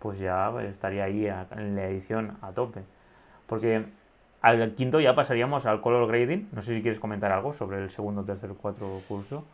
pues 0.00 0.18
ya 0.18 0.52
estaría 0.62 1.04
ahí 1.04 1.26
en 1.26 1.76
la 1.76 1.86
edición 1.86 2.36
a 2.42 2.52
tope. 2.52 2.82
Porque 3.46 3.84
al 4.42 4.74
quinto 4.74 5.00
ya 5.00 5.14
pasaríamos 5.14 5.64
al 5.64 5.80
color 5.80 6.06
grading. 6.06 6.48
No 6.52 6.60
sé 6.60 6.74
si 6.74 6.82
quieres 6.82 7.00
comentar 7.00 7.32
algo 7.32 7.54
sobre 7.54 7.82
el 7.82 7.90
segundo, 7.90 8.24
tercer, 8.24 8.50
cuarto 8.50 9.00
curso. 9.08 9.44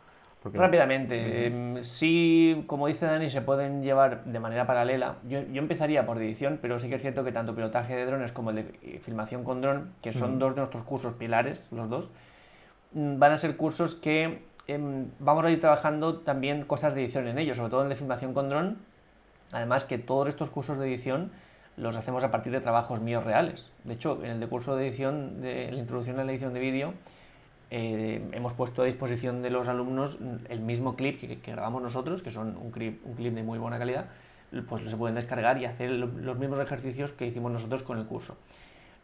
Rápidamente, 0.43 1.45
em, 1.45 1.83
sí, 1.83 2.63
como 2.65 2.87
dice 2.87 3.05
Dani, 3.05 3.29
se 3.29 3.41
pueden 3.41 3.83
llevar 3.83 4.23
de 4.23 4.39
manera 4.39 4.65
paralela. 4.65 5.17
Yo, 5.29 5.39
empezaría 5.53 6.05
por 6.05 6.17
edición, 6.17 6.57
pero 6.59 6.79
sí 6.79 6.89
que 6.89 6.95
es 6.95 7.01
cierto 7.01 7.23
que 7.23 7.31
tanto 7.31 7.53
pilotaje 7.53 7.95
de 7.95 8.05
drones 8.05 8.31
como 8.31 8.49
el 8.49 8.55
de 8.55 8.61
eh, 8.81 8.99
filmación 9.03 9.43
con 9.43 9.61
dron, 9.61 9.93
que 10.01 10.13
son 10.13 10.39
dos 10.39 10.55
de 10.55 10.61
nuestros 10.61 10.83
cursos 10.83 11.13
pilares, 11.13 11.67
los 11.71 11.89
dos, 11.89 12.09
mm, 12.93 13.19
van 13.19 13.33
a 13.33 13.37
ser 13.37 13.55
cursos 13.55 13.93
que 13.93 14.41
em, 14.67 15.09
vamos 15.19 15.45
a 15.45 15.51
ir 15.51 15.59
trabajando 15.59 16.17
también 16.19 16.65
cosas 16.65 16.95
de 16.95 17.03
edición 17.03 17.27
en 17.27 17.37
ellos, 17.37 17.57
sobre 17.57 17.69
todo 17.69 17.81
en 17.81 17.85
el 17.85 17.89
de 17.89 17.95
filmación 17.95 18.33
con 18.33 18.49
dron, 18.49 18.77
Además 19.51 19.85
que 19.85 19.97
todos 19.97 20.29
estos 20.29 20.49
cursos 20.49 20.79
de 20.79 20.87
edición 20.87 21.31
los 21.77 21.95
hacemos 21.95 22.23
a 22.23 22.31
partir 22.31 22.51
de 22.51 22.61
trabajos 22.61 23.01
míos 23.01 23.23
reales. 23.23 23.71
De 23.83 23.93
hecho, 23.93 24.19
en 24.23 24.31
el 24.31 24.39
de 24.39 24.47
curso 24.47 24.75
de 24.75 24.87
edición, 24.87 25.41
de 25.41 25.71
la 25.71 25.79
introducción 25.79 26.19
a 26.19 26.23
la 26.23 26.31
edición 26.31 26.53
de 26.53 26.59
vídeo, 26.59 26.93
eh, 27.73 28.21
hemos 28.33 28.51
puesto 28.51 28.81
a 28.81 28.85
disposición 28.85 29.41
de 29.41 29.49
los 29.49 29.69
alumnos 29.69 30.19
el 30.49 30.59
mismo 30.59 30.97
clip 30.97 31.21
que, 31.21 31.51
grabamos 31.51 31.81
nosotros, 31.81 32.21
que 32.21 32.29
son 32.29 32.57
un 32.57 32.69
clip, 32.69 33.01
de 33.01 33.43
muy 33.43 33.59
buena 33.59 33.79
calidad, 33.79 34.07
pues 34.67 34.83
se 34.83 34.97
pueden 34.97 35.15
descargar 35.15 35.57
y 35.57 35.63
hacer 35.63 35.89
los 35.89 36.37
mismos 36.37 36.59
ejercicios 36.59 37.13
que 37.13 37.25
hicimos 37.25 37.49
nosotros 37.49 37.83
con 37.83 37.97
el 37.97 38.05
curso. 38.05 38.35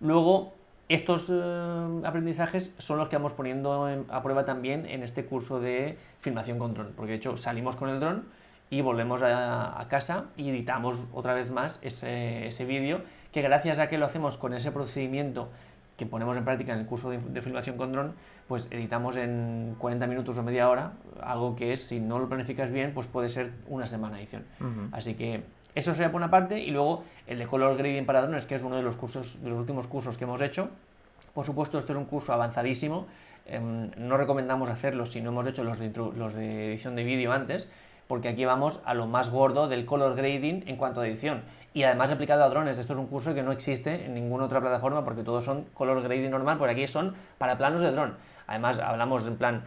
Luego, 0.01 0.53
estos 0.89 1.29
eh, 1.29 2.01
aprendizajes 2.03 2.75
son 2.77 2.97
los 2.97 3.07
que 3.07 3.15
vamos 3.15 3.31
poniendo 3.31 3.87
a 4.09 4.21
prueba 4.21 4.43
también 4.43 4.85
en 4.85 5.01
este 5.01 5.23
curso 5.23 5.61
de 5.61 5.97
filmación 6.19 6.59
con 6.59 6.73
dron, 6.73 6.91
porque 6.97 7.13
de 7.13 7.17
hecho 7.19 7.37
salimos 7.37 7.77
con 7.77 7.87
el 7.87 8.01
dron 8.01 8.25
y 8.69 8.81
volvemos 8.81 9.23
a, 9.23 9.85
casa 9.89 10.25
y 10.35 10.49
editamos 10.49 11.05
otra 11.13 11.33
vez 11.33 11.51
más 11.51 11.79
ese 11.83 12.65
vídeo 12.65 12.99
que 13.31 13.41
gracias 13.41 13.79
a 13.79 13.87
que 13.87 13.97
lo 13.97 14.05
hacemos 14.05 14.35
con 14.35 14.53
ese 14.53 14.71
procedimiento 14.71 15.49
que 15.97 16.05
ponemos 16.05 16.37
en 16.37 16.45
práctica 16.45 16.73
en 16.73 16.79
el 16.79 16.85
curso 16.85 17.09
de, 17.09 17.41
filmación 17.41 17.75
con 17.75 17.91
dron, 17.91 18.13
pues 18.47 18.67
editamos 18.71 19.17
en 19.17 19.75
40 19.79 20.05
minutos 20.07 20.37
o 20.37 20.43
media 20.43 20.69
hora, 20.69 20.93
algo 21.21 21.55
que 21.55 21.73
es, 21.73 21.81
si 21.81 21.99
no 21.99 22.19
lo 22.19 22.29
planificas 22.29 22.71
bien, 22.71 22.93
pues 22.93 23.07
puede 23.07 23.29
ser 23.29 23.51
una 23.67 23.87
semana 23.87 24.15
de 24.15 24.21
edición. 24.21 24.45
Así 24.91 25.15
que 25.15 25.43
eso 25.73 25.93
sería 25.93 26.11
por 26.11 26.21
una 26.21 26.29
parte, 26.29 26.59
y 26.59 26.69
luego 26.69 27.03
el 27.25 27.39
de 27.39 27.47
color 27.47 27.75
grading 27.77 28.05
para 28.05 28.21
drones, 28.21 28.45
que 28.45 28.55
es 28.55 28.63
uno 28.63 28.75
de 28.75 28.83
los 28.83 28.95
cursos, 28.95 29.41
de 29.41 29.49
los 29.49 29.59
últimos 29.59 29.87
cursos 29.87 30.17
que 30.17 30.23
hemos 30.23 30.41
hecho. 30.41 30.69
Por 31.33 31.45
supuesto, 31.45 31.79
esto 31.79 31.93
es 31.93 31.97
un 31.97 32.05
curso 32.05 32.31
avanzadísimo, 32.31 33.07
em, 33.47 33.89
no 33.97 34.17
recomendamos 34.17 34.69
hacerlo 34.69 35.05
si 35.07 35.21
no 35.21 35.29
hemos 35.29 35.47
hecho 35.47 35.63
los 35.63 35.79
de, 35.79 35.91
los 36.15 36.33
de 36.35 36.69
edición 36.69 36.95
de 36.95 37.03
vídeo 37.03 37.31
antes, 37.31 37.69
porque 38.07 38.29
aquí 38.29 38.45
vamos 38.45 38.79
a 38.85 38.93
lo 38.93 39.07
más 39.07 39.29
gordo 39.29 39.67
del 39.67 39.85
color 39.85 40.15
grading 40.15 40.63
en 40.67 40.77
cuanto 40.77 41.01
a 41.01 41.07
edición. 41.07 41.41
Y 41.77 41.83
además 41.83 42.11
aplicado 42.11 42.43
a 42.43 42.49
drones, 42.49 42.79
esto 42.79 42.93
es 42.93 42.97
un 42.97 43.05
curso 43.05 43.35
que 43.35 43.43
no 43.43 43.51
existe 43.51 44.05
en 44.05 44.15
ninguna 44.15 44.45
otra 44.45 44.59
plataforma 44.59 45.03
porque 45.03 45.21
todos 45.21 45.45
son 45.45 45.65
color 45.75 46.01
grading 46.01 46.31
normal, 46.31 46.57
por 46.57 46.69
aquí 46.69 46.87
son 46.87 47.13
para 47.37 47.55
planos 47.59 47.81
de 47.81 47.91
dron. 47.91 48.15
Además 48.47 48.79
hablamos 48.79 49.27
en 49.27 49.37
plan, 49.37 49.61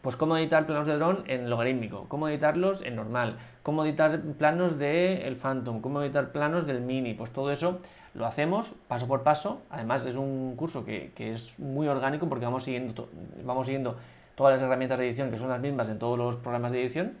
pues 0.00 0.14
cómo 0.14 0.36
editar 0.36 0.66
planos 0.66 0.86
de 0.86 0.94
dron 0.94 1.24
en 1.26 1.50
logarítmico, 1.50 2.06
cómo 2.06 2.28
editarlos 2.28 2.80
en 2.82 2.94
normal, 2.94 3.38
cómo 3.64 3.84
editar 3.84 4.20
planos 4.38 4.78
del 4.78 5.22
el 5.22 5.34
Phantom, 5.34 5.80
cómo 5.80 6.00
editar 6.00 6.30
planos 6.30 6.64
del 6.64 6.80
Mini, 6.80 7.14
pues 7.14 7.32
todo 7.32 7.50
eso 7.50 7.80
lo 8.14 8.26
hacemos 8.26 8.74
paso 8.86 9.08
por 9.08 9.24
paso. 9.24 9.60
Además 9.68 10.06
es 10.06 10.14
un 10.14 10.54
curso 10.54 10.84
que, 10.84 11.10
que 11.16 11.32
es 11.32 11.58
muy 11.58 11.88
orgánico 11.88 12.28
porque 12.28 12.44
vamos 12.44 12.62
siguiendo, 12.62 13.08
vamos 13.42 13.66
siguiendo 13.66 13.96
todas 14.36 14.54
las 14.54 14.62
herramientas 14.62 15.00
de 15.00 15.08
edición 15.08 15.32
que 15.32 15.38
son 15.38 15.48
las 15.48 15.60
mismas 15.60 15.88
en 15.88 15.98
todos 15.98 16.16
los 16.16 16.36
programas 16.36 16.70
de 16.70 16.82
edición 16.82 17.14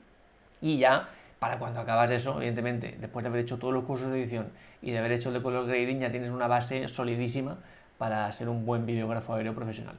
y 0.60 0.78
ya, 0.78 1.08
para 1.38 1.58
cuando 1.58 1.80
acabas 1.80 2.10
eso, 2.10 2.36
evidentemente, 2.38 2.96
después 3.00 3.22
de 3.22 3.28
haber 3.28 3.42
hecho 3.42 3.58
todos 3.58 3.72
los 3.72 3.84
cursos 3.84 4.10
de 4.10 4.20
edición 4.20 4.48
y 4.82 4.90
de 4.90 4.98
haber 4.98 5.12
hecho 5.12 5.28
el 5.28 5.34
de 5.34 5.42
color 5.42 5.66
grading, 5.66 6.00
ya 6.00 6.10
tienes 6.10 6.30
una 6.30 6.48
base 6.48 6.88
solidísima 6.88 7.58
para 7.96 8.30
ser 8.32 8.48
un 8.48 8.64
buen 8.66 8.86
videógrafo 8.86 9.34
aéreo 9.34 9.54
profesional. 9.54 9.96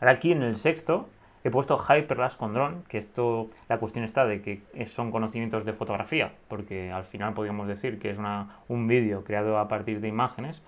Ahora 0.00 0.12
aquí 0.12 0.32
en 0.32 0.42
el 0.42 0.56
sexto 0.56 1.08
he 1.44 1.50
puesto 1.50 1.78
Hyperlapse 1.78 2.36
con 2.36 2.52
dron, 2.52 2.82
que 2.88 2.98
esto, 2.98 3.50
la 3.68 3.78
cuestión 3.78 4.04
está 4.04 4.26
de 4.26 4.42
que 4.42 4.86
son 4.86 5.10
conocimientos 5.10 5.64
de 5.64 5.72
fotografía, 5.72 6.32
porque 6.48 6.90
al 6.90 7.04
final 7.04 7.32
podríamos 7.32 7.68
decir 7.68 7.98
que 7.98 8.10
es 8.10 8.18
un 8.68 8.86
vídeo 8.86 9.24
creado 9.24 9.58
a 9.58 9.68
partir 9.68 10.00
de 10.00 10.08
imágenes, 10.08 10.60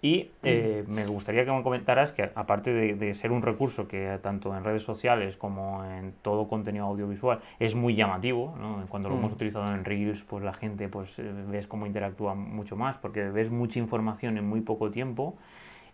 y 0.00 0.30
eh, 0.42 0.84
me 0.86 1.06
gustaría 1.06 1.44
que 1.44 1.50
me 1.50 1.62
comentaras 1.62 2.12
que 2.12 2.30
aparte 2.34 2.72
de, 2.72 3.14
ser 3.14 3.32
un 3.32 3.42
recurso 3.42 3.88
que 3.88 4.18
tanto 4.22 4.56
en 4.56 4.64
redes 4.64 4.82
sociales 4.82 5.36
como 5.36 5.84
en 5.84 6.12
todo 6.22 6.48
contenido 6.48 6.86
audiovisual 6.86 7.40
es 7.58 7.74
muy 7.74 7.94
llamativo, 7.94 8.54
¿no? 8.60 8.84
cuando 8.88 9.08
lo 9.08 9.16
hemos 9.16 9.32
utilizado 9.32 9.72
en 9.72 9.84
Reels, 9.84 10.24
pues 10.24 10.44
la 10.44 10.52
gente 10.52 10.88
pues 10.88 11.18
eh, 11.18 11.32
ves 11.48 11.66
cómo 11.66 11.86
interactúa 11.86 12.34
mucho 12.34 12.76
más, 12.76 12.98
porque 12.98 13.24
ves 13.24 13.50
mucha 13.50 13.78
información 13.78 14.38
en 14.38 14.46
muy 14.48 14.60
poco 14.60 14.90
tiempo 14.90 15.36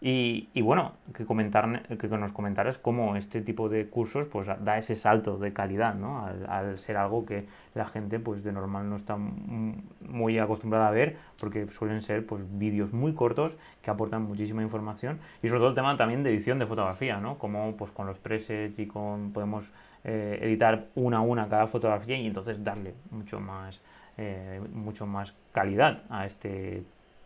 y, 0.06 0.60
bueno, 0.60 0.92
que, 1.14 1.24
comentar, 1.24 1.88
que 1.96 2.08
nos 2.08 2.30
comentaras 2.30 2.76
cómo 2.76 3.16
este 3.16 3.40
tipo 3.40 3.70
de 3.70 3.86
cursos 3.88 4.26
pues, 4.26 4.46
da 4.60 4.76
ese 4.76 4.96
salto 4.96 5.38
de 5.38 5.54
calidad, 5.54 5.94
¿no? 5.94 6.26
Al, 6.46 6.78
ser 6.78 6.98
algo 6.98 7.24
que 7.24 7.46
la 7.72 7.86
gente 7.86 8.18
pues, 8.18 8.44
de 8.44 8.52
normal 8.52 8.90
no 8.90 8.96
está 8.96 9.16
muy 9.16 10.38
acostumbrada 10.38 10.88
a 10.88 10.90
ver, 10.90 11.16
porque 11.40 11.66
suelen 11.68 12.02
ser 12.02 12.26
pues, 12.26 12.42
vídeos 12.58 12.92
muy 12.92 13.14
cortos 13.14 13.56
que 13.80 13.90
aportan 13.90 14.24
muchísima 14.24 14.62
información 14.62 15.20
y 15.42 15.48
sobre 15.48 15.60
todo 15.60 15.68
el 15.70 15.74
tema 15.74 15.96
también 15.96 16.22
de 16.22 16.28
edición 16.28 16.58
de 16.58 16.66
fotografía, 16.66 17.18
¿no? 17.18 17.38
Como 17.38 17.74
pues, 17.74 17.90
con 17.90 18.06
los 18.06 18.18
presets 18.18 18.78
y 18.78 18.86
con 18.86 19.32
podemos 19.32 19.72
eh, 20.04 20.38
editar 20.42 20.88
una 20.96 21.16
a 21.16 21.20
una 21.22 21.48
cada 21.48 21.66
fotografía 21.66 22.18
y 22.18 22.26
entonces 22.26 22.62
darle 22.62 22.92
mucho 23.10 23.40
más, 23.40 23.80
eh, 24.18 24.60
mucho 24.70 25.06
más 25.06 25.32
calidad 25.50 26.02
a 26.10 26.26
este 26.26 26.82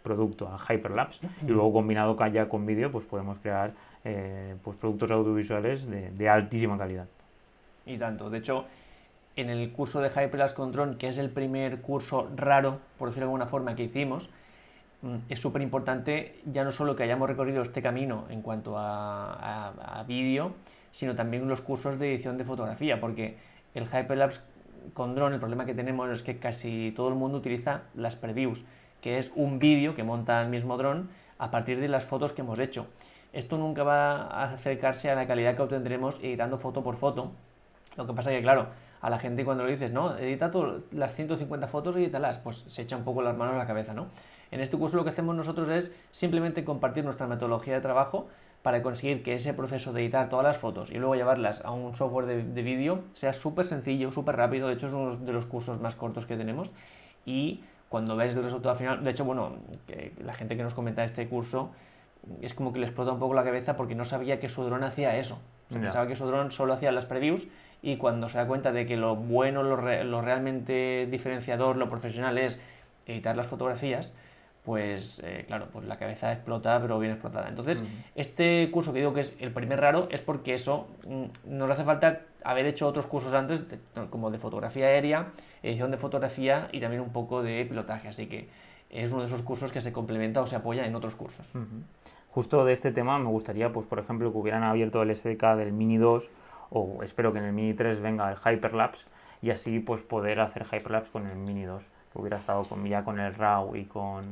producto, 0.08 0.48
a 0.48 0.58
Hyperlapse, 0.58 1.20
y 1.46 1.50
luego 1.50 1.72
combinado 1.72 2.16
ya 2.28 2.48
con 2.48 2.66
vídeo, 2.66 2.90
pues 2.90 3.04
podemos 3.04 3.38
crear 3.38 3.72
eh, 4.04 4.56
pues 4.64 4.76
productos 4.76 5.10
audiovisuales 5.10 5.86
de, 5.88 6.28
altísima 6.28 6.76
calidad. 6.76 7.06
Y 7.86 7.96
tanto, 7.96 8.30
de 8.30 8.38
hecho, 8.38 8.64
en 9.36 9.50
el 9.50 9.70
curso 9.72 10.00
de 10.00 10.08
Hyperlapse 10.08 10.54
con 10.54 10.72
Drone, 10.72 10.96
que 10.96 11.08
es 11.08 11.18
el 11.18 11.30
primer 11.30 11.80
curso 11.80 12.28
raro, 12.34 12.80
por 12.98 13.08
decirlo 13.08 13.26
de 13.26 13.30
alguna 13.30 13.46
forma, 13.46 13.76
que 13.76 13.84
hicimos, 13.84 14.28
mm, 15.02 15.16
es 15.28 15.40
súper 15.40 15.62
importante 15.62 16.40
ya 16.44 16.64
no 16.64 16.72
solo 16.72 16.96
que 16.96 17.04
hayamos 17.04 17.28
recorrido 17.28 17.62
este 17.62 17.82
camino 17.82 18.24
en 18.30 18.42
cuanto 18.42 18.76
a, 18.76 20.00
a 20.00 20.02
vídeo, 20.04 20.52
sino 20.90 21.14
también 21.14 21.48
los 21.48 21.60
cursos 21.60 21.98
de 21.98 22.12
edición 22.12 22.38
de 22.38 22.44
fotografía, 22.44 23.00
porque 23.00 23.36
el 23.74 23.84
Hyperlapse 23.84 24.40
con 24.94 25.14
drone 25.14 25.34
el 25.34 25.40
problema 25.40 25.66
que 25.66 25.74
tenemos 25.74 26.10
es 26.10 26.22
que 26.22 26.38
casi 26.38 26.92
todo 26.94 27.08
el 27.08 27.14
mundo 27.14 27.38
utiliza 27.38 27.82
las 27.94 28.16
previews, 28.16 28.64
que 29.00 29.18
es 29.18 29.32
un 29.34 29.58
vídeo 29.58 29.94
que 29.94 30.02
monta 30.02 30.42
el 30.42 30.48
mismo 30.48 30.76
dron 30.76 31.08
a 31.38 31.50
partir 31.50 31.80
de 31.80 31.88
las 31.88 32.04
fotos 32.04 32.32
que 32.32 32.42
hemos 32.42 32.58
hecho. 32.58 32.86
Esto 33.32 33.58
nunca 33.58 33.82
va 33.82 34.22
a 34.22 34.44
acercarse 34.54 35.10
a 35.10 35.14
la 35.14 35.26
calidad 35.26 35.54
que 35.54 35.62
obtendremos 35.62 36.18
editando 36.22 36.58
foto 36.58 36.82
por 36.82 36.96
foto. 36.96 37.32
Lo 37.96 38.06
que 38.06 38.12
pasa 38.12 38.30
que, 38.30 38.42
claro, 38.42 38.68
a 39.00 39.10
la 39.10 39.18
gente 39.18 39.44
cuando 39.44 39.64
le 39.64 39.72
dices, 39.72 39.92
no, 39.92 40.16
edita 40.16 40.50
las 40.92 41.14
150 41.14 41.68
fotos, 41.68 41.96
edítalas, 41.96 42.38
pues 42.38 42.64
se 42.66 42.82
echa 42.82 42.96
un 42.96 43.04
poco 43.04 43.22
las 43.22 43.36
manos 43.36 43.54
a 43.54 43.58
la 43.58 43.66
cabeza, 43.66 43.94
¿no? 43.94 44.06
En 44.50 44.60
este 44.60 44.78
curso 44.78 44.96
lo 44.96 45.04
que 45.04 45.10
hacemos 45.10 45.36
nosotros 45.36 45.68
es 45.68 45.94
simplemente 46.10 46.64
compartir 46.64 47.04
nuestra 47.04 47.26
metodología 47.26 47.74
de 47.74 47.80
trabajo 47.80 48.28
para 48.62 48.82
conseguir 48.82 49.22
que 49.22 49.34
ese 49.34 49.54
proceso 49.54 49.92
de 49.92 50.02
editar 50.02 50.28
todas 50.28 50.44
las 50.44 50.56
fotos 50.56 50.90
y 50.90 50.94
luego 50.98 51.14
llevarlas 51.14 51.64
a 51.64 51.70
un 51.70 51.94
software 51.94 52.26
de, 52.26 52.62
vídeo 52.62 53.02
sea 53.12 53.32
súper 53.32 53.66
sencillo, 53.66 54.10
súper 54.10 54.36
rápido. 54.36 54.68
De 54.68 54.74
hecho, 54.74 54.88
es 54.88 54.92
uno 54.92 55.16
de 55.16 55.32
los 55.32 55.46
cursos 55.46 55.80
más 55.80 55.94
cortos 55.94 56.26
que 56.26 56.36
tenemos. 56.36 56.72
Y 57.24 57.62
cuando 57.88 58.16
ves 58.16 58.34
el 58.34 58.42
resultado 58.42 58.74
final, 58.74 59.02
de 59.02 59.10
hecho, 59.10 59.24
bueno, 59.24 59.56
la 60.22 60.34
gente 60.34 60.56
que 60.56 60.62
nos 60.62 60.74
comenta 60.74 61.04
este 61.04 61.28
curso 61.28 61.70
es 62.42 62.54
como 62.54 62.72
que 62.72 62.78
le 62.78 62.86
explota 62.86 63.12
un 63.12 63.18
poco 63.18 63.34
la 63.34 63.44
cabeza 63.44 63.76
porque 63.76 63.94
no 63.94 64.04
sabía 64.04 64.40
que 64.40 64.48
su 64.48 64.64
dron 64.64 64.84
hacía 64.84 65.16
eso. 65.16 65.40
Pensaba 65.70 66.06
que 66.06 66.16
su 66.16 66.26
dron 66.26 66.50
solo 66.50 66.72
hacía 66.72 66.92
las 66.92 67.06
previews 67.06 67.46
y 67.82 67.96
cuando 67.96 68.28
se 68.28 68.38
da 68.38 68.46
cuenta 68.46 68.72
de 68.72 68.86
que 68.86 68.96
lo 68.96 69.16
bueno, 69.16 69.62
lo, 69.62 69.76
lo 70.04 70.22
realmente 70.22 71.06
diferenciador, 71.10 71.76
lo 71.76 71.88
profesional 71.90 72.38
es 72.38 72.58
editar 73.06 73.36
las 73.36 73.46
fotografías, 73.46 74.14
pues 74.68 75.22
eh, 75.24 75.44
claro, 75.46 75.68
pues 75.72 75.86
la 75.86 75.96
cabeza 75.96 76.30
explota, 76.30 76.78
pero 76.78 76.98
bien 76.98 77.12
explotada. 77.12 77.48
Entonces, 77.48 77.82
este 78.14 78.70
curso 78.70 78.92
que 78.92 78.98
digo 78.98 79.14
que 79.14 79.20
es 79.20 79.34
el 79.40 79.50
primer 79.50 79.80
raro 79.80 80.08
es 80.10 80.20
porque 80.20 80.52
eso 80.52 80.88
mm, 81.06 81.56
nos 81.56 81.70
hace 81.70 81.84
falta 81.84 82.20
haber 82.44 82.66
hecho 82.66 82.86
otros 82.86 83.06
cursos 83.06 83.32
antes, 83.32 83.62
como 84.10 84.30
de 84.30 84.36
fotografía 84.36 84.88
aérea, 84.88 85.28
edición 85.62 85.90
de 85.90 85.96
fotografía 85.96 86.68
y 86.70 86.80
también 86.80 87.00
un 87.00 87.14
poco 87.14 87.42
de 87.42 87.64
pilotaje. 87.64 88.08
Así 88.08 88.26
que 88.26 88.50
es 88.90 89.10
uno 89.10 89.22
de 89.22 89.28
esos 89.28 89.40
cursos 89.40 89.72
que 89.72 89.80
se 89.80 89.90
complementa 89.90 90.42
o 90.42 90.46
se 90.46 90.56
apoya 90.56 90.84
en 90.84 90.94
otros 90.94 91.14
cursos. 91.14 91.46
Justo 92.30 92.66
de 92.66 92.74
este 92.74 92.92
tema 92.92 93.18
me 93.18 93.30
gustaría, 93.30 93.72
pues 93.72 93.86
por 93.86 93.98
ejemplo, 93.98 94.30
que 94.30 94.36
hubieran 94.36 94.64
abierto 94.64 95.00
el 95.00 95.16
SDK 95.16 95.56
del 95.56 95.72
Mini 95.72 95.96
2 95.96 96.28
o 96.68 97.02
espero 97.02 97.32
que 97.32 97.38
en 97.38 97.46
el 97.46 97.52
Mini 97.54 97.72
3 97.72 98.00
venga 98.00 98.30
el 98.30 98.36
Hyperlapse 98.36 99.06
y 99.40 99.48
así 99.48 99.78
pues 99.80 100.02
poder 100.02 100.40
hacer 100.40 100.66
Hyperlapse 100.70 101.10
con 101.10 101.26
el 101.26 101.36
Mini 101.36 101.64
2 101.64 101.82
hubiera 102.14 102.38
estado 102.38 102.64
con, 102.64 102.84
ya 102.86 103.04
con 103.04 103.18
el 103.20 103.34
RAW 103.34 103.76
y 103.76 103.84
con... 103.84 104.24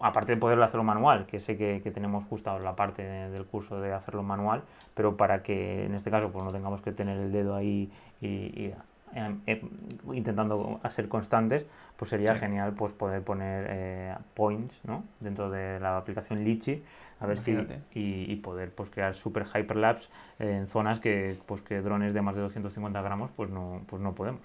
Aparte 0.00 0.34
de 0.34 0.40
poderlo 0.40 0.64
hacerlo 0.64 0.84
manual, 0.84 1.26
que 1.26 1.40
sé 1.40 1.56
que, 1.56 1.80
que 1.82 1.90
tenemos 1.90 2.24
justo 2.24 2.56
la 2.58 2.76
parte 2.76 3.02
del 3.02 3.44
curso 3.46 3.80
de 3.80 3.92
hacerlo 3.92 4.22
manual, 4.22 4.62
pero 4.94 5.16
para 5.16 5.42
que 5.42 5.84
en 5.84 5.94
este 5.94 6.10
caso 6.10 6.30
pues 6.30 6.44
no 6.44 6.50
tengamos 6.50 6.82
que 6.82 6.92
tener 6.92 7.18
el 7.18 7.32
dedo 7.32 7.54
ahí 7.54 7.90
y, 8.20 8.72
em, 9.14 9.40
em, 9.46 9.60
intentando 10.12 10.80
ser 10.90 11.08
constantes, 11.08 11.66
pues 11.96 12.10
sería 12.10 12.34
genial 12.36 12.72
pues 12.74 12.92
poder 12.92 13.22
poner 13.22 13.66
eh, 13.68 14.14
points 14.34 14.80
¿no? 14.84 15.04
dentro 15.20 15.50
de 15.50 15.80
la 15.80 15.96
aplicación 15.96 16.44
Litchi 16.44 16.82
a 17.20 17.26
ver 17.26 17.38
si 17.38 17.52
y, 17.94 18.32
y, 18.32 18.36
poder 18.36 18.72
pues 18.74 18.90
crear 18.90 19.14
super 19.14 19.46
hyperlapse 19.46 20.08
en 20.40 20.66
zonas 20.66 20.98
que 20.98 21.36
pues 21.46 21.60
que 21.62 21.80
drones 21.80 22.14
de 22.14 22.22
más 22.22 22.34
de 22.34 22.42
250 22.42 23.00
gramos 23.00 23.30
pues 23.36 23.50
no 23.50 23.82
pues 23.86 24.02
no 24.02 24.12
podemos 24.12 24.42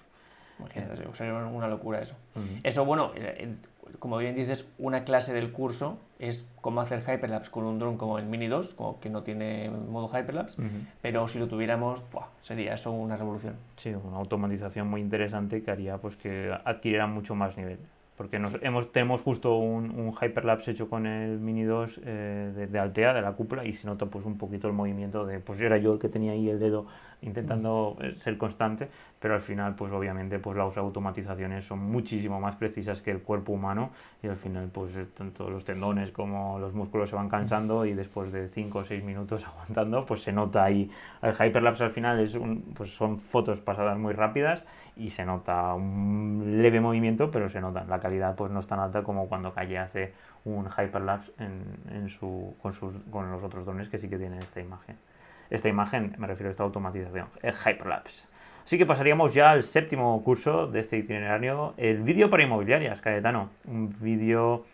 sería 1.14 1.34
una 1.34 1.68
locura 1.68 2.00
eso. 2.00 2.14
Eso, 2.62 2.84
bueno, 2.84 3.12
eh, 3.14 3.54
como 3.98 4.18
bien 4.18 4.34
dices, 4.34 4.66
una 4.78 5.04
clase 5.04 5.32
del 5.32 5.52
curso 5.52 5.98
es 6.18 6.48
cómo 6.60 6.80
hacer 6.80 7.00
Hyperlapse 7.00 7.50
con 7.50 7.64
un 7.64 7.78
dron 7.78 7.96
como 7.96 8.18
el 8.18 8.26
Mini 8.26 8.46
2, 8.46 8.74
como 8.74 9.00
que 9.00 9.10
no 9.10 9.22
tiene 9.22 9.70
modo 9.70 10.08
Hyperlapse, 10.08 10.60
pero 11.00 11.28
si 11.28 11.38
lo 11.38 11.48
tuviéramos, 11.48 12.04
sería 12.40 12.74
eso 12.74 12.92
una 12.92 13.16
revolución. 13.16 13.54
Sí, 13.76 13.90
una 13.90 14.18
automatización 14.18 14.88
muy 14.88 15.00
interesante 15.00 15.62
que 15.62 15.70
haría 15.70 15.98
pues 15.98 16.16
que 16.16 16.52
adquiriera 16.64 17.06
mucho 17.06 17.34
más 17.34 17.56
nivel. 17.56 17.78
Porque 18.16 18.40
nos, 18.40 18.56
hemos, 18.62 18.90
tenemos 18.90 19.22
justo 19.22 19.56
un, 19.58 19.92
un, 19.92 20.12
hyperlapse 20.12 20.72
hecho 20.72 20.90
con 20.90 21.06
el 21.06 21.38
Mini 21.38 21.62
2 21.62 22.00
eh, 22.04 22.66
de, 22.68 22.78
Altea, 22.80 23.14
de 23.14 23.22
la 23.22 23.32
cúpula, 23.34 23.64
y 23.64 23.72
se 23.72 23.86
nota 23.86 24.06
pues 24.06 24.24
un 24.24 24.36
poquito 24.38 24.66
el 24.66 24.72
movimiento 24.72 25.24
de, 25.24 25.38
pues 25.38 25.60
era 25.60 25.78
yo 25.78 25.92
el 25.92 26.00
que 26.00 26.08
tenía 26.08 26.32
ahí 26.32 26.50
el 26.50 26.58
dedo 26.58 26.86
intentando 27.22 27.96
eh, 28.00 28.14
ser 28.16 28.38
constante, 28.38 28.88
pero 29.18 29.34
al 29.34 29.40
final 29.40 29.74
pues 29.74 29.92
obviamente 29.92 30.38
pues 30.38 30.56
las 30.56 30.76
automatizaciones 30.76 31.64
son 31.64 31.80
muchísimo 31.80 32.40
más 32.40 32.56
precisas 32.56 33.02
que 33.02 33.10
el 33.10 33.20
cuerpo 33.20 33.52
humano 33.52 33.90
y 34.22 34.28
al 34.28 34.36
final 34.36 34.68
pues 34.72 34.94
eh, 34.96 35.06
tanto 35.16 35.50
los 35.50 35.64
tendones 35.64 36.12
como 36.12 36.58
los 36.58 36.74
músculos 36.74 37.10
se 37.10 37.16
van 37.16 37.28
cansando 37.28 37.84
y 37.84 37.94
después 37.94 38.32
de 38.32 38.48
5 38.48 38.78
o 38.78 38.84
6 38.84 39.02
minutos 39.02 39.44
aguantando 39.46 40.06
pues 40.06 40.22
se 40.22 40.32
nota 40.32 40.64
ahí, 40.64 40.90
el 41.22 41.32
hyperlapse 41.32 41.84
al 41.84 41.90
final 41.90 42.20
es 42.20 42.34
un, 42.34 42.62
pues 42.74 42.94
son 42.94 43.18
fotos 43.18 43.60
pasadas 43.60 43.98
muy 43.98 44.12
rápidas 44.12 44.64
y 44.96 45.10
se 45.10 45.24
nota 45.24 45.74
un 45.74 46.60
leve 46.60 46.80
movimiento 46.80 47.30
pero 47.30 47.48
se 47.48 47.60
nota. 47.60 47.84
La 47.84 48.00
calidad 48.00 48.34
pues 48.34 48.50
no 48.50 48.60
es 48.60 48.66
tan 48.66 48.80
alta 48.80 49.02
como 49.02 49.28
cuando 49.28 49.52
Calle 49.52 49.78
hace 49.78 50.12
un 50.44 50.66
hyperlapse 50.66 51.32
en, 51.38 51.64
en 51.90 52.08
su, 52.08 52.54
con, 52.60 52.72
sus, 52.72 52.96
con 53.10 53.30
los 53.30 53.42
otros 53.42 53.64
drones 53.64 53.88
que 53.88 53.98
sí 53.98 54.08
que 54.08 54.18
tienen 54.18 54.40
esta 54.40 54.60
imagen. 54.60 54.96
Esta 55.50 55.68
imagen, 55.68 56.14
me 56.18 56.26
refiero 56.26 56.48
a 56.48 56.50
esta 56.50 56.62
automatización, 56.62 57.28
el 57.42 57.54
hyperlapse. 57.54 58.28
Así 58.68 58.76
que 58.76 58.84
pasaríamos 58.84 59.32
ya 59.32 59.50
al 59.50 59.62
séptimo 59.62 60.22
curso 60.22 60.66
de 60.66 60.80
este 60.80 60.98
itinerario, 60.98 61.72
el 61.78 62.02
vídeo 62.02 62.28
para 62.28 62.42
inmobiliarias, 62.42 63.00
Cayetano. 63.00 63.48
Un 63.66 63.88
vídeo, 63.98 64.66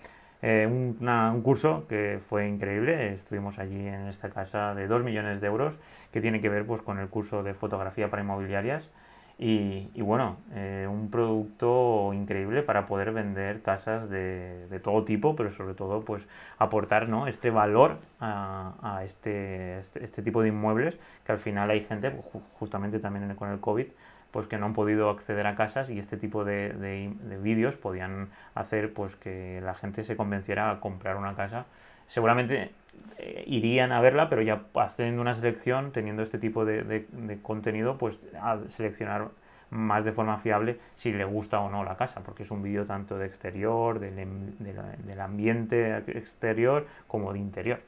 eh, 0.43 0.66
un 0.68 1.41
curso 1.43 1.87
que 1.87 2.18
fue 2.29 2.49
increíble. 2.49 3.12
Estuvimos 3.12 3.61
allí 3.61 3.87
en 3.87 4.09
esta 4.09 4.31
casa 4.31 4.75
de 4.75 4.89
2 4.89 5.05
millones 5.05 5.41
de 5.41 5.47
euros 5.47 5.79
que 6.12 6.20
tiene 6.20 6.41
que 6.41 6.49
ver 6.49 6.66
pues, 6.66 6.83
con 6.83 6.99
el 6.99 7.07
curso 7.09 7.45
de 7.45 7.55
fotografía 7.55 8.11
para 8.11 8.22
inmobiliarias. 8.22 8.91
Y, 9.37 10.01
bueno, 10.01 10.37
eh, 10.55 10.87
un 10.89 11.11
producto 11.11 12.12
increíble 12.14 12.62
para 12.62 12.87
poder 12.87 13.12
vender 13.12 13.62
casas 13.62 14.09
de, 14.09 14.68
de, 14.68 14.78
todo 14.78 15.05
tipo, 15.05 15.35
pero 15.35 15.51
sobre 15.51 15.74
todo 15.74 16.05
pues 16.05 16.24
aportar 16.59 17.09
¿no? 17.09 17.26
este 17.26 17.51
valor 17.51 17.99
a, 18.20 19.01
este, 19.05 19.80
este, 19.80 20.05
este, 20.05 20.22
tipo 20.22 20.41
de 20.43 20.49
inmuebles 20.49 20.99
que 21.26 21.32
al 21.32 21.39
final 21.39 21.70
hay 21.70 21.82
gente, 21.82 22.12
justamente 22.59 23.01
también 23.01 23.35
con 23.35 23.51
el 23.51 23.59
COVID, 23.59 23.87
pues 24.30 24.47
que 24.47 24.57
no 24.57 24.66
han 24.66 24.72
podido 24.72 25.11
acceder 25.11 25.47
a 25.49 25.57
casas 25.57 25.91
y 25.91 25.99
este 25.99 26.16
tipo 26.16 26.45
de, 26.45 26.72
de, 26.72 27.12
de 27.22 27.37
vídeos 27.39 27.76
podían 27.76 28.28
hacer 28.55 28.93
pues 28.93 29.16
que 29.16 29.61
la 29.62 29.74
gente 29.74 30.05
se 30.05 30.16
convenciera 30.16 30.70
a 30.70 30.80
comprar 30.80 31.16
una 31.16 31.35
casa. 31.35 31.66
Seguramente 32.07 32.72
eh, 33.18 33.45
irían 33.47 33.92
a 33.92 34.01
verla, 34.01 34.28
pero 34.28 34.42
ya 34.42 34.64
haciendo 34.74 35.22
una 35.22 35.34
selección, 35.34 35.92
teniendo 35.92 36.22
este 36.22 36.38
tipo 36.38 36.64
de, 36.64 36.82
de, 36.82 37.42
contenido, 37.42 37.97
pues 37.97 38.18
a 38.40 38.59
seleccionar 38.68 39.28
más 39.70 40.05
de 40.05 40.12
forma 40.12 40.38
fiable 40.38 40.78
si 40.95 41.12
le 41.12 41.24
gusta 41.24 41.61
o 41.61 41.70
no 41.70 41.84
la 41.84 41.97
casa, 41.97 42.20
porque 42.20 42.42
es 42.42 42.51
un 42.51 42.62
vídeo 42.62 42.84
tanto 42.84 43.16
de 43.16 43.26
exterior, 43.26 43.99
del, 44.01 44.18
em, 44.18 44.51
del 44.59 45.20
ambiente 45.20 45.97
exterior, 46.18 46.86
como 47.07 47.32
de 47.32 47.38
interior. 47.38 47.80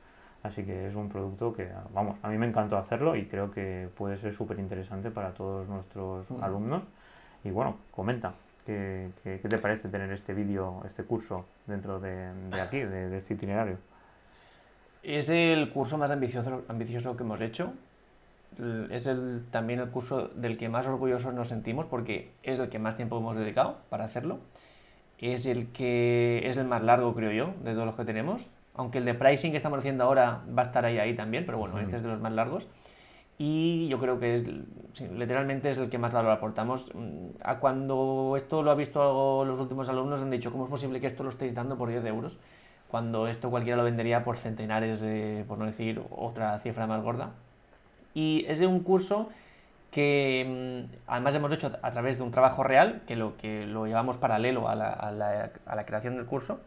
Así 0.42 0.62
que 0.64 0.88
es 0.88 0.94
un 0.94 1.08
producto 1.08 1.52
que, 1.52 1.68
vamos, 1.92 2.18
a 2.22 2.28
mí 2.28 2.38
me 2.38 2.46
encantó 2.46 2.76
hacerlo 2.76 3.16
y 3.16 3.26
creo 3.26 3.50
que 3.50 3.88
puede 3.96 4.16
ser 4.16 4.32
súper 4.32 4.58
interesante 4.60 5.10
para 5.10 5.34
todos 5.34 5.68
nuestros 5.68 6.30
alumnos. 6.40 6.84
Y 7.42 7.50
bueno, 7.50 7.78
comenta, 7.90 8.32
¿qué, 8.64 9.10
qué, 9.24 9.38
te 9.38 9.58
parece 9.58 9.88
tener 9.88 10.10
este 10.12 10.34
vídeo, 10.34 10.82
este 10.86 11.02
curso 11.02 11.46
dentro 11.66 11.98
de, 11.98 12.32
de 12.50 12.60
aquí, 12.60 12.78
de, 12.78 13.08
de 13.08 13.16
este 13.16 13.34
itinerario? 13.34 13.78
Es 15.06 15.28
el 15.28 15.70
curso 15.70 15.98
más 15.98 16.10
ambicioso, 16.10 16.64
ambicioso 16.66 17.16
que 17.16 17.22
hemos 17.22 17.40
hecho. 17.40 17.72
Es 18.90 19.06
el, 19.06 19.44
también 19.52 19.78
el 19.78 19.88
curso 19.90 20.30
del 20.34 20.56
que 20.56 20.68
más 20.68 20.84
orgullosos 20.88 21.32
nos 21.32 21.46
sentimos 21.46 21.86
porque 21.86 22.32
es 22.42 22.58
el 22.58 22.68
que 22.68 22.80
más 22.80 22.96
tiempo 22.96 23.16
hemos 23.16 23.36
dedicado 23.36 23.78
para 23.88 24.04
hacerlo. 24.04 24.40
Es 25.20 25.46
el 25.46 25.68
que 25.68 26.42
es 26.48 26.56
el 26.56 26.66
más 26.66 26.82
largo, 26.82 27.14
creo 27.14 27.30
yo, 27.30 27.54
de 27.62 27.72
todos 27.74 27.86
los 27.86 27.94
que 27.94 28.04
tenemos. 28.04 28.50
Aunque 28.74 28.98
el 28.98 29.04
de 29.04 29.14
pricing 29.14 29.52
que 29.52 29.58
estamos 29.58 29.78
haciendo 29.78 30.02
ahora 30.02 30.42
va 30.46 30.62
a 30.62 30.64
estar 30.64 30.84
ahí, 30.84 30.98
ahí 30.98 31.14
también, 31.14 31.46
pero 31.46 31.58
bueno, 31.58 31.78
este 31.78 31.98
es 31.98 32.02
de 32.02 32.08
los 32.08 32.20
más 32.20 32.32
largos. 32.32 32.66
Y 33.38 33.86
yo 33.86 34.00
creo 34.00 34.18
que 34.18 34.34
es, 34.34 35.10
literalmente 35.12 35.70
es 35.70 35.78
el 35.78 35.88
que 35.88 35.98
más 35.98 36.12
valor 36.12 36.32
aportamos. 36.32 36.90
A 37.44 37.58
cuando 37.60 38.34
esto 38.36 38.60
lo 38.64 38.72
ha 38.72 38.74
visto 38.74 39.44
los 39.44 39.60
últimos 39.60 39.88
alumnos 39.88 40.20
han 40.20 40.30
dicho, 40.30 40.50
¿cómo 40.50 40.64
es 40.64 40.70
posible 40.70 41.00
que 41.00 41.06
esto 41.06 41.22
lo 41.22 41.30
estéis 41.30 41.54
dando 41.54 41.78
por 41.78 41.90
10 41.90 42.04
euros? 42.06 42.40
Cuando 42.90 43.28
esto 43.28 43.50
cualquiera 43.50 43.76
lo 43.76 43.84
vendería 43.84 44.24
por 44.24 44.36
centenares, 44.36 45.00
de, 45.00 45.44
por 45.48 45.58
no 45.58 45.66
decir 45.66 46.02
otra 46.10 46.58
cifra 46.58 46.86
más 46.86 47.02
gorda. 47.02 47.30
Y 48.14 48.44
es 48.48 48.58
de 48.58 48.66
un 48.66 48.80
curso 48.80 49.28
que 49.90 50.86
mm, 50.88 50.96
además 51.06 51.34
hemos 51.34 51.52
hecho 51.52 51.72
a 51.80 51.90
través 51.90 52.18
de 52.18 52.22
un 52.22 52.30
trabajo 52.30 52.62
real, 52.62 53.02
que 53.06 53.16
lo, 53.16 53.36
que 53.36 53.66
lo 53.66 53.86
llevamos 53.86 54.18
paralelo 54.18 54.68
a 54.68 54.74
la, 54.74 54.90
a 54.90 55.10
la, 55.10 55.50
a 55.66 55.76
la 55.76 55.86
creación 55.86 56.16
del 56.16 56.26
curso, 56.26 56.60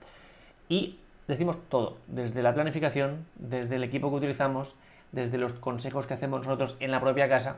y 0.67 0.99
decimos 1.27 1.57
todo, 1.69 1.97
desde 2.07 2.41
la 2.43 2.53
planificación, 2.53 3.25
desde 3.35 3.75
el 3.75 3.83
equipo 3.83 4.09
que 4.09 4.17
utilizamos, 4.17 4.75
desde 5.11 5.37
los 5.37 5.53
consejos 5.53 6.05
que 6.05 6.13
hacemos 6.13 6.45
nosotros 6.45 6.75
en 6.79 6.91
la 6.91 6.99
propia 6.99 7.29
casa, 7.29 7.57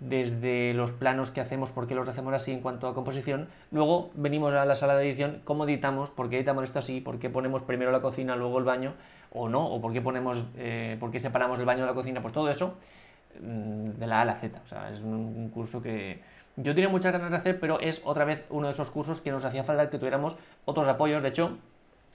desde 0.00 0.74
los 0.74 0.92
planos 0.92 1.30
que 1.30 1.40
hacemos, 1.40 1.70
por 1.70 1.86
qué 1.86 1.94
los 1.94 2.08
hacemos 2.08 2.32
así 2.32 2.52
en 2.52 2.60
cuanto 2.60 2.86
a 2.86 2.94
composición. 2.94 3.48
Luego 3.70 4.10
venimos 4.14 4.54
a 4.54 4.64
la 4.64 4.76
sala 4.76 4.96
de 4.96 5.08
edición, 5.08 5.40
cómo 5.44 5.64
editamos, 5.64 6.10
por 6.10 6.30
qué 6.30 6.36
editamos 6.36 6.64
esto 6.64 6.78
así, 6.78 7.00
por 7.00 7.18
qué 7.18 7.30
ponemos 7.30 7.62
primero 7.62 7.90
la 7.90 8.00
cocina, 8.00 8.36
luego 8.36 8.58
el 8.58 8.64
baño, 8.64 8.94
o 9.32 9.48
no, 9.48 9.66
o 9.66 9.80
por 9.80 9.92
qué 9.92 10.00
ponemos, 10.00 10.44
eh, 10.56 10.96
por 11.00 11.10
qué 11.10 11.20
separamos 11.20 11.58
el 11.58 11.64
baño 11.64 11.80
de 11.80 11.86
la 11.86 11.94
cocina, 11.94 12.22
pues 12.22 12.32
todo 12.32 12.48
eso 12.48 12.76
mm, 13.40 13.90
de 13.98 14.06
la 14.06 14.18
A 14.18 14.22
a 14.22 14.24
la 14.24 14.34
Z. 14.36 14.60
O 14.62 14.66
sea, 14.66 14.90
es 14.90 15.00
un, 15.00 15.50
curso 15.50 15.82
que 15.82 16.20
yo 16.56 16.74
tenía 16.74 16.88
muchas 16.88 17.12
ganas 17.12 17.30
de 17.30 17.36
hacer, 17.36 17.58
pero 17.58 17.80
es 17.80 18.00
otra 18.04 18.24
vez 18.24 18.44
uno 18.50 18.68
de 18.68 18.74
esos 18.74 18.90
cursos 18.90 19.20
que 19.20 19.30
nos 19.30 19.44
hacía 19.44 19.64
falta 19.64 19.90
que 19.90 19.98
tuviéramos 19.98 20.36
otros 20.64 20.86
apoyos. 20.86 21.22
De 21.22 21.30
hecho, 21.30 21.58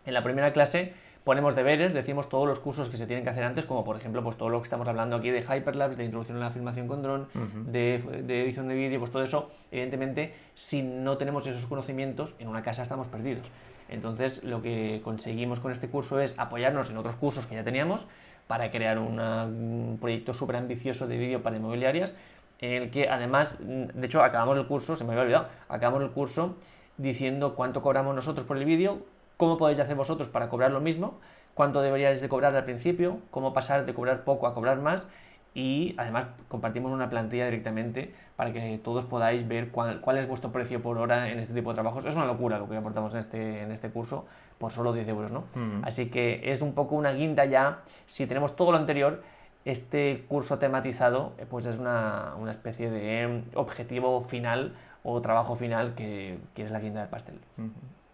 en 0.06 0.14
la 0.14 0.24
primera 0.24 0.54
clase 0.54 0.94
ponemos 1.24 1.56
deberes, 1.56 1.94
decimos 1.94 2.28
todos 2.28 2.48
los 2.48 2.60
cursos 2.60 2.90
que 2.90 2.98
se 2.98 3.08
tienen 3.08 3.24
que 3.24 3.30
hacer 3.30 3.44
antes, 3.44 3.66
como 3.66 3.84
por 3.84 3.96
ejemplo, 3.96 4.24
pues 4.24 4.38
todo 4.38 4.50
lo 4.50 4.60
que 4.60 4.66
estamos 4.66 4.88
hablando 4.88 5.16
aquí 5.16 5.32
de 5.32 5.42
Hyperlapse, 5.42 5.96
de 5.96 6.06
introducción 6.06 6.38
en 6.38 6.44
la 6.44 6.52
filmación 6.52 6.88
con 6.88 7.02
dron, 7.02 7.28
de, 7.68 7.96
edición 7.96 8.68
de 8.68 8.76
vídeo, 8.76 9.00
pues 9.00 9.12
todo 9.12 9.24
eso, 9.24 9.50
evidentemente, 9.72 10.34
si 10.54 10.84
no 10.84 11.18
tenemos 11.18 11.48
esos 11.48 11.66
conocimientos, 11.66 12.34
en 12.40 12.48
una 12.48 12.62
casa 12.62 12.84
estamos 12.84 13.08
perdidos. 13.08 13.48
Entonces, 13.90 14.44
lo 14.44 14.62
que 14.62 15.02
conseguimos 15.04 15.60
con 15.60 15.72
este 15.72 15.88
curso 15.88 16.20
es 16.20 16.38
apoyarnos 16.38 16.90
en 16.90 16.98
otros 16.98 17.16
cursos 17.16 17.46
que 17.46 17.56
ya 17.56 17.64
teníamos 17.64 18.08
para 18.48 18.72
crear 18.72 19.00
un 19.00 19.98
proyecto 20.02 20.34
súper 20.34 20.58
ambicioso 20.58 21.08
de 21.08 21.18
vídeo 21.18 21.42
para 21.42 21.56
inmobiliarias, 21.56 22.14
en 22.60 22.84
el 22.84 22.92
que 22.92 23.10
además, 23.10 23.58
de 23.60 24.06
hecho, 24.06 24.24
acabamos 24.24 24.58
el 24.58 24.68
curso, 24.68 24.96
se 24.96 25.04
me 25.04 25.12
había 25.12 25.24
olvidado, 25.24 25.48
acabamos 25.70 26.04
el 26.04 26.12
curso 26.12 26.56
diciendo 26.98 27.56
cuánto 27.56 27.82
cobramos 27.82 28.16
nosotros 28.16 28.46
por 28.46 28.58
el 28.58 28.66
vídeo, 28.66 29.06
cómo 29.38 29.58
podéis 29.58 29.80
hacer 29.80 29.96
vosotros 29.96 30.30
para 30.30 30.50
cobrar 30.50 30.72
lo 30.72 30.82
mismo, 30.82 31.20
cuánto 31.54 31.82
deberíais 31.82 32.22
de 32.22 32.30
cobrar 32.30 32.56
al 32.56 32.64
principio, 32.66 33.20
cómo 33.32 33.54
pasar 33.54 33.86
de 33.86 33.94
cobrar 33.94 34.24
poco 34.24 34.48
a 34.48 34.54
cobrar 34.54 34.80
más 34.80 35.08
y 35.56 35.94
además 35.98 36.26
compartimos 36.48 36.92
una 36.92 37.10
plantilla 37.10 37.46
directamente 37.46 38.14
para 38.36 38.52
que 38.52 38.80
todos 38.84 39.06
podáis 39.06 39.48
ver 39.48 39.70
cuál, 39.70 40.18
es 40.18 40.28
vuestro 40.28 40.52
precio 40.52 40.82
por 40.82 40.98
hora 40.98 41.30
en 41.30 41.40
este 41.40 41.54
tipo 41.54 41.70
de 41.70 41.76
trabajos. 41.76 42.06
Es 42.06 42.16
una 42.16 42.26
locura 42.26 42.58
lo 42.58 42.68
que 42.68 42.76
aportamos 42.76 43.14
en 43.14 43.20
este, 43.20 43.62
en 43.62 43.72
este 43.72 43.90
curso 43.90 44.26
por 44.58 44.72
solo 44.72 44.94
10 44.94 45.08
euros, 45.10 45.32
¿no? 45.32 45.44
Mm. 45.54 45.84
Así 45.84 46.10
que 46.10 46.52
es 46.52 46.62
un 46.62 46.74
poco 46.74 46.96
una 46.96 47.12
guinda 47.12 47.46
ya, 47.46 47.82
si 48.08 48.26
tenemos 48.26 48.56
todo 48.56 48.72
lo 48.72 48.78
anterior, 48.78 49.22
este 49.66 50.26
curso 50.28 50.58
tematizado 50.58 51.34
eh, 51.38 51.46
pues 51.50 51.66
es 51.68 51.80
una, 51.80 52.34
una 52.40 52.52
especie 52.52 52.90
de 52.90 53.44
objetivo 53.54 54.22
final 54.22 54.74
o 55.04 55.22
trabajo 55.22 55.56
final 55.56 55.94
que, 55.94 56.40
que 56.56 56.64
es 56.64 56.72
la 56.72 56.80
guinda 56.80 57.02
del 57.02 57.10
pastel. 57.10 57.40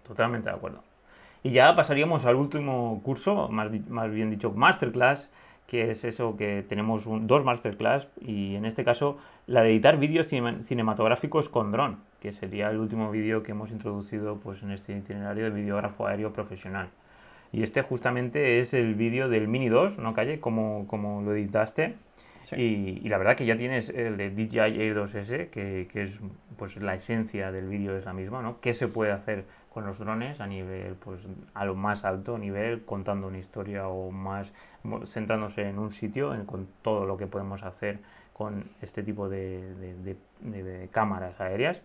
Totalmente 0.03 0.49
de 0.49 0.55
acuerdo. 0.55 0.88
Y 1.43 1.51
ya 1.51 1.75
pasaríamos 1.75 2.25
al 2.25 2.35
último 2.35 3.01
curso, 3.03 3.47
más, 3.49 3.71
más 3.89 4.11
bien 4.11 4.29
dicho, 4.29 4.51
masterclass, 4.51 5.31
que 5.69 5.91
es 5.91 6.03
eso 6.03 6.35
que 6.35 6.65
tenemos 6.67 7.03
dos 7.05 7.45
masterclass 7.45 8.07
y 8.19 8.55
en 8.55 8.65
este 8.65 8.83
caso 8.83 9.19
la 9.45 9.61
de 9.61 9.69
editar 9.69 9.99
vídeos 9.99 10.27
cinematográficos 10.27 11.47
con 11.47 11.71
dron, 11.71 11.99
que 12.19 12.33
sería 12.33 12.71
el 12.71 12.77
último 12.77 13.11
vídeo 13.11 13.43
que 13.43 13.51
hemos 13.51 13.69
introducido 13.69 14.39
pues, 14.39 14.63
en 14.63 14.71
este 14.71 14.97
itinerario 14.97 15.43
de 15.45 15.51
videógrafo 15.51 16.07
aéreo 16.07 16.33
profesional. 16.33 16.89
Y 17.51 17.61
este 17.61 17.83
justamente 17.83 18.59
es 18.59 18.73
el 18.73 18.95
vídeo 18.95 19.29
del 19.29 19.47
Mini 19.47 19.69
2, 19.69 19.99
¿no, 19.99 20.13
Calle? 20.13 20.39
Como, 20.39 20.87
como 20.87 21.21
lo 21.21 21.33
editaste. 21.33 21.95
Y, 22.55 22.99
y, 23.03 23.09
la 23.09 23.19
verdad 23.19 23.35
que 23.35 23.45
ya 23.45 23.55
tienes 23.55 23.89
el 23.89 24.17
de 24.17 24.31
DJI 24.31 24.81
Air 24.81 24.97
2S, 24.97 25.49
que, 25.49 25.87
que 25.91 26.01
es 26.01 26.19
pues 26.57 26.77
la 26.77 26.95
esencia 26.95 27.51
del 27.51 27.67
vídeo 27.67 27.95
es 27.95 28.05
la 28.05 28.13
misma, 28.13 28.41
¿no? 28.41 28.59
¿Qué 28.59 28.73
se 28.73 28.87
puede 28.87 29.11
hacer 29.11 29.45
con 29.73 29.85
los 29.85 29.99
drones 29.99 30.39
a 30.41 30.47
nivel, 30.47 30.95
pues 30.95 31.21
a 31.53 31.65
lo 31.65 31.75
más 31.75 32.03
alto 32.05 32.37
nivel, 32.37 32.83
contando 32.85 33.27
una 33.27 33.37
historia 33.37 33.87
o 33.87 34.11
más 34.11 34.51
centrándose 35.05 35.67
en 35.67 35.79
un 35.79 35.91
sitio, 35.91 36.35
con 36.45 36.67
todo 36.81 37.05
lo 37.05 37.17
que 37.17 37.27
podemos 37.27 37.63
hacer 37.63 37.99
con 38.33 38.63
este 38.81 39.03
tipo 39.03 39.29
de, 39.29 40.17
cámaras 40.91 41.39
aéreas. 41.39 41.81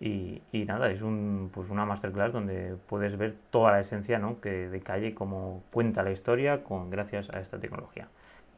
Y, 0.00 0.40
nada, 0.66 0.90
es 0.90 1.02
un, 1.02 1.50
pues 1.52 1.70
una 1.70 1.84
masterclass 1.84 2.32
donde 2.32 2.76
puedes 2.88 3.16
ver 3.18 3.36
toda 3.50 3.72
la 3.72 3.80
esencia 3.80 4.18
¿no? 4.18 4.40
que 4.40 4.68
de 4.68 4.80
calle, 4.80 5.14
cómo 5.14 5.62
cuenta 5.72 6.02
la 6.02 6.12
historia 6.12 6.64
con, 6.64 6.88
gracias 6.90 7.28
a 7.30 7.40
esta 7.40 7.58
tecnología. 7.58 8.08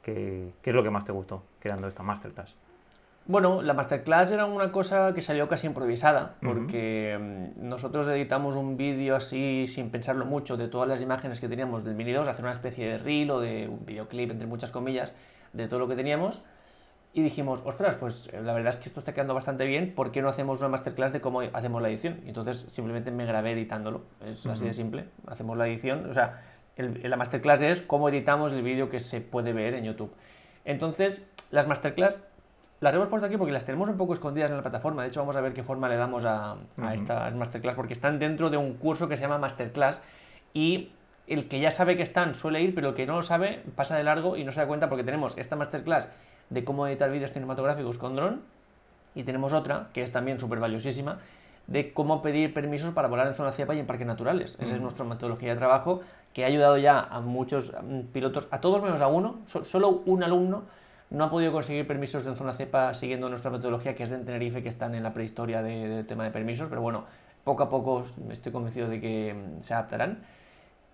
¿Qué, 0.03 0.53
¿Qué 0.63 0.71
es 0.71 0.77
lo 0.77 0.83
que 0.83 0.91
más 0.91 1.05
te 1.05 1.13
gustó 1.13 1.43
creando 1.61 1.89
esta 1.89 2.03
masterclass? 2.03 2.55
Bueno, 3.31 3.63
la 3.63 3.75
masterclass 3.75 4.33
era 4.33 4.45
una 4.45 4.73
cosa 4.73 5.15
que 5.15 5.23
salió 5.23 5.47
casi 5.47 5.69
improvisada, 5.69 6.35
porque 6.43 7.17
mm, 7.17 7.69
nosotros 7.69 8.09
editamos 8.09 8.57
un 8.57 8.77
vídeo 8.77 9.15
así 9.15 9.69
sin 9.69 9.91
pensarlo 9.91 10.25
mucho 10.25 10.57
de 10.57 10.67
todas 10.67 10.89
las 10.89 11.01
imágenes 11.01 11.39
que 11.39 11.49
teníamos 11.49 11.85
del 11.85 11.95
Mini 11.95 12.11
2, 12.11 12.27
hacer 12.27 12.45
una 12.45 12.51
especie 12.51 12.91
de 12.91 12.99
reel 12.99 13.31
o 13.31 13.39
de 13.39 13.69
un 13.69 13.87
videoclip, 13.87 14.33
entre 14.33 14.49
muchas 14.49 14.73
comillas, 14.73 15.13
de 15.53 15.69
todo 15.69 15.79
lo 15.79 15.87
que 15.87 15.95
teníamos. 15.95 16.43
Y 17.15 17.23
dijimos, 17.23 17.63
ostras, 17.65 17.95
pues 17.95 18.29
eh, 18.33 18.41
la 18.43 18.53
verdad 18.53 18.75
es 18.75 18.81
que 18.81 18.89
esto 18.89 18.99
está 18.99 19.15
quedando 19.15 19.35
bastante 19.35 19.65
bien, 19.65 19.95
¿por 19.95 20.11
qué 20.11 20.23
no 20.23 20.29
hacemos 20.29 20.59
una 20.59 20.71
masterclass 20.71 21.13
de 21.13 21.21
cómo 21.21 21.43
hacemos 21.53 21.81
la 21.81 21.89
edición? 21.89 22.19
Y 22.25 22.31
entonces 22.31 22.67
simplemente 22.69 23.13
me 23.13 23.27
grabé 23.27 23.53
editándolo, 23.53 24.03
es 24.27 24.45
así 24.47 24.65
de 24.65 24.75
simple, 24.75 25.05
hacemos 25.29 25.57
la 25.57 25.69
edición, 25.69 26.11
o 26.11 26.15
sea, 26.15 26.43
la 26.77 27.17
masterclass 27.17 27.63
es 27.63 27.81
cómo 27.83 28.09
editamos 28.09 28.51
el 28.51 28.63
vídeo 28.63 28.91
que 28.91 28.99
se 28.99 29.21
puede 29.21 29.53
ver 29.53 29.75
en 29.75 29.85
YouTube. 29.85 30.13
Entonces, 30.65 31.25
las 31.51 31.67
masterclass 31.67 32.23
las 32.81 32.95
hemos 32.95 33.09
puesto 33.09 33.27
aquí 33.27 33.37
porque 33.37 33.53
las 33.53 33.65
tenemos 33.65 33.89
un 33.89 33.97
poco 33.97 34.15
escondidas 34.15 34.51
en 34.51 34.57
la 34.57 34.63
plataforma. 34.63 35.03
De 35.03 35.09
hecho, 35.09 35.21
vamos 35.21 35.37
a 35.37 35.41
ver 35.41 35.53
qué 35.53 35.63
forma 35.63 35.89
le 35.89 35.97
damos 35.97 36.25
a, 36.25 36.57
estas 36.95 37.35
masterclass, 37.35 37.75
porque 37.75 37.93
están 37.93 38.19
dentro 38.19 38.49
de 38.49 38.57
un 38.57 38.75
curso 38.75 39.09
que 39.09 39.17
se 39.17 39.23
llama 39.23 39.39
Masterclass 39.39 40.01
y 40.55 40.91
el 41.27 41.47
que 41.47 41.61
ya 41.61 41.71
sabe 41.71 41.97
que 41.97 42.03
están 42.03 42.35
suele 42.35 42.63
ir, 42.63 42.75
pero 42.75 42.89
el 42.89 42.95
que 42.95 43.07
no 43.07 43.17
lo 43.17 43.23
sabe 43.23 43.63
pasa 43.77 43.97
de 43.97 44.03
largo 44.03 44.37
y 44.37 44.45
no 44.45 44.53
se 44.53 44.61
da 44.61 44.67
cuenta 44.67 44.89
porque 44.89 45.05
tenemos 45.05 45.37
esta 45.37 45.57
masterclass 45.57 46.11
de 46.49 46.65
cómo 46.65 46.87
editar 46.87 47.11
vídeos 47.11 47.33
cinematográficos 47.33 47.99
con 47.99 48.17
dron 48.17 48.41
y 49.15 49.25
tenemos 49.25 49.53
otra 49.53 49.89
que 49.93 50.03
es 50.03 50.11
también 50.11 50.41
súper 50.41 50.59
valiosísima 50.59 51.19
de 51.67 51.93
cómo 51.93 52.21
pedir 52.23 52.53
permisos 52.53 52.93
para 52.95 53.07
volar 53.07 53.29
en 53.29 53.35
zona 53.35 53.53
cepa 53.53 53.75
y 53.75 53.79
en 53.79 53.87
parques 53.87 54.07
naturales. 54.07 54.57
Esa 54.59 54.75
es 54.75 54.81
nuestra 54.81 55.05
metodología 55.05 55.51
de 55.51 55.57
trabajo 55.57 56.01
que 56.33 56.45
ha 56.45 56.49
ayudado 56.49 56.79
ya 56.79 56.99
a 56.99 57.21
muchos 57.21 57.73
mm, 57.81 58.01
pilotos, 58.13 58.49
a 58.51 58.61
todos 58.61 58.83
menos 58.83 59.01
a 59.01 59.07
uno, 59.07 59.39
solo 59.63 60.03
un 60.07 60.25
alumno 60.25 60.65
no 61.11 61.25
ha 61.25 61.31
podido 61.31 61.53
conseguir 61.53 61.87
permisos 61.87 62.27
en 62.27 62.37
zona 62.37 62.55
cepa 62.55 62.95
siguiendo 62.95 63.29
nuestra 63.29 63.51
metodología, 63.51 63.95
que 63.95 64.05
es 64.05 64.11
de 64.11 64.19
Tenerife, 64.19 64.63
que 64.63 64.69
están 64.69 64.95
en 64.95 65.03
la 65.03 65.13
prehistoria 65.13 65.63
del 65.63 66.07
tema 66.07 66.25
de 66.25 66.31
permisos, 66.31 66.69
pero 66.69 66.81
bueno, 66.81 67.05
poco 67.45 67.65
a 67.65 67.69
poco 67.69 68.05
estoy 68.31 68.53
convencido 68.53 68.89
de 68.89 69.01
que 69.01 69.35
mm, 69.35 69.61
se 69.61 69.75
adaptarán. 69.75 70.23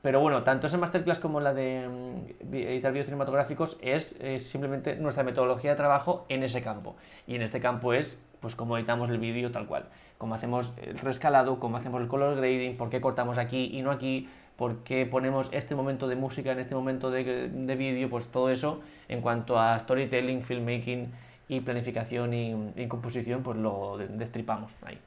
Pero 0.02 0.20
bueno, 0.20 0.42
tanto 0.44 0.68
esa 0.68 0.78
masterclass 0.78 1.18
como 1.18 1.40
la 1.40 1.52
de 1.52 1.88
mm, 1.88 2.54
editar 2.54 2.92
vídeos 2.92 3.06
cinematográficos 3.06 3.76
es, 3.82 4.16
simplemente 4.38 4.96
nuestra 4.96 5.24
metodología 5.24 5.70
de 5.70 5.76
trabajo 5.76 6.24
en 6.28 6.44
ese 6.44 6.62
campo. 6.62 6.96
Y 7.26 7.34
en 7.34 7.42
este 7.42 7.60
campo 7.60 7.92
es 7.92 8.18
pues 8.40 8.54
cómo 8.54 8.78
editamos 8.78 9.08
el 9.10 9.18
vídeo 9.18 9.50
tal 9.50 9.66
cual. 9.66 9.86
Cómo 10.16 10.34
hacemos 10.34 10.72
el 10.80 10.98
rescalado, 10.98 11.58
cómo 11.58 11.76
hacemos 11.76 12.00
el 12.00 12.08
color 12.08 12.36
grading, 12.36 12.76
por 12.76 12.88
qué 12.88 13.00
cortamos 13.00 13.38
aquí 13.38 13.70
y 13.76 13.82
no 13.82 13.90
aquí, 13.90 14.28
por 14.56 14.78
qué 14.78 15.06
ponemos 15.06 15.48
este 15.52 15.74
momento 15.74 16.08
de 16.08 16.16
música 16.16 16.52
en 16.52 16.58
este 16.58 16.74
momento 16.74 17.10
de, 17.10 17.48
de 17.48 17.76
vídeo, 17.76 18.08
pues 18.08 18.28
todo 18.28 18.50
eso 18.50 18.80
en 19.08 19.20
cuanto 19.20 19.58
a 19.58 19.78
storytelling, 19.78 20.42
filmmaking 20.42 21.12
y 21.48 21.60
planificación 21.60 22.34
y, 22.34 22.88
composición, 22.88 23.42
pues 23.42 23.56
lo 23.58 23.98
destripamos 23.98 24.72
ahí. 24.82 24.98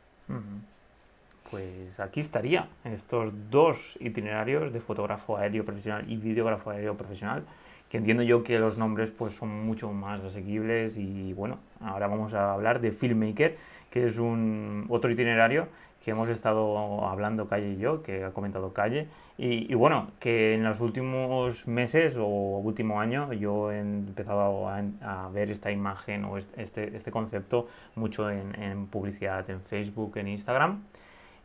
Pues 1.50 2.00
aquí 2.00 2.20
estaría 2.20 2.70
estos 2.84 3.32
dos 3.50 3.98
itinerarios 4.00 4.72
de 4.72 4.80
fotógrafo 4.80 5.38
aéreo 5.38 5.66
profesional 5.66 6.06
y 6.08 6.16
videógrafo 6.18 6.70
aéreo 6.70 6.96
profesional, 6.96 7.44
que 7.90 7.98
entiendo 7.98 8.22
yo 8.22 8.44
que 8.44 8.60
los 8.60 8.78
nombres 8.78 9.10
pues 9.10 9.34
son 9.34 9.66
mucho 9.66 9.92
más 9.92 10.24
asequibles 10.24 10.98
y 10.98 11.34
bueno, 11.34 11.58
ahora 11.82 12.08
vamos 12.08 12.34
a 12.34 12.54
hablar 12.54 12.80
de 12.80 12.92
Filmmaker, 12.92 13.58
que 13.90 14.06
es 14.06 14.20
un 14.20 14.86
otro 14.90 15.10
itinerario 15.10 15.68
que 16.04 16.12
hemos 16.12 16.30
estado 16.30 17.08
hablando 17.08 17.48
Calle 17.48 17.74
y 17.74 17.78
yo, 17.78 18.04
que 18.04 18.24
ha 18.24 18.32
comentado 18.32 18.72
Calle, 18.72 19.08
y, 19.42 19.74
bueno, 19.74 20.12
que 20.20 20.56
en 20.56 20.66
los 20.66 20.82
últimos 20.82 21.66
meses 21.66 22.18
o 22.18 22.26
último 22.26 23.00
año 23.00 23.32
yo 23.32 23.72
he 23.72 23.80
empezado 23.80 24.68
a, 24.68 25.30
ver 25.32 25.50
esta 25.50 25.72
imagen 25.72 26.26
o 26.26 26.38
este, 26.38 26.94
este 26.94 27.10
concepto 27.10 27.68
mucho 27.96 28.30
en, 28.30 28.88
publicidad 28.88 29.50
en 29.50 29.62
Facebook, 29.62 30.18
en 30.18 30.28
Instagram. 30.28 30.84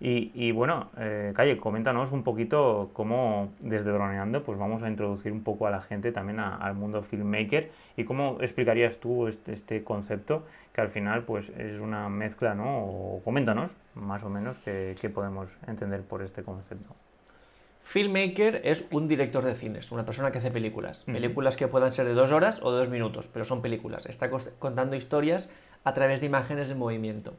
Y, 0.00 0.50
bueno, 0.50 0.90
eh, 0.98 1.32
Calle, 1.36 1.56
coméntanos 1.56 2.10
un 2.10 2.24
poquito 2.24 2.90
cómo 2.94 3.52
desde 3.60 3.92
Droneando 3.92 4.42
pues 4.42 4.58
vamos 4.58 4.82
a 4.82 4.88
introducir 4.88 5.30
un 5.30 5.44
poco 5.44 5.68
a 5.68 5.70
la 5.70 5.80
gente 5.80 6.10
también 6.10 6.40
al 6.40 6.74
mundo 6.74 7.00
filmmaker 7.02 7.70
y 7.96 8.02
cómo 8.04 8.38
explicarías 8.40 8.98
tú 8.98 9.28
este, 9.28 9.52
este, 9.52 9.84
concepto 9.84 10.44
que 10.72 10.80
al 10.80 10.88
final 10.88 11.22
pues 11.22 11.50
es 11.50 11.78
una 11.80 12.08
mezcla, 12.08 12.54
¿no? 12.54 12.84
O 12.84 13.22
coméntanos 13.24 13.70
más 13.94 14.24
o 14.24 14.30
menos 14.30 14.58
qué, 14.58 15.10
podemos 15.14 15.48
entender 15.68 16.02
por 16.02 16.22
este 16.22 16.42
concepto. 16.42 16.96
Filmmaker 17.84 18.62
es 18.64 18.84
un 18.90 19.08
director 19.08 19.44
de 19.44 19.54
cines, 19.54 19.92
una 19.92 20.04
persona 20.04 20.32
que 20.32 20.38
hace 20.38 20.50
películas. 20.50 21.04
Películas 21.04 21.56
que 21.56 21.68
puedan 21.68 21.92
ser 21.92 22.06
de 22.06 22.14
dos 22.14 22.32
horas 22.32 22.60
o 22.62 22.72
de 22.72 22.78
dos 22.78 22.88
minutos, 22.88 23.28
pero 23.32 23.44
son 23.44 23.60
películas. 23.60 24.06
Está 24.06 24.30
contando 24.58 24.96
historias 24.96 25.50
a 25.84 25.92
través 25.92 26.20
de 26.20 26.26
imágenes 26.26 26.70
en 26.70 26.78
movimiento. 26.78 27.34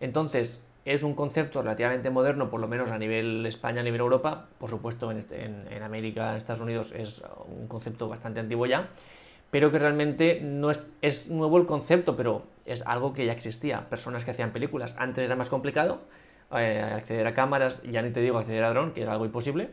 Entonces, 0.00 0.64
es 0.86 1.02
un 1.02 1.14
concepto 1.14 1.62
relativamente 1.62 2.08
moderno, 2.08 2.50
por 2.50 2.58
lo 2.58 2.68
menos 2.68 2.90
a 2.90 2.98
nivel 2.98 3.44
España, 3.44 3.82
a 3.82 3.84
nivel 3.84 4.00
Europa. 4.00 4.48
Por 4.58 4.70
supuesto, 4.70 5.10
en, 5.10 5.18
este, 5.18 5.44
en, 5.44 5.82
América, 5.82 6.30
en 6.30 6.38
Estados 6.38 6.62
Unidos 6.62 6.92
es 6.96 7.22
un 7.46 7.68
concepto 7.68 8.08
bastante 8.08 8.40
antiguo 8.40 8.66
ya. 8.66 8.88
pero 9.50 9.70
que 9.70 9.78
realmente 9.78 10.40
no 10.42 10.70
es, 10.70 10.84
es 11.02 11.28
nuevo 11.28 11.58
el 11.58 11.66
concepto, 11.66 12.16
pero 12.16 12.44
es 12.64 12.82
algo 12.86 13.12
que 13.12 13.26
ya 13.26 13.32
existía. 13.32 13.90
Personas 13.90 14.24
que 14.24 14.30
hacían 14.30 14.52
películas, 14.52 14.94
antes 14.98 15.22
era 15.22 15.36
más 15.36 15.50
complicado 15.50 16.00
eh, 16.58 16.82
acceder 16.96 17.26
a 17.26 17.34
cámaras, 17.34 17.82
ya 17.82 18.02
ni 18.02 18.10
te 18.10 18.20
digo 18.20 18.38
acceder 18.38 18.64
a 18.64 18.70
dron, 18.70 18.92
que 18.92 19.02
era 19.02 19.12
algo 19.12 19.24
imposible, 19.24 19.70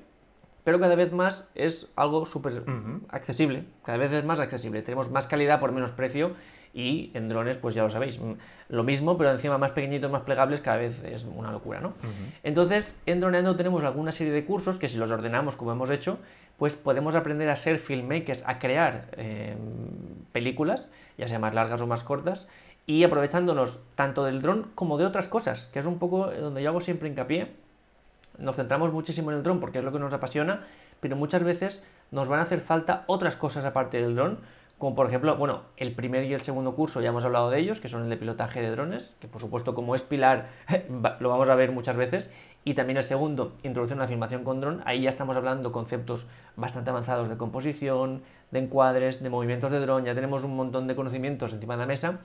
pero 0.63 0.79
cada 0.79 0.95
vez 0.95 1.11
más 1.11 1.47
es 1.55 1.87
algo 1.95 2.25
súper 2.25 2.63
accesible, 3.09 3.65
cada 3.83 3.97
vez 3.97 4.11
es 4.11 4.23
más 4.25 4.39
accesible. 4.39 4.81
Tenemos 4.81 5.11
más 5.11 5.27
calidad 5.27 5.59
por 5.59 5.71
menos 5.71 5.91
precio 5.91 6.33
y 6.73 7.11
en 7.13 7.29
drones, 7.29 7.57
pues 7.57 7.73
ya 7.73 7.83
lo 7.83 7.89
sabéis, 7.89 8.19
mm, 8.19 8.33
lo 8.69 8.83
mismo, 8.83 9.17
pero 9.17 9.31
encima 9.31 9.57
más 9.57 9.71
pequeñitos, 9.71 10.11
más 10.11 10.21
plegables, 10.21 10.61
cada 10.61 10.77
vez 10.77 11.03
es 11.03 11.23
una 11.23 11.51
locura, 11.51 11.79
¿no? 11.79 11.93
Entonces, 12.43 12.95
en 13.05 13.19
Droneando 13.19 13.55
tenemos 13.55 13.83
alguna 13.83 14.11
serie 14.11 14.33
de 14.33 14.45
cursos 14.45 14.77
que 14.77 14.87
si 14.87 14.97
los 14.97 15.09
ordenamos 15.11 15.55
como 15.55 15.71
hemos 15.71 15.89
hecho, 15.89 16.19
pues 16.57 16.75
podemos 16.75 17.15
aprender 17.15 17.49
a 17.49 17.55
ser 17.55 17.79
filmmakers, 17.79 18.43
a 18.45 18.59
crear 18.59 19.07
em, 19.17 19.57
películas, 20.31 20.89
ya 21.17 21.27
sea 21.27 21.39
más 21.39 21.53
largas 21.53 21.81
o 21.81 21.87
más 21.87 22.03
cortas, 22.03 22.47
y 22.85 23.03
aprovechándonos 23.03 23.79
tanto 23.95 24.25
del 24.25 24.41
dron 24.41 24.71
como 24.75 24.97
de 24.97 25.05
otras 25.05 25.27
cosas, 25.27 25.67
que 25.67 25.79
es 25.79 25.85
un 25.85 25.99
poco 25.99 26.27
donde 26.27 26.61
yo 26.61 26.69
hago 26.69 26.81
siempre 26.81 27.07
hincapié. 27.07 27.51
Nos 28.39 28.55
centramos 28.55 28.91
muchísimo 28.91 29.31
en 29.31 29.37
el 29.37 29.43
dron 29.43 29.59
porque 29.59 29.79
es 29.79 29.83
lo 29.83 29.91
que 29.91 29.99
nos 29.99 30.13
apasiona, 30.13 30.65
pero 30.99 31.15
muchas 31.15 31.43
veces 31.43 31.83
nos 32.11 32.27
van 32.27 32.39
a 32.39 32.43
hacer 32.43 32.61
falta 32.61 33.03
otras 33.07 33.35
cosas 33.35 33.65
aparte 33.65 34.01
del 34.01 34.15
dron, 34.15 34.39
como 34.77 34.95
por 34.95 35.07
ejemplo, 35.07 35.35
bueno, 35.35 35.63
el 35.75 35.93
primer 35.93 36.23
y 36.23 36.33
el 36.33 36.41
segundo 36.41 36.73
curso 36.73 37.01
ya 37.01 37.09
hemos 37.09 37.25
hablado 37.25 37.49
de 37.49 37.59
ellos, 37.59 37.81
que 37.81 37.89
son 37.89 38.03
el 38.03 38.09
de 38.09 38.15
pilotaje 38.15 38.61
de 38.61 38.71
drones, 38.71 39.13
que 39.19 39.27
por 39.27 39.41
supuesto 39.41 39.75
como 39.75 39.93
es 39.93 40.01
pilar 40.01 40.47
lo 41.19 41.29
vamos 41.29 41.49
a 41.49 41.55
ver 41.55 41.73
muchas 41.73 41.97
veces, 41.97 42.29
y 42.63 42.75
también 42.75 42.95
el 42.97 43.03
segundo, 43.03 43.53
introducción 43.63 43.99
a 43.99 44.03
la 44.03 44.07
filmación 44.07 44.45
con 44.45 44.61
dron, 44.61 44.81
ahí 44.85 45.01
ya 45.01 45.09
estamos 45.09 45.35
hablando 45.35 45.73
conceptos 45.73 46.25
bastante 46.55 46.91
avanzados 46.91 47.27
de 47.27 47.35
composición, 47.35 48.21
de 48.51 48.59
encuadres, 48.59 49.21
de 49.21 49.29
movimientos 49.29 49.69
de 49.71 49.79
dron, 49.81 50.05
ya 50.05 50.15
tenemos 50.15 50.45
un 50.45 50.55
montón 50.55 50.87
de 50.87 50.95
conocimientos 50.95 51.51
encima 51.51 51.75
de 51.75 51.79
la 51.81 51.85
mesa. 51.85 52.19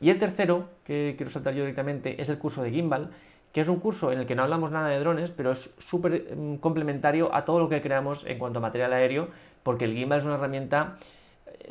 Y 0.00 0.08
el 0.08 0.18
tercero, 0.18 0.68
que 0.84 1.14
quiero 1.18 1.30
saltar 1.30 1.52
yo 1.52 1.60
directamente, 1.60 2.22
es 2.22 2.30
el 2.30 2.38
curso 2.38 2.62
de 2.62 2.70
Gimbal, 2.70 3.10
que 3.52 3.60
es 3.60 3.68
un 3.68 3.80
curso 3.80 4.12
en 4.12 4.20
el 4.20 4.26
que 4.26 4.34
no 4.34 4.42
hablamos 4.42 4.70
nada 4.70 4.88
de 4.88 4.98
drones, 4.98 5.30
pero 5.30 5.50
es 5.52 5.74
súper 5.78 6.36
mm, 6.36 6.56
complementario 6.56 7.34
a 7.34 7.44
todo 7.44 7.58
lo 7.58 7.68
que 7.68 7.82
creamos 7.82 8.24
en 8.26 8.38
cuanto 8.38 8.58
a 8.58 8.62
material 8.62 8.92
aéreo, 8.92 9.28
porque 9.62 9.84
el 9.84 9.94
gimbal 9.94 10.20
es 10.20 10.24
una 10.24 10.34
herramienta 10.34 10.96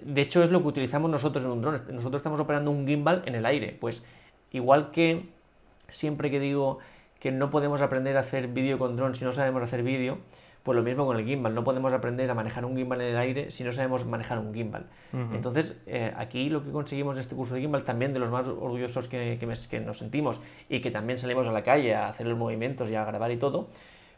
de 0.02 0.22
hecho 0.22 0.44
es 0.44 0.52
lo 0.52 0.62
que 0.62 0.68
utilizamos 0.68 1.10
nosotros 1.10 1.44
en 1.46 1.52
un 1.52 1.62
dron. 1.62 1.82
Nosotros 1.92 2.20
estamos 2.20 2.40
operando 2.40 2.72
un 2.72 2.88
gimbal 2.88 3.24
en 3.26 3.36
el 3.36 3.46
aire. 3.46 3.76
Pues 3.80 4.06
igual 4.52 4.92
que 4.92 5.26
siempre 5.88 6.32
que 6.32 6.40
digo 6.40 6.80
que 7.20 7.32
no 7.32 7.50
podemos 7.50 7.82
aprender 7.82 8.16
a 8.18 8.22
hacer 8.22 8.48
vídeo 8.48 8.78
con 8.78 8.96
dron 8.96 9.16
si 9.16 9.26
no 9.26 9.32
sabemos 9.32 9.62
hacer 9.64 9.84
vídeo, 9.84 10.20
pues 10.70 10.76
lo 10.76 10.84
mismo 10.84 11.08
con 11.08 11.18
el 11.18 11.26
gimbal. 11.26 11.56
No 11.56 11.64
podemos 11.64 11.92
aprender 11.94 12.30
a 12.30 12.36
manejar 12.36 12.64
un 12.64 12.78
gimbal 12.78 13.02
en 13.02 13.08
el 13.08 13.18
aire 13.18 13.50
si 13.50 13.64
no 13.64 13.72
sabemos 13.72 14.06
manejar 14.06 14.38
un 14.38 14.54
gimbal. 14.54 14.86
Entonces, 15.34 15.82
eh, 15.88 16.14
aquí 16.16 16.48
lo 16.48 16.64
que 16.64 16.70
conseguimos 16.70 17.16
en 17.16 17.22
este 17.22 17.36
curso 17.36 17.56
de 17.56 17.62
gimbal, 17.62 17.84
también 17.84 18.14
de 18.14 18.20
los 18.20 18.30
más 18.30 18.46
orgullosos 18.46 19.08
que, 19.08 19.40
que 19.40 19.80
nos 19.80 19.98
sentimos 19.98 20.40
y 20.70 20.82
que 20.82 20.92
también 20.92 21.18
salimos 21.18 21.48
a 21.48 21.52
la 21.52 21.64
calle 21.64 21.96
a 21.96 22.08
hacer 22.08 22.28
los 22.28 22.38
movimientos 22.38 22.88
y 22.88 22.94
a 22.94 23.04
grabar 23.04 23.32
y 23.32 23.38
todo, 23.38 23.70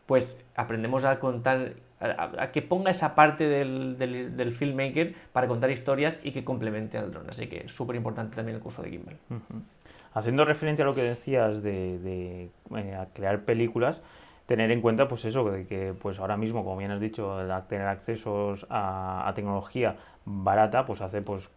pues 0.07 0.43
aprendemos 0.57 1.05
a 1.05 1.21
contar, 1.21 1.75
a, 2.01 2.51
que 2.51 2.61
ponga 2.61 2.91
esa 2.91 3.15
parte 3.15 3.47
del, 3.47 4.53
filmmaker 4.53 5.15
para 5.31 5.47
contar 5.47 5.71
historias 5.71 6.19
y 6.21 6.33
que 6.33 6.43
complemente 6.43 6.97
al 6.97 7.13
drone. 7.13 7.29
Así 7.29 7.47
que 7.47 7.69
súper 7.69 7.95
importante 7.95 8.35
también 8.35 8.57
el 8.57 8.61
curso 8.61 8.81
de 8.81 8.89
Gimbal. 8.89 9.15
Haciendo 10.13 10.43
referencia 10.43 10.83
a 10.83 10.85
lo 10.85 10.95
que 10.95 11.03
decías 11.03 11.63
de, 11.63 12.49
eh, 12.75 12.97
crear 13.13 13.45
películas, 13.45 14.01
tener 14.51 14.69
en 14.69 14.81
cuenta 14.81 15.07
pues 15.07 15.23
eso, 15.23 15.49
de 15.49 15.65
que 15.65 15.93
pues 15.93 16.19
ahora 16.19 16.35
mismo, 16.35 16.65
como 16.65 16.75
bien 16.75 16.91
has 16.91 16.99
dicho, 16.99 17.37
tener 17.69 17.87
accesos 17.87 18.67
a, 18.69 19.31
tecnología 19.33 19.95
barata, 20.25 20.85
pues 20.85 20.99
hace 20.99 21.21
pues 21.21 21.49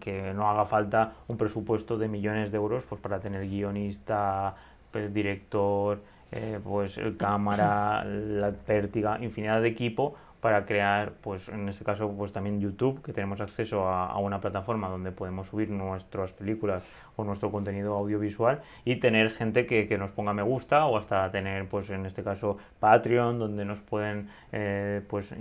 que 0.00 0.32
no 0.32 0.48
haga 0.48 0.64
falta 0.64 1.12
un 1.28 1.36
presupuesto 1.36 1.98
de 1.98 2.08
millones 2.08 2.50
de 2.50 2.56
euros 2.56 2.84
pues 2.88 3.02
para 3.02 3.20
tener 3.20 3.46
guionista, 3.46 4.54
pues, 4.90 5.12
director, 5.12 6.00
eh, 6.32 6.58
pues 6.64 6.98
cámara, 7.18 8.02
la 8.06 8.50
pértiga, 8.52 9.18
infinidad 9.20 9.60
de 9.60 9.68
equipo 9.68 10.14
para 10.40 10.64
crear, 10.66 11.12
pues 11.20 11.48
en 11.48 11.68
este 11.68 11.84
caso, 11.84 12.12
pues 12.16 12.32
también 12.32 12.60
YouTube, 12.60 13.02
que 13.02 13.12
tenemos 13.12 13.40
acceso 13.40 13.88
a, 13.88 14.16
una 14.18 14.40
plataforma 14.40 14.88
donde 14.88 15.10
podemos 15.10 15.48
subir 15.48 15.70
nuestras 15.70 16.32
películas 16.32 16.84
o 17.16 17.24
nuestro 17.24 17.50
contenido 17.50 17.94
audiovisual 17.96 18.60
y 18.84 18.96
tener 18.96 19.30
gente 19.30 19.66
que, 19.66 19.86
que 19.86 19.98
nos 19.98 20.10
ponga 20.10 20.32
me 20.32 20.42
gusta 20.42 20.86
o 20.86 20.96
hasta 20.96 21.30
tener, 21.30 21.68
pues 21.68 21.90
en 21.90 22.06
este 22.06 22.22
caso, 22.22 22.58
Patreon, 22.78 23.38
donde 23.38 23.64
nos 23.64 23.80
pueden, 23.80 24.28
eh, 24.52 25.02
pues 25.08 25.32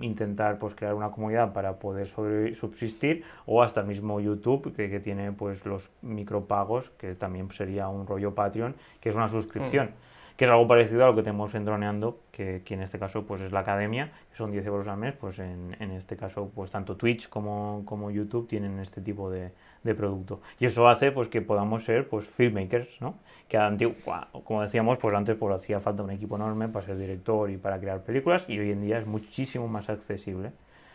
intentar, 0.00 0.58
pues 0.58 0.74
crear 0.74 0.94
una 0.94 1.10
comunidad 1.10 1.52
para 1.52 1.78
poder 1.78 2.08
subsistir 2.08 3.24
o 3.46 3.62
hasta 3.62 3.82
mismo 3.82 4.20
YouTube, 4.20 4.74
que, 4.74 4.88
que, 4.90 5.00
tiene, 5.00 5.32
pues 5.32 5.64
los 5.66 5.90
micropagos, 6.02 6.90
que 6.90 7.14
también 7.14 7.50
sería 7.50 7.88
un 7.88 8.06
rollo 8.06 8.34
Patreon, 8.34 8.74
que 9.00 9.08
es 9.08 9.14
una 9.14 9.28
suscripción. 9.28 9.86
Mm 9.86 10.13
que 10.36 10.46
es 10.46 10.50
algo 10.50 10.66
parecido 10.66 11.04
a 11.04 11.06
lo 11.06 11.14
que 11.14 11.22
tenemos 11.22 11.54
en 11.54 11.64
Droneando, 11.64 12.18
que, 12.32 12.62
en 12.68 12.82
este 12.82 12.98
caso 12.98 13.24
pues 13.24 13.40
es 13.40 13.52
la 13.52 13.60
academia, 13.60 14.10
que 14.30 14.36
son 14.36 14.50
10 14.50 14.66
euros 14.66 14.88
al 14.88 14.96
mes, 14.96 15.14
pues 15.14 15.38
en, 15.38 15.76
en 15.78 15.92
este 15.92 16.16
caso 16.16 16.50
pues 16.52 16.72
tanto 16.72 16.96
Twitch 16.96 17.28
como, 17.28 17.82
como 17.84 18.10
YouTube 18.10 18.48
tienen 18.48 18.80
este 18.80 19.00
tipo 19.00 19.30
de, 19.30 19.52
de, 19.84 19.94
producto. 19.94 20.40
Y 20.58 20.66
eso 20.66 20.88
hace 20.88 21.12
pues 21.12 21.28
que 21.28 21.40
podamos 21.40 21.84
ser 21.84 22.08
pues 22.08 22.26
filmmakers, 22.26 23.00
¿no? 23.00 23.14
Que 23.48 23.58
antiguo, 23.58 23.94
como 24.42 24.62
decíamos, 24.62 24.98
pues 24.98 25.14
antes 25.14 25.36
pues 25.36 25.54
hacía 25.54 25.78
falta 25.78 26.02
un 26.02 26.10
equipo 26.10 26.34
enorme 26.34 26.68
para 26.68 26.84
ser 26.84 26.98
director 26.98 27.48
y 27.50 27.56
para 27.56 27.78
crear 27.78 28.02
películas 28.02 28.44
y 28.48 28.58
hoy 28.58 28.72
en 28.72 28.82
día 28.82 28.98
es 28.98 29.06
muchísimo 29.06 29.68
más 29.68 29.88
accesible. 29.88 30.50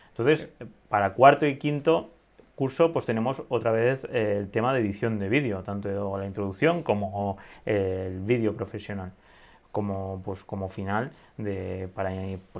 Entonces, 0.08 0.50
para 0.90 1.14
cuarto 1.14 1.46
y 1.46 1.56
quinto 1.56 2.10
curso 2.56 2.92
pues 2.92 3.06
tenemos 3.06 3.42
otra 3.48 3.70
vez 3.70 4.06
el 4.12 4.50
tema 4.50 4.74
de 4.74 4.80
edición 4.80 5.18
de 5.18 5.30
vídeo, 5.30 5.62
tanto 5.62 6.18
la 6.18 6.26
introducción 6.26 6.82
como 6.82 7.38
el 7.64 8.20
vídeo 8.20 8.54
profesional 8.54 9.12
como, 9.72 10.20
pues, 10.24 10.44
como 10.44 10.68
final 10.68 11.12
de, 11.36 11.88
para 11.94 12.10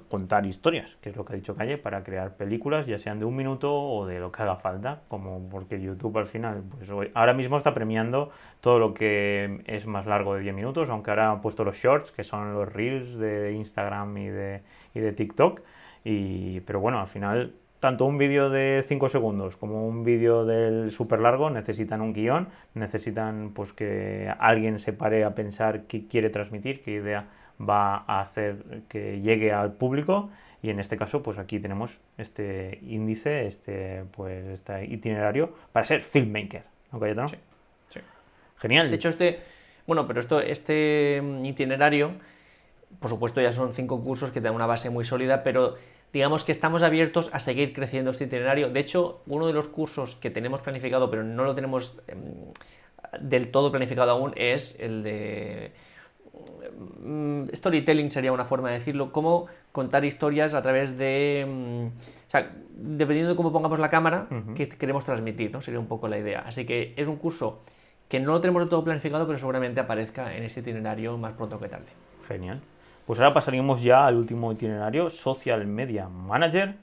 contar 0.09 0.47
historias, 0.47 0.97
que 1.01 1.11
es 1.11 1.17
lo 1.17 1.25
que 1.25 1.33
ha 1.33 1.37
dicho 1.37 1.55
Calle, 1.57 1.79
para 1.79 2.03
crear 2.05 2.37
películas, 2.37 2.87
ya 2.87 2.99
sean 2.99 3.19
de 3.19 3.25
un 3.25 3.37
minuto 3.37 3.73
o 3.75 4.07
de 4.07 4.21
lo 4.21 4.33
que 4.33 4.43
haga 4.43 4.57
falta, 4.57 5.03
como 5.09 5.49
porque 5.49 5.81
YouTube 5.81 6.19
al 6.19 6.27
final, 6.27 6.63
pues 6.77 6.91
ahora 7.15 7.35
mismo 7.35 7.57
está 7.57 7.75
premiando 7.75 8.31
todo 8.61 8.79
lo 8.79 8.95
que 8.95 9.63
es 9.67 9.87
más 9.87 10.07
largo 10.07 10.35
de 10.35 10.43
10 10.43 10.55
minutos, 10.55 10.91
aunque 10.91 11.11
ahora 11.11 11.31
han 11.31 11.41
puesto 11.41 11.65
los 11.65 11.77
shorts, 11.77 12.13
que 12.13 12.25
son 12.25 12.55
los 12.55 12.73
reels 12.73 13.19
de 13.19 13.53
Instagram 13.53 14.17
y 14.19 14.29
de, 14.29 14.63
y 14.95 15.01
de 15.01 15.13
TikTok, 15.13 15.61
y, 16.05 16.61
pero 16.61 16.81
bueno, 16.81 17.01
al 17.01 17.09
final 17.09 17.55
tanto 17.81 18.05
un 18.05 18.18
vídeo 18.18 18.51
de 18.51 18.85
5 18.87 19.09
segundos 19.09 19.57
como 19.57 19.89
un 19.89 20.05
vídeo 20.05 20.45
del 20.45 20.93
súper 20.93 21.20
largo 21.20 21.51
necesitan 21.51 22.03
un 22.03 22.12
guion, 22.12 22.49
necesitan 22.74 23.53
pues 23.55 23.72
que 23.72 24.33
alguien 24.39 24.78
se 24.78 24.93
pare 24.93 25.24
a 25.24 25.35
pensar 25.35 25.85
qué 25.85 26.07
quiere 26.07 26.28
transmitir, 26.31 26.83
qué 26.83 26.93
idea 26.93 27.28
va 27.61 28.05
a 28.07 28.20
hacer 28.20 28.83
que 28.89 29.20
llegue 29.20 29.53
al 29.53 29.72
público 29.72 30.31
y 30.62 30.68
en 30.68 30.78
este 30.78 30.99
caso 30.99 31.22
pues 31.22 31.39
aquí 31.39 31.59
tenemos 31.59 31.99
este 32.18 32.78
índice, 32.83 33.47
este 33.47 34.05
pues 34.12 34.47
este 34.47 34.85
itinerario 34.85 35.55
para 35.72 35.87
ser 35.87 36.03
filmmaker, 36.03 36.64
¿no 36.93 37.01
Cayetano? 37.01 37.28
Sí, 37.28 37.37
sí. 37.89 38.01
Genial. 38.59 38.91
De 38.91 38.97
hecho 38.97 39.09
este, 39.09 39.41
bueno, 39.87 40.07
pero 40.07 40.20
esto 40.20 40.41
este 40.41 41.22
itinerario 41.45 42.12
por 42.99 43.09
supuesto 43.09 43.41
ya 43.41 43.53
son 43.53 43.72
cinco 43.72 44.03
cursos 44.03 44.33
que 44.33 44.41
dan 44.41 44.55
una 44.55 44.66
base 44.66 44.91
muy 44.91 45.05
sólida, 45.05 45.43
pero 45.43 45.76
digamos 46.13 46.45
que 46.45 46.53
estamos 46.53 46.83
abiertos 46.83 47.31
a 47.33 47.41
seguir 47.41 47.73
creciendo 47.73 48.11
este 48.11 48.25
itinerario. 48.25 48.71
De 48.71 48.81
hecho, 48.81 49.23
uno 49.27 49.47
de 49.47 49.53
los 49.53 49.69
cursos 49.69 50.17
que 50.17 50.31
tenemos 50.31 50.61
planificado, 50.61 51.11
pero 51.11 51.23
no 51.23 51.45
lo 51.45 51.55
tenemos 51.55 51.99
em, 52.09 52.53
del 53.21 53.51
todo 53.51 53.71
planificado 53.71 54.11
aún, 54.11 54.33
es 54.37 54.79
el 54.81 55.03
de 55.03 55.73
mm, 57.01 57.49
storytelling 57.55 58.11
sería 58.11 58.33
una 58.33 58.45
forma 58.45 58.69
de 58.69 58.75
decirlo, 58.75 59.13
cómo 59.13 59.47
contar 59.73 60.05
historias 60.05 60.55
a 60.55 60.63
través 60.63 60.97
de... 60.99 61.47
Mm, 61.49 61.87
o 61.87 62.31
sea, 62.31 62.51
dependiendo 62.71 63.31
de 63.31 63.37
cómo 63.37 63.53
pongamos 63.53 63.79
la 63.79 63.91
cámara, 63.91 64.29
que 64.55 64.69
queremos 64.69 65.05
transmitir, 65.05 65.51
¿no? 65.51 65.61
Sería 65.61 65.81
un 65.81 65.89
poco 65.89 66.07
la 66.07 66.17
idea. 66.17 66.45
Así 66.47 66.65
que 66.65 66.95
es 66.97 67.09
un 67.09 67.17
curso 67.17 67.63
que 68.09 68.21
no 68.21 68.33
lo 68.33 68.41
tenemos 68.41 68.63
del 68.63 68.69
todo 68.69 68.85
planificado, 68.85 69.27
pero 69.27 69.39
seguramente 69.39 69.81
aparezca 69.81 70.37
en 70.37 70.45
este 70.45 70.61
itinerario 70.61 71.19
más 71.19 71.33
pronto 71.33 71.59
que 71.59 71.69
tarde. 71.69 71.89
Genial. 72.29 72.61
Pues 73.11 73.19
ahora 73.19 73.35
pasaríamos 73.35 73.83
ya 73.83 74.07
al 74.07 74.15
último 74.15 74.53
itinerario, 74.53 75.11
Social 75.11 75.67
Media 75.67 76.09
Manager, 76.09 76.77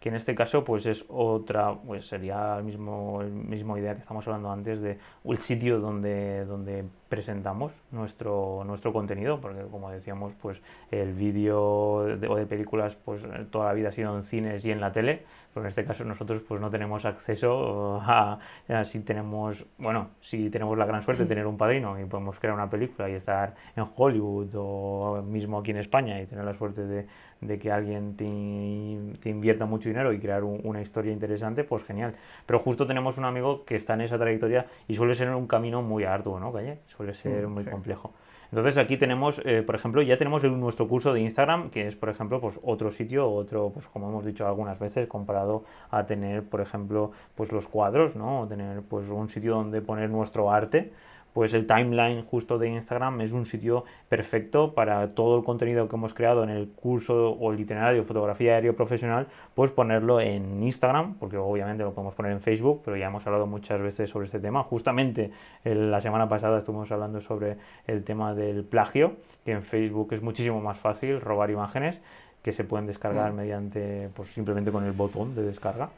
que 0.00 0.08
en 0.08 0.14
este 0.14 0.34
caso 0.34 0.64
pues 0.64 0.86
es 0.86 1.04
otra, 1.10 1.74
pues 1.74 2.06
sería 2.06 2.56
el 2.56 2.64
mismo, 2.64 3.20
el 3.20 3.30
mismo 3.30 3.76
idea 3.76 3.94
que 3.94 4.00
estamos 4.00 4.26
hablando 4.26 4.50
antes 4.50 4.80
de 4.80 4.96
el 5.26 5.38
sitio 5.40 5.80
donde, 5.80 6.46
donde 6.46 6.86
presentamos 7.10 7.72
nuestro, 7.90 8.62
nuestro 8.64 8.94
contenido, 8.94 9.42
porque 9.42 9.60
como 9.70 9.90
decíamos, 9.90 10.32
pues 10.40 10.62
el 10.90 11.12
vídeo 11.12 12.16
de, 12.16 12.28
o 12.28 12.36
de 12.36 12.46
películas, 12.46 12.96
pues 13.04 13.22
toda 13.50 13.66
la 13.66 13.74
vida 13.74 13.90
ha 13.90 13.92
sido 13.92 14.16
en 14.16 14.24
cines 14.24 14.64
y 14.64 14.70
en 14.70 14.80
la 14.80 14.90
tele, 14.90 15.26
pero 15.54 15.66
en 15.66 15.68
este 15.68 15.84
caso 15.84 16.04
nosotros 16.04 16.42
pues 16.46 16.60
no 16.60 16.68
tenemos 16.68 17.04
acceso 17.04 18.00
a, 18.02 18.40
si 18.84 19.00
tenemos, 19.00 19.64
bueno, 19.78 20.10
si 20.20 20.50
tenemos 20.50 20.76
la 20.76 20.84
gran 20.84 21.02
suerte 21.02 21.22
de 21.22 21.28
tener 21.28 21.46
un 21.46 21.56
padrino 21.56 21.98
y 22.00 22.04
podemos 22.06 22.40
crear 22.40 22.54
una 22.54 22.68
película 22.68 23.08
y 23.08 23.14
estar 23.14 23.54
en 23.76 23.86
Hollywood 23.94 24.48
o 24.56 25.22
mismo 25.22 25.58
aquí 25.58 25.70
en 25.70 25.76
España 25.76 26.20
y 26.20 26.26
tener 26.26 26.44
la 26.44 26.54
suerte 26.54 26.84
de, 26.84 27.06
de 27.40 27.58
que 27.58 27.70
alguien 27.70 28.16
te, 28.16 29.18
te, 29.20 29.30
invierta 29.30 29.64
mucho 29.64 29.88
dinero 29.88 30.12
y 30.12 30.18
crear 30.18 30.42
una 30.42 30.82
historia 30.82 31.12
interesante, 31.12 31.62
pues 31.62 31.84
genial. 31.84 32.14
Pero 32.46 32.58
justo 32.58 32.86
tenemos 32.86 33.16
un 33.16 33.24
amigo 33.24 33.64
que 33.64 33.76
está 33.76 33.94
en 33.94 34.00
esa 34.00 34.18
trayectoria 34.18 34.66
y 34.88 34.96
suele 34.96 35.14
ser 35.14 35.30
un 35.30 35.46
camino 35.46 35.82
muy 35.82 36.04
arduo, 36.04 36.40
¿no, 36.40 36.52
Calle? 36.52 36.80
Suele 36.86 37.14
ser 37.14 37.46
mm, 37.46 37.52
muy 37.52 37.64
complejo. 37.64 38.12
Entonces 38.50 38.78
aquí 38.78 38.96
tenemos, 38.96 39.40
eh, 39.44 39.62
por 39.62 39.74
ejemplo, 39.74 40.02
ya 40.02 40.16
tenemos 40.16 40.44
nuestro 40.44 40.88
curso 40.88 41.12
de 41.12 41.20
Instagram, 41.20 41.70
que 41.70 41.88
es, 41.88 41.96
por 41.96 42.08
ejemplo, 42.08 42.40
pues 42.40 42.60
otro 42.62 42.90
sitio, 42.90 43.30
otro, 43.30 43.70
pues 43.72 43.86
como 43.88 44.08
hemos 44.08 44.24
dicho 44.24 44.46
algunas 44.46 44.78
veces, 44.78 45.08
comparado 45.08 45.64
a 45.90 46.06
tener, 46.06 46.44
por 46.44 46.60
ejemplo, 46.60 47.12
pues 47.34 47.52
los 47.52 47.68
cuadros, 47.68 48.16
¿no? 48.16 48.42
O 48.42 48.46
tener 48.46 48.82
pues 48.82 49.08
un 49.08 49.28
sitio 49.28 49.54
donde 49.54 49.80
poner 49.80 50.10
nuestro 50.10 50.50
arte 50.50 50.92
pues 51.34 51.52
el 51.52 51.66
timeline 51.66 52.22
justo 52.22 52.58
de 52.58 52.68
Instagram 52.68 53.20
es 53.20 53.32
un 53.32 53.44
sitio 53.44 53.84
perfecto 54.08 54.72
para 54.72 55.14
todo 55.14 55.36
el 55.36 55.44
contenido 55.44 55.88
que 55.88 55.96
hemos 55.96 56.14
creado 56.14 56.44
en 56.44 56.48
el 56.48 56.68
curso 56.68 57.32
o 57.32 57.52
el 57.52 57.58
itinerario 57.58 58.00
de 58.02 58.06
fotografía 58.06 58.54
aéreo 58.54 58.74
profesional, 58.76 59.26
pues 59.54 59.72
ponerlo 59.72 60.20
en 60.20 60.62
Instagram, 60.62 61.14
porque 61.14 61.36
obviamente 61.36 61.82
lo 61.82 61.92
podemos 61.92 62.14
poner 62.14 62.30
en 62.30 62.40
Facebook, 62.40 62.82
pero 62.84 62.96
ya 62.96 63.08
hemos 63.08 63.26
hablado 63.26 63.48
muchas 63.48 63.82
veces 63.82 64.08
sobre 64.08 64.26
este 64.26 64.38
tema. 64.38 64.62
Justamente 64.62 65.32
la 65.64 66.00
semana 66.00 66.28
pasada 66.28 66.58
estuvimos 66.58 66.90
hablando 66.92 67.20
sobre 67.20 67.56
el 67.88 68.04
tema 68.04 68.32
del 68.32 68.64
plagio, 68.64 69.16
que 69.44 69.50
en 69.50 69.64
Facebook 69.64 70.12
es 70.12 70.22
muchísimo 70.22 70.60
más 70.60 70.78
fácil 70.78 71.20
robar 71.20 71.50
imágenes 71.50 72.00
que 72.44 72.52
se 72.52 72.62
pueden 72.62 72.86
descargar 72.86 73.32
mm. 73.32 73.36
mediante, 73.36 74.08
pues 74.14 74.28
simplemente 74.28 74.70
con 74.70 74.84
el 74.84 74.92
botón 74.92 75.34
de 75.34 75.42
descarga. 75.42 75.88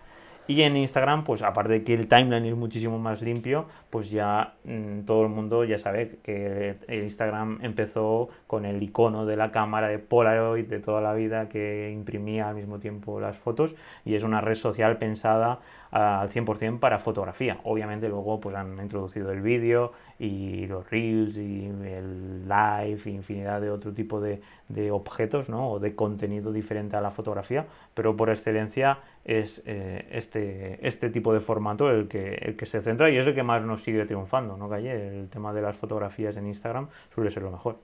Y 0.48 0.62
en 0.62 0.76
Instagram, 0.76 1.24
pues 1.24 1.42
aparte 1.42 1.72
de 1.72 1.84
que 1.84 1.94
el 1.94 2.08
timeline 2.08 2.46
es 2.46 2.56
muchísimo 2.56 2.98
más 2.98 3.20
limpio, 3.20 3.66
pues 3.90 4.10
ya 4.10 4.54
mm, 4.64 5.00
todo 5.00 5.22
el 5.22 5.28
mundo 5.28 5.64
ya 5.64 5.78
sabe 5.78 6.18
que 6.22 6.76
Instagram 6.88 7.58
empezó 7.62 8.28
con 8.46 8.64
el 8.64 8.80
icono 8.82 9.26
de 9.26 9.36
la 9.36 9.50
cámara 9.50 9.88
de 9.88 9.98
Polaroid 9.98 10.66
de 10.66 10.78
toda 10.78 11.00
la 11.00 11.14
vida 11.14 11.48
que 11.48 11.90
imprimía 11.92 12.48
al 12.48 12.54
mismo 12.54 12.78
tiempo 12.78 13.18
las 13.20 13.36
fotos. 13.36 13.74
Y 14.04 14.14
es 14.14 14.22
una 14.22 14.40
red 14.40 14.54
social 14.54 14.98
pensada 14.98 15.60
al 15.96 16.28
100% 16.28 16.78
para 16.78 16.98
fotografía. 16.98 17.58
Obviamente 17.64 18.08
luego 18.08 18.38
pues 18.38 18.54
han 18.54 18.78
introducido 18.80 19.32
el 19.32 19.40
vídeo 19.40 19.92
y 20.18 20.66
los 20.66 20.88
reels 20.90 21.36
y 21.36 21.66
el 21.66 22.46
live 22.46 23.00
y 23.06 23.10
infinidad 23.10 23.62
de 23.62 23.70
otro 23.70 23.94
tipo 23.94 24.20
de, 24.20 24.42
de 24.68 24.90
objetos 24.90 25.48
¿no? 25.48 25.70
o 25.70 25.78
de 25.78 25.94
contenido 25.94 26.52
diferente 26.52 26.96
a 26.96 27.00
la 27.00 27.10
fotografía, 27.10 27.66
pero 27.94 28.14
por 28.14 28.28
excelencia 28.28 28.98
es 29.24 29.62
eh, 29.64 30.06
este, 30.10 30.86
este 30.86 31.08
tipo 31.08 31.32
de 31.32 31.40
formato 31.40 31.90
el 31.90 32.08
que, 32.08 32.34
el 32.34 32.56
que 32.56 32.66
se 32.66 32.82
centra 32.82 33.08
y 33.10 33.16
es 33.16 33.26
el 33.26 33.34
que 33.34 33.42
más 33.42 33.62
nos 33.62 33.82
sigue 33.82 34.04
triunfando, 34.04 34.56
¿no, 34.58 34.68
Calle? 34.68 35.20
El 35.20 35.28
tema 35.30 35.54
de 35.54 35.62
las 35.62 35.76
fotografías 35.76 36.36
en 36.36 36.46
Instagram 36.46 36.88
suele 37.14 37.30
ser 37.30 37.42
lo 37.42 37.50
mejor. 37.50 37.78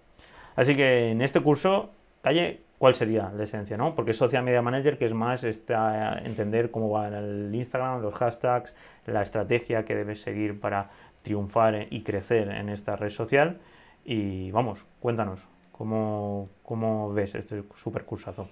Así 0.55 0.75
que 0.75 1.13
en 1.13 1.23
este 1.23 1.41
curso, 1.41 1.91
Calle, 2.21 2.61
¿cuál 2.83 2.97
sería 2.97 3.31
la 3.37 3.45
esencia, 3.45 3.77
no? 3.77 3.95
Porque 3.95 4.13
Social 4.13 4.43
Media 4.43 4.61
Manager, 4.61 4.99
que 4.99 5.05
es 5.05 5.15
más 5.15 5.45
está 5.45 6.19
entender 6.19 6.73
cómo 6.73 6.91
va 6.91 7.07
el 7.07 7.55
Instagram, 7.55 8.03
los 8.03 8.13
hashtags, 8.13 8.75
la 9.07 9.23
estrategia 9.23 9.85
que 9.85 9.95
debes 9.95 10.21
seguir 10.21 10.59
para 10.59 10.91
triunfar 11.23 11.87
y 11.91 12.03
crecer 12.03 12.49
en 12.49 12.69
esta 12.69 12.97
red 12.97 13.11
social. 13.11 13.61
Y 14.05 14.51
vamos, 14.51 14.85
cuéntanos, 14.99 15.47
¿cómo, 15.71 16.49
cómo 16.65 17.13
ves 17.13 17.37
este 17.37 17.63
super 17.77 18.05
cursazo? 18.05 18.49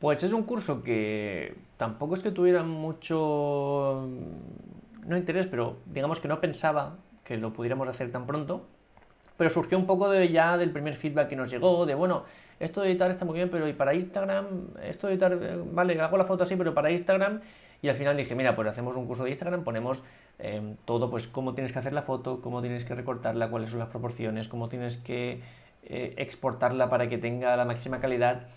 Pues 0.00 0.20
es 0.24 0.32
un 0.32 0.42
curso 0.42 0.82
que 0.82 1.54
tampoco 1.76 2.16
es 2.16 2.22
que 2.22 2.32
tuviera 2.32 2.64
mucho, 2.64 4.08
no 5.06 5.16
interés, 5.16 5.46
pero 5.46 5.76
digamos 5.86 6.18
que 6.18 6.26
no 6.26 6.40
pensaba 6.40 6.96
que 7.22 7.36
lo 7.36 7.52
pudiéramos 7.52 7.86
hacer 7.86 8.10
tan 8.10 8.26
pronto. 8.26 8.66
Pero 9.36 9.48
surgió 9.48 9.78
un 9.78 9.86
poco 9.86 10.10
de 10.10 10.28
ya 10.28 10.56
del 10.56 10.72
primer 10.72 10.94
feedback 10.94 11.28
que 11.28 11.36
nos 11.36 11.48
llegó, 11.48 11.86
de 11.86 11.94
bueno, 11.94 12.24
esto 12.60 12.80
de 12.80 12.90
editar 12.90 13.10
está 13.10 13.24
muy 13.24 13.34
bien, 13.34 13.50
pero 13.50 13.68
¿y 13.68 13.72
para 13.72 13.94
Instagram? 13.94 14.46
Esto 14.82 15.06
de 15.06 15.14
editar, 15.14 15.32
eh, 15.32 15.62
vale, 15.72 16.00
hago 16.00 16.16
la 16.16 16.24
foto 16.24 16.44
así, 16.44 16.56
pero 16.56 16.74
para 16.74 16.90
Instagram. 16.90 17.40
Y 17.80 17.88
al 17.88 17.94
final 17.94 18.16
dije, 18.16 18.34
mira, 18.34 18.56
pues 18.56 18.66
hacemos 18.68 18.96
un 18.96 19.06
curso 19.06 19.24
de 19.24 19.30
Instagram, 19.30 19.62
ponemos 19.62 20.02
em, 20.38 20.76
todo, 20.84 21.10
pues 21.10 21.28
cómo 21.28 21.54
tienes 21.54 21.72
que 21.72 21.78
hacer 21.78 21.92
la 21.92 22.02
foto, 22.02 22.40
cómo 22.42 22.60
tienes 22.60 22.84
que 22.84 22.94
recortarla, 22.94 23.48
cuáles 23.50 23.70
son 23.70 23.78
las 23.78 23.88
proporciones, 23.88 24.48
cómo 24.48 24.68
tienes 24.68 24.98
que 24.98 25.40
eh, 25.84 26.14
exportarla 26.16 26.90
para 26.90 27.08
que 27.08 27.18
tenga 27.18 27.56
la 27.56 27.64
máxima 27.64 28.00
calidad. 28.00 28.48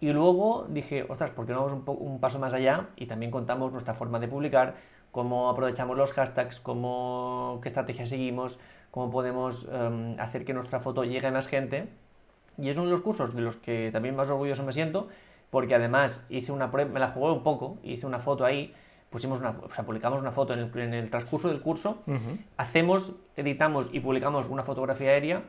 Y 0.00 0.12
luego 0.12 0.66
dije, 0.68 1.04
ostras, 1.08 1.30
¿por 1.30 1.46
qué 1.46 1.52
no 1.52 1.64
vamos 1.64 1.98
un, 2.00 2.20
paso 2.20 2.38
más 2.38 2.54
allá? 2.54 2.90
Y 2.96 3.06
también 3.06 3.32
contamos 3.32 3.72
nuestra 3.72 3.94
forma 3.94 4.20
de 4.20 4.28
publicar, 4.28 4.76
cómo 5.10 5.50
aprovechamos 5.50 5.96
los 5.96 6.12
hashtags, 6.12 6.60
cómo, 6.60 7.58
qué 7.62 7.68
estrategia 7.68 8.06
seguimos, 8.06 8.60
cómo 8.92 9.10
podemos 9.10 9.68
em, 9.72 10.18
hacer 10.20 10.44
que 10.44 10.54
nuestra 10.54 10.78
foto 10.78 11.02
llegue 11.02 11.26
a 11.26 11.32
más 11.32 11.48
gente. 11.48 11.88
Y 12.58 12.68
es 12.68 12.76
uno 12.76 12.86
de 12.86 12.92
los 12.92 13.00
cursos 13.00 13.34
de 13.34 13.40
los 13.40 13.56
que 13.56 13.90
también 13.92 14.16
más 14.16 14.28
orgulloso 14.28 14.64
me 14.64 14.72
siento, 14.72 15.08
porque 15.50 15.74
además 15.74 16.26
hice 16.28 16.52
una 16.52 16.70
prueba, 16.70 16.90
me 16.90 17.00
la 17.00 17.08
jugué 17.08 17.32
un 17.32 17.42
poco, 17.42 17.78
hice 17.82 18.06
una 18.06 18.18
foto 18.18 18.44
ahí, 18.44 18.74
pusimos 19.10 19.40
una, 19.40 19.50
o 19.50 19.70
sea, 19.70 19.84
publicamos 19.84 20.20
una 20.20 20.32
foto 20.32 20.52
en 20.52 20.60
el, 20.60 20.78
en 20.78 20.94
el 20.94 21.10
transcurso 21.10 21.48
del 21.48 21.60
curso, 21.60 22.02
hacemos, 22.56 23.14
editamos 23.36 23.90
y 23.92 24.00
publicamos 24.00 24.48
una 24.48 24.62
fotografía 24.62 25.10
aérea 25.10 25.44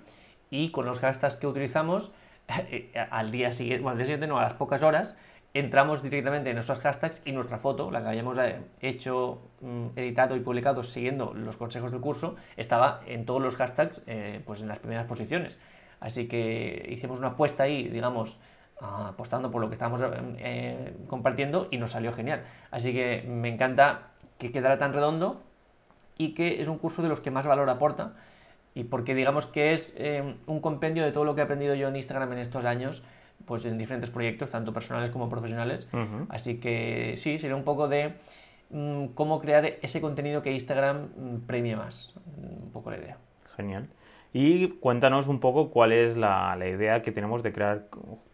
y 0.49 0.72
con 0.72 0.86
los 0.86 0.99
hashtags 0.99 1.36
que 1.36 1.47
utilizamos 1.47 2.12
eh, 2.47 2.91
al 3.12 3.32
día 3.32 3.51
siguiente, 3.51 3.84
bueno, 3.84 3.93
al 3.93 3.97
día 3.97 4.05
siguiente 4.05 4.28
no, 4.28 4.38
a 4.38 4.43
las 4.43 4.53
pocas 4.53 4.84
horas, 4.84 5.16
entramos 5.53 6.03
directamente 6.03 6.51
en 6.51 6.57
esos 6.57 6.80
hashtags 6.80 7.22
y 7.26 7.32
nuestra 7.32 7.57
foto, 7.57 7.91
la 7.91 8.01
que 8.01 8.10
habíamos 8.10 8.38
eh, 8.38 8.62
hecho, 8.82 9.41
mm, 9.62 9.88
editado 9.95 10.36
y 10.36 10.39
publicado 10.39 10.84
siguiendo 10.84 11.34
los 11.34 11.57
consejos 11.57 11.91
del 11.91 12.01
curso, 12.01 12.36
estaba 12.55 13.01
en 13.07 13.26
todos 13.26 13.41
los 13.41 13.55
hashtags, 13.55 14.03
eh, 14.07 14.41
pues 14.45 14.62
en 14.62 14.68
las 14.68 14.80
primeras 14.80 15.05
posiciones. 15.05 15.60
Así 15.99 16.27
que 16.27 16.87
hicimos 16.89 17.19
una 17.19 17.29
apuesta 17.29 17.63
ahí, 17.63 17.87
digamos, 17.89 18.39
apostando 18.79 19.51
por 19.51 19.61
lo 19.61 19.67
que 19.67 19.73
estábamos 19.73 20.01
compartiendo 21.07 21.67
y 21.71 21.77
nos 21.77 21.91
salió 21.91 22.13
genial. 22.13 22.43
Así 22.71 22.93
que 22.93 23.25
me 23.27 23.49
encanta 23.49 24.11
que 24.37 24.51
quedara 24.51 24.77
tan 24.77 24.93
redondo 24.93 25.41
y 26.17 26.33
que 26.33 26.61
es 26.61 26.67
un 26.67 26.77
curso 26.77 27.01
de 27.01 27.09
los 27.09 27.19
que 27.19 27.31
más 27.31 27.45
valor 27.45 27.69
aporta 27.69 28.13
y 28.73 28.85
porque 28.85 29.15
digamos 29.15 29.45
que 29.45 29.73
es 29.73 29.93
eh, 29.97 30.35
un 30.45 30.59
compendio 30.61 31.03
de 31.03 31.11
todo 31.11 31.25
lo 31.25 31.35
que 31.35 31.41
he 31.41 31.43
aprendido 31.43 31.75
yo 31.75 31.87
en 31.87 31.95
Instagram 31.95 32.31
en 32.33 32.39
estos 32.39 32.65
años, 32.65 33.03
pues 33.45 33.65
en 33.65 33.77
diferentes 33.77 34.09
proyectos, 34.09 34.49
tanto 34.51 34.73
personales 34.73 35.11
como 35.11 35.29
profesionales. 35.29 35.87
Así 36.29 36.59
que 36.59 37.15
sí, 37.17 37.39
sería 37.39 37.55
un 37.55 37.63
poco 37.63 37.87
de 37.87 38.13
mm, 38.69 39.07
cómo 39.07 39.39
crear 39.39 39.65
ese 39.65 40.01
contenido 40.01 40.41
que 40.41 40.53
Instagram 40.53 41.09
mm, 41.15 41.47
premie 41.47 41.75
más, 41.75 42.13
un 42.37 42.71
poco 42.71 42.91
la 42.91 42.97
idea. 42.97 43.17
Genial. 43.55 43.89
Y 44.34 44.69
cuéntanos 44.80 45.27
un 45.27 45.39
poco 45.39 45.69
cuál 45.71 45.91
es 45.91 46.15
la, 46.15 46.55
la 46.55 46.67
idea 46.67 47.01
que 47.01 47.11
tenemos 47.11 47.41
de 47.41 47.51
crear 47.51 47.88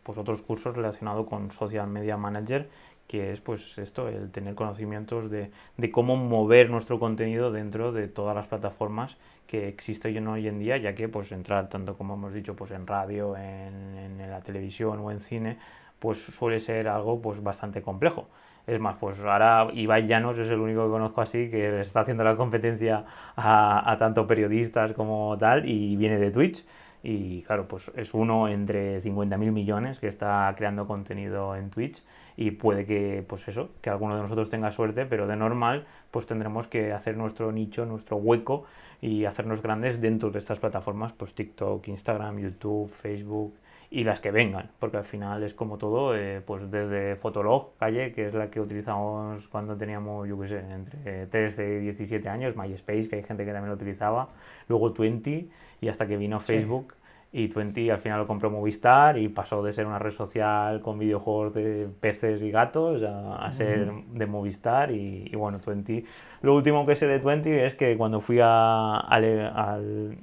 pues, 0.03 0.17
otros 0.17 0.41
cursos 0.41 0.75
relacionados 0.75 1.27
con 1.27 1.51
Social 1.51 1.87
Media 1.87 2.17
Manager 2.17 2.69
que 3.07 3.31
es 3.31 3.41
pues 3.41 3.77
esto, 3.77 4.07
el 4.09 4.31
tener 4.31 4.55
conocimientos 4.55 5.29
de, 5.29 5.51
de, 5.77 5.91
cómo 5.91 6.15
mover 6.15 6.69
nuestro 6.69 6.99
contenido 6.99 7.51
dentro 7.51 7.91
de 7.91 8.07
todas 8.07 8.35
las 8.35 8.47
plataformas 8.47 9.17
que 9.47 9.67
existen 9.67 10.27
hoy 10.27 10.47
en 10.47 10.59
día, 10.59 10.77
ya 10.77 10.95
que 10.95 11.07
pues 11.07 11.31
entrar 11.31 11.69
tanto 11.69 11.97
como 11.97 12.15
hemos 12.15 12.33
dicho 12.33 12.55
pues 12.55 12.71
en 12.71 12.87
radio, 12.87 13.37
en, 13.37 14.19
en 14.19 14.31
la 14.31 14.41
televisión 14.41 14.99
o 14.99 15.11
en 15.11 15.21
cine, 15.21 15.59
pues 15.99 16.19
suele 16.19 16.59
ser 16.59 16.87
algo 16.87 17.21
pues 17.21 17.41
bastante 17.43 17.81
complejo. 17.81 18.27
Es 18.67 18.79
más, 18.79 18.95
pues 18.99 19.19
ahora 19.21 19.67
Ibai 19.73 20.07
Llanos 20.07 20.37
es 20.39 20.49
el 20.49 20.59
único 20.59 20.85
que 20.85 20.91
conozco 20.91 21.21
así 21.21 21.49
que 21.49 21.81
está 21.81 21.99
haciendo 22.01 22.23
la 22.23 22.35
competencia 22.35 23.05
a, 23.35 23.91
a 23.91 23.97
tanto 23.97 24.25
periodistas 24.25 24.93
como 24.93 25.37
tal 25.37 25.69
y 25.69 25.95
viene 25.95 26.17
de 26.17 26.31
Twitch. 26.31 26.65
Y 27.03 27.43
claro, 27.43 27.67
pues 27.67 27.91
es 27.95 28.15
uno 28.15 28.47
entre 28.47 28.99
50.000 28.99 29.51
millones 29.51 29.99
que 29.99 30.07
está 30.07 30.51
creando 30.57 30.87
contenido 30.87 31.55
en 31.55 31.69
Twitch 31.69 32.03
y 32.35 32.51
puede 32.51 32.85
que, 32.87 33.23
pues 33.27 33.47
eso, 33.47 33.69
que 33.81 33.91
alguno 33.91 34.15
de 34.15 34.23
nosotros 34.23 34.49
tenga 34.49 34.71
suerte, 34.71 35.05
pero 35.05 35.27
de 35.27 35.35
normal, 35.35 35.85
pues 36.09 36.25
tendremos 36.25 36.67
que 36.67 36.93
hacer 36.93 37.15
nuestro 37.15 37.51
nicho, 37.51 37.85
nuestro 37.85 38.17
hueco 38.17 38.65
y 39.01 39.25
hacernos 39.25 39.61
grandes 39.61 40.01
dentro 40.01 40.31
de 40.31 40.39
estas 40.39 40.57
plataformas, 40.57 41.13
pues 41.13 41.35
TikTok, 41.35 41.87
Instagram, 41.87 42.39
YouTube, 42.39 42.89
Facebook 42.89 43.53
y 43.95 44.03
las 44.03 44.19
que 44.19 44.29
vengan, 44.29 44.71
porque 44.77 44.97
al 44.97 45.05
final 45.05 45.41
es 45.43 45.53
como 45.53 45.77
todo, 45.77 46.17
eh, 46.17 46.41
pues 46.45 46.69
desde 46.69 47.15
Fotolog, 47.15 47.77
calle, 47.77 48.11
que 48.11 48.27
es 48.27 48.33
la 48.33 48.49
que 48.51 48.59
utilizamos 48.59 49.47
cuando 49.47 49.77
teníamos, 49.77 50.27
yo 50.27 50.37
qué 50.37 50.49
sé, 50.49 50.59
entre 50.59 51.27
13 51.27 51.77
y 51.77 51.79
17 51.79 52.27
años, 52.27 52.57
MySpace, 52.57 53.07
que 53.07 53.15
hay 53.15 53.23
gente 53.23 53.45
que 53.45 53.53
también 53.53 53.69
lo 53.69 53.75
utilizaba, 53.75 54.27
luego 54.67 54.91
Twenty 54.91 55.49
y 55.79 55.87
hasta 55.87 56.07
que 56.07 56.17
vino 56.17 56.41
Facebook 56.41 56.93
y 57.37 57.49
Twenty 57.49 57.89
al 57.89 57.99
final 57.99 58.19
lo 58.19 58.27
compró 58.27 58.49
Movistar 58.49 59.17
y 59.17 59.27
pasó 59.27 59.61
de 59.61 59.73
ser 59.73 59.85
una 59.85 59.99
red 59.99 60.11
social 60.11 60.79
con 60.79 60.97
videojuegos 60.97 61.53
de 61.53 61.89
peces 61.99 62.41
y 62.41 62.49
gatos 62.49 63.03
a, 63.03 63.51
ser 63.51 63.91
de 63.91 64.25
Movistar 64.25 64.91
y, 64.91 65.29
bueno, 65.35 65.59
Twenty. 65.59 66.05
Lo 66.43 66.55
último 66.55 66.85
que 66.85 66.95
sé 66.95 67.07
de 67.07 67.19
Twenty 67.19 67.49
es 67.49 67.75
que 67.75 67.97
cuando 67.97 68.21
fui 68.21 68.39
a, 68.41 69.05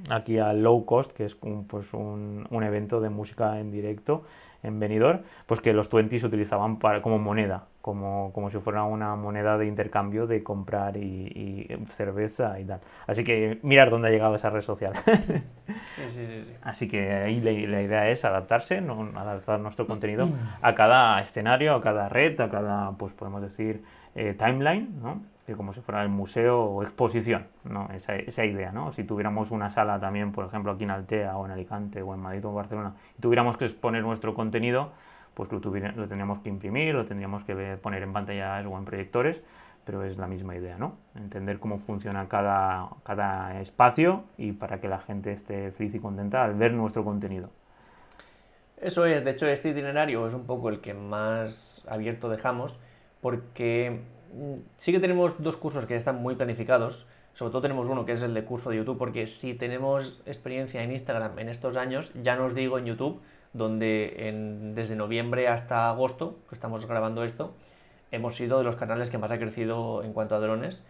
aquí 0.09 0.39
al 0.39 0.63
Low 0.63 0.87
Cost, 0.87 1.13
que 1.13 1.27
es 1.27 1.37
un, 1.43 1.67
pues 1.67 1.93
un, 1.93 2.47
un 2.49 2.63
evento 2.63 2.99
de 2.99 3.11
música 3.11 3.61
en 3.61 3.71
directo, 3.71 4.23
en 4.63 4.79
Benidorm, 4.79 5.23
pues 5.47 5.61
que 5.61 5.73
los 5.73 5.91
20 5.91 6.19
se 6.19 6.27
utilizaban 6.27 6.79
para, 6.79 7.03
como 7.03 7.19
moneda, 7.19 7.65
como, 7.81 8.33
como 8.33 8.51
si 8.51 8.59
fuera 8.59 8.85
una 8.85 9.17
moneda 9.17 9.59
de 9.59 9.67
intercambio 9.67 10.27
de 10.27 10.43
comprar 10.43 10.97
y, 10.97 11.69
cerveza 11.87 12.59
y 12.61 12.65
tal. 12.65 12.81
Así 13.07 13.25
que 13.25 13.59
mirar 13.63 13.91
dónde 13.91 14.09
ha 14.09 14.11
llegado 14.11 14.35
esa 14.35 14.51
red 14.51 14.63
social. 14.63 14.93
Sí, 15.95 16.03
sí, 16.15 16.27
sí, 16.27 16.57
Así 16.63 16.89
que 16.89 17.13
ahí 17.13 17.41
la, 17.41 17.51
la, 17.71 17.83
idea 17.83 18.09
es 18.09 18.25
adaptarse, 18.25 18.81
¿no? 18.81 19.11
adaptar 19.15 19.61
nuestro 19.61 19.87
contenido 19.87 20.29
a 20.61 20.75
cada 20.75 21.21
escenario, 21.21 21.75
a 21.75 21.83
cada 21.83 22.09
red, 22.09 22.41
a 22.41 22.49
cada, 22.49 22.93
pues 22.93 23.13
podemos 23.13 23.43
decir, 23.43 23.83
eh, 24.15 24.35
timeline, 24.35 25.01
¿no? 25.03 25.23
Que 25.47 25.55
como 25.55 25.73
si 25.73 25.81
fuera 25.81 26.03
el 26.03 26.09
museo 26.09 26.61
o 26.61 26.83
exposición, 26.83 27.47
¿no? 27.65 27.89
Esa, 27.93 28.15
esa, 28.17 28.45
idea, 28.45 28.71
¿no? 28.73 28.93
Si 28.93 29.05
tuviéramos 29.05 29.51
una 29.51 29.71
sala 29.71 29.99
también, 29.99 30.33
por 30.33 30.45
ejemplo, 30.47 30.73
aquí 30.73 30.85
en 30.85 30.91
Altea 30.91 31.37
o 31.37 31.45
en 31.45 31.53
Alicante 31.53 32.03
o 32.03 32.15
en 32.15 32.21
Madrid 32.21 32.45
o 32.45 32.51
en 32.51 32.55
Barcelona, 32.55 32.95
y 33.19 33.21
tuviéramos 33.21 33.57
que 33.57 33.65
exponer 33.65 34.03
nuestro 34.03 34.35
contenido, 34.35 34.93
pues 35.35 35.51
lo, 35.51 35.61
tendríamos 35.61 36.39
que 36.39 36.49
imprimir, 36.49 36.95
lo 36.95 37.07
tendríamos 37.07 37.45
que 37.45 37.77
poner 37.83 38.03
en 38.03 38.13
pantallas 38.13 38.65
o 38.67 38.79
en 38.79 38.85
proyectores, 38.85 39.43
pero 39.85 40.05
es 40.05 40.17
la 40.17 40.29
misma 40.29 40.55
idea, 40.55 40.79
¿no? 40.79 40.97
Entender 41.17 41.59
cómo 41.59 41.79
funciona 41.79 42.29
cada, 42.29 42.89
cada 43.03 43.61
espacio 43.61 44.25
y 44.37 44.53
para 44.53 44.81
que 44.81 44.89
la 44.89 45.01
gente 45.01 45.33
esté 45.33 45.73
feliz 45.73 45.95
y 45.95 45.99
contenta 45.99 46.45
al 46.45 46.55
ver 46.55 46.73
nuestro 46.73 47.05
contenido. 47.05 47.51
Eso 48.81 49.07
es, 49.07 49.25
de 49.25 49.31
hecho 49.31 49.47
este 49.47 49.71
itinerario 49.71 50.27
es 50.27 50.35
un 50.35 50.45
poco 50.45 50.69
el 50.69 50.81
que 50.81 50.93
más 50.93 51.85
abierto 51.89 52.29
dejamos 52.29 52.79
porque 53.21 54.01
sí 54.77 54.93
que 54.93 55.01
tenemos 55.01 55.43
dos 55.43 55.57
cursos 55.57 55.87
que 55.87 55.97
están 55.97 56.23
muy 56.23 56.35
planificados. 56.35 57.07
Sobre 57.35 57.51
todo 57.51 57.63
tenemos 57.63 57.89
uno 57.89 58.05
que 58.05 58.13
es 58.13 58.23
el 58.23 58.35
de 58.35 58.45
curso 58.45 58.71
de 58.71 58.77
YouTube, 58.77 58.99
porque 58.99 59.27
si 59.27 59.55
tenemos 59.55 60.21
experiencia 60.27 60.83
en 60.83 60.93
Instagram 60.93 61.39
en 61.39 61.49
estos 61.49 61.77
años, 61.77 62.13
ya 62.23 62.37
no 62.37 62.45
os 62.45 62.55
digo 62.55 62.79
en 62.79 62.85
YouTube, 62.85 63.21
donde 63.53 64.73
desde 64.75 64.97
noviembre 64.97 65.49
hasta 65.49 65.89
agosto, 65.89 66.39
que 66.49 66.55
estamos 66.55 66.87
grabando 66.87 67.25
esto, 67.25 67.55
hemos 68.11 68.37
sido 68.37 68.59
de 68.59 68.65
los 68.65 68.77
canales 68.77 69.11
que 69.11 69.19
más 69.19 69.33
ha 69.33 69.39
crecido 69.39 70.03
en 70.03 70.13
cuanto 70.13 70.35
a 70.35 70.41
drones, 70.41 70.81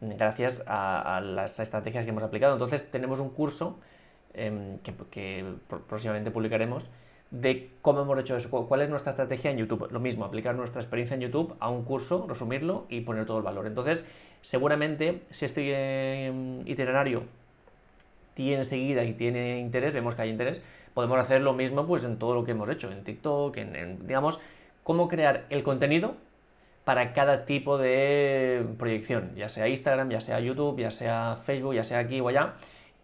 gracias 0.00 0.62
a, 0.66 1.20
las 1.22 1.58
estrategias 1.58 2.04
que 2.04 2.10
hemos 2.10 2.22
aplicado. 2.22 2.52
Entonces 2.52 2.90
tenemos 2.90 3.20
un 3.20 3.30
curso 3.30 3.78
em, 4.34 4.78
que 4.78 5.44
próximamente 5.88 6.30
publicaremos 6.30 6.90
de 7.30 7.70
cómo 7.82 8.02
hemos 8.02 8.18
hecho 8.18 8.36
eso, 8.36 8.50
cuál 8.50 8.80
es 8.80 8.88
nuestra 8.88 9.10
estrategia 9.10 9.50
en 9.50 9.58
YouTube. 9.58 9.88
Lo 9.90 10.00
mismo, 10.00 10.24
aplicar 10.24 10.54
nuestra 10.54 10.80
experiencia 10.80 11.14
en 11.14 11.20
YouTube 11.20 11.54
a 11.60 11.68
un 11.68 11.84
curso, 11.84 12.26
resumirlo 12.26 12.86
y 12.88 13.02
poner 13.02 13.26
todo 13.26 13.38
el 13.38 13.44
valor. 13.44 13.66
Entonces, 13.66 14.04
seguramente, 14.40 15.22
si 15.30 15.44
este 15.44 16.26
em, 16.26 16.60
itinerario 16.66 17.24
tiene 18.34 18.64
seguida 18.64 19.04
y 19.04 19.12
tiene 19.12 19.60
interés, 19.60 19.92
vemos 19.92 20.14
que 20.14 20.22
hay 20.22 20.30
interés, 20.30 20.62
podemos 20.94 21.18
hacer 21.18 21.42
lo 21.42 21.52
mismo 21.52 21.86
pues 21.86 22.04
en 22.04 22.18
todo 22.18 22.34
lo 22.34 22.44
que 22.44 22.52
hemos 22.52 22.68
hecho, 22.70 22.90
en 22.90 23.04
TikTok, 23.04 23.56
en, 23.58 24.06
digamos, 24.06 24.40
cómo 24.82 25.08
crear 25.08 25.44
el 25.50 25.62
contenido 25.62 26.14
para 26.84 27.12
cada 27.12 27.44
tipo 27.44 27.76
de 27.76 28.64
proyección, 28.78 29.32
ya 29.36 29.50
sea 29.50 29.68
Instagram, 29.68 30.08
ya 30.08 30.22
sea 30.22 30.40
YouTube, 30.40 30.80
ya 30.80 30.90
sea 30.90 31.36
Facebook, 31.42 31.74
ya 31.74 31.84
sea 31.84 31.98
aquí 31.98 32.20
o 32.20 32.28
allá 32.28 32.54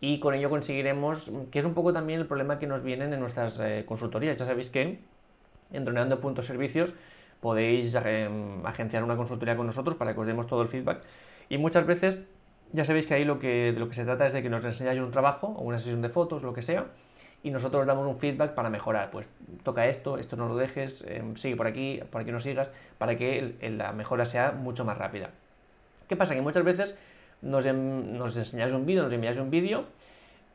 y 0.07 0.19
con 0.19 0.35
ello 0.35 0.51
conseguiremos, 0.51 1.31
que 1.51 1.59
es 1.59 1.65
un 1.65 1.73
poco 1.73 1.95
también 1.95 2.21
el 2.21 2.27
problema 2.27 2.59
que 2.59 2.67
nos 2.67 2.83
vienen 2.83 3.15
en 3.15 3.21
nuestras 3.21 3.59
eh, 3.59 3.85
consultorías. 3.87 4.39
Ya 4.39 4.45
sabéis 4.45 4.69
que 4.69 4.99
en 5.73 5.85
Droneando.servicios 5.87 6.93
podéis 7.41 7.97
eh, 8.05 8.29
agenciar 8.65 9.03
una 9.03 9.17
consultoría 9.17 9.57
con 9.57 9.67
nosotros 9.67 9.97
para 9.97 10.13
que 10.13 10.21
os 10.21 10.27
demos 10.27 10.47
todo 10.47 10.61
el 10.61 10.69
feedback. 10.69 11.01
Y 11.49 11.57
muchas 11.57 11.87
veces 11.87 12.23
ya 12.73 12.85
sabéis 12.85 13.07
que 13.07 13.15
ahí 13.15 13.25
lo 13.25 13.39
que, 13.39 13.73
de 13.73 13.81
lo 13.81 13.89
que 13.89 13.95
se 13.95 14.05
trata 14.05 14.27
es 14.27 14.35
de 14.35 14.43
que 14.43 14.51
nos 14.51 14.63
enseñáis 14.67 15.01
un 15.01 15.11
trabajo 15.11 15.47
o 15.47 15.63
una 15.63 15.79
sesión 15.79 16.03
de 16.03 16.11
fotos, 16.11 16.43
lo 16.43 16.53
que 16.53 16.61
sea, 16.61 16.89
y 17.43 17.51
nosotros 17.51 17.87
damos 17.87 18.07
un 18.07 18.19
feedback 18.19 18.53
para 18.53 18.69
mejorar. 18.69 19.11
Pues 19.11 19.27
toca 19.63 19.87
esto, 19.87 20.19
esto 20.19 20.37
no 20.37 20.49
lo 20.49 20.57
dejes, 20.57 21.01
eh, 21.09 21.23
sigue 21.37 21.57
por 21.57 21.67
aquí, 21.67 22.03
por 22.11 22.21
aquí 22.21 22.31
no 22.31 22.41
sigas, 22.41 22.71
para 22.99 23.17
que 23.17 23.55
la 23.63 23.93
mejora 23.93 24.27
sea 24.27 24.53
mucho 24.53 24.85
más 24.85 24.99
rápida. 24.99 25.31
¿Qué 26.09 26.15
pasa? 26.15 26.35
Que 26.35 26.43
muchas 26.43 26.63
veces 26.63 26.99
nos, 27.45 27.67
nos 27.67 28.37
enseñáis 28.37 28.73
un 28.73 28.87
vídeo, 28.87 29.05
nos 29.05 29.13
enviáis 29.13 29.39
un 29.39 29.51
vídeo. 29.51 29.85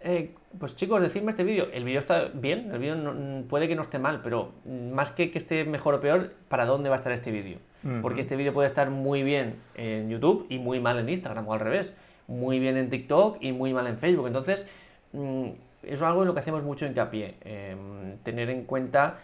Eh, 0.01 0.33
pues 0.57 0.75
chicos, 0.75 1.01
decidme 1.01 1.31
este 1.31 1.43
vídeo. 1.43 1.67
El 1.71 1.83
vídeo 1.83 1.99
está 1.99 2.25
bien, 2.33 2.71
el 2.71 2.79
vídeo 2.79 3.43
puede 3.47 3.67
que 3.67 3.75
no 3.75 3.81
esté 3.81 3.99
mal, 3.99 4.21
pero 4.23 4.53
más 4.65 5.11
que 5.11 5.29
que 5.29 5.37
esté 5.37 5.65
mejor 5.65 5.95
o 5.95 6.01
peor, 6.01 6.33
¿para 6.47 6.65
dónde 6.65 6.89
va 6.89 6.95
a 6.95 6.97
estar 6.97 7.11
este 7.11 7.31
vídeo? 7.31 7.59
Porque 8.01 8.21
este 8.21 8.35
vídeo 8.35 8.53
puede 8.53 8.67
estar 8.67 8.89
muy 8.89 9.23
bien 9.23 9.55
en 9.75 10.09
YouTube 10.09 10.45
y 10.49 10.57
muy 10.57 10.81
mal 10.81 10.99
en 10.99 11.07
Instagram, 11.07 11.47
o 11.47 11.53
al 11.53 11.61
revés. 11.61 11.95
Muy 12.27 12.59
bien 12.59 12.75
en 12.75 12.89
TikTok 12.89 13.37
y 13.39 13.53
muy 13.53 13.73
mal 13.73 13.87
en 13.87 13.97
Facebook. 13.97 14.27
Entonces, 14.27 14.67
mm, 15.13 15.47
es 15.83 16.01
algo 16.01 16.23
en 16.23 16.27
lo 16.27 16.33
que 16.33 16.41
hacemos 16.41 16.61
mucho 16.63 16.85
hincapié. 16.85 17.35
Em, 17.41 18.17
tener 18.17 18.49
en 18.49 18.65
cuenta 18.65 19.19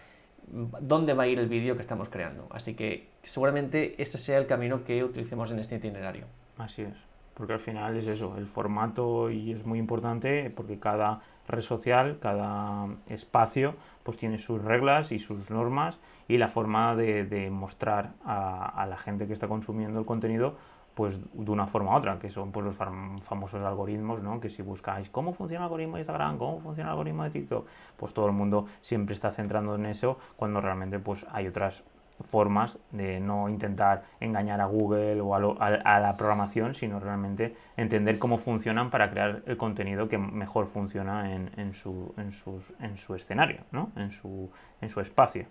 dónde 0.48 1.12
va 1.12 1.24
a 1.24 1.26
ir 1.26 1.38
el 1.38 1.48
vídeo 1.48 1.76
que 1.76 1.82
estamos 1.82 2.08
creando. 2.08 2.46
Así 2.50 2.74
que 2.74 3.08
seguramente 3.22 4.00
ese 4.00 4.16
sea 4.16 4.38
el 4.38 4.46
camino 4.46 4.84
que 4.84 5.04
utilicemos 5.04 5.50
en 5.50 5.58
este 5.58 5.76
itinerario. 5.76 6.24
Así 6.56 6.82
es 6.82 7.15
porque 7.36 7.52
al 7.52 7.60
final 7.60 7.96
es 7.96 8.06
eso, 8.06 8.36
el 8.38 8.46
formato 8.46 9.30
y 9.30 9.52
es 9.52 9.66
muy 9.66 9.78
importante 9.78 10.50
porque 10.50 10.78
cada 10.78 11.20
red 11.46 11.60
social, 11.60 12.18
cada 12.20 12.88
espacio, 13.08 13.74
pues 14.02 14.16
tiene 14.16 14.38
sus 14.38 14.64
reglas 14.64 15.12
y 15.12 15.18
sus 15.18 15.50
normas 15.50 15.98
y 16.28 16.38
la 16.38 16.48
forma 16.48 16.96
de, 16.96 17.50
mostrar 17.50 18.14
a, 18.24 18.86
la 18.88 18.96
gente 18.96 19.26
que 19.26 19.34
está 19.34 19.48
consumiendo 19.48 20.00
el 20.00 20.06
contenido 20.06 20.54
pues 20.94 21.20
de 21.34 21.50
una 21.50 21.66
forma 21.66 21.92
u 21.92 21.98
otra, 21.98 22.18
que 22.18 22.30
son 22.30 22.52
pues 22.52 22.64
los 22.64 22.74
famosos 22.74 23.62
algoritmos, 23.62 24.22
¿no? 24.22 24.40
Que 24.40 24.48
si 24.48 24.62
buscáis 24.62 25.10
cómo 25.10 25.34
funciona 25.34 25.60
el 25.60 25.64
algoritmo 25.64 25.96
de 25.96 26.00
Instagram, 26.00 26.38
cómo 26.38 26.60
funciona 26.60 26.88
el 26.88 26.92
algoritmo 26.92 27.24
de 27.24 27.30
TikTok, 27.30 27.66
pues 27.98 28.14
todo 28.14 28.24
el 28.24 28.32
mundo 28.32 28.64
siempre 28.80 29.14
está 29.14 29.30
centrando 29.30 29.74
en 29.74 29.84
eso 29.84 30.18
cuando 30.36 30.62
realmente 30.62 30.98
pues 30.98 31.26
hay 31.30 31.48
otras 31.48 31.84
formas 32.24 32.78
de 32.92 33.20
no 33.20 33.48
intentar 33.48 34.04
engañar 34.20 34.60
a 34.60 34.66
Google 34.66 35.20
o 35.20 35.34
a, 35.34 36.00
la 36.00 36.14
programación, 36.16 36.74
sino 36.74 36.98
realmente 37.00 37.54
entender 37.76 38.18
cómo 38.18 38.38
funcionan 38.38 38.90
para 38.90 39.10
crear 39.10 39.42
el 39.46 39.56
contenido 39.56 40.08
que 40.08 40.18
mejor 40.18 40.66
funciona 40.66 41.34
en, 41.34 41.74
su, 41.74 42.14
en, 42.16 42.96
su 42.96 43.14
escenario, 43.14 43.60
¿no? 43.70 43.90
en, 43.96 44.10
su, 44.12 44.50
en 44.80 44.88
su 44.88 45.00
espacio. 45.00 45.46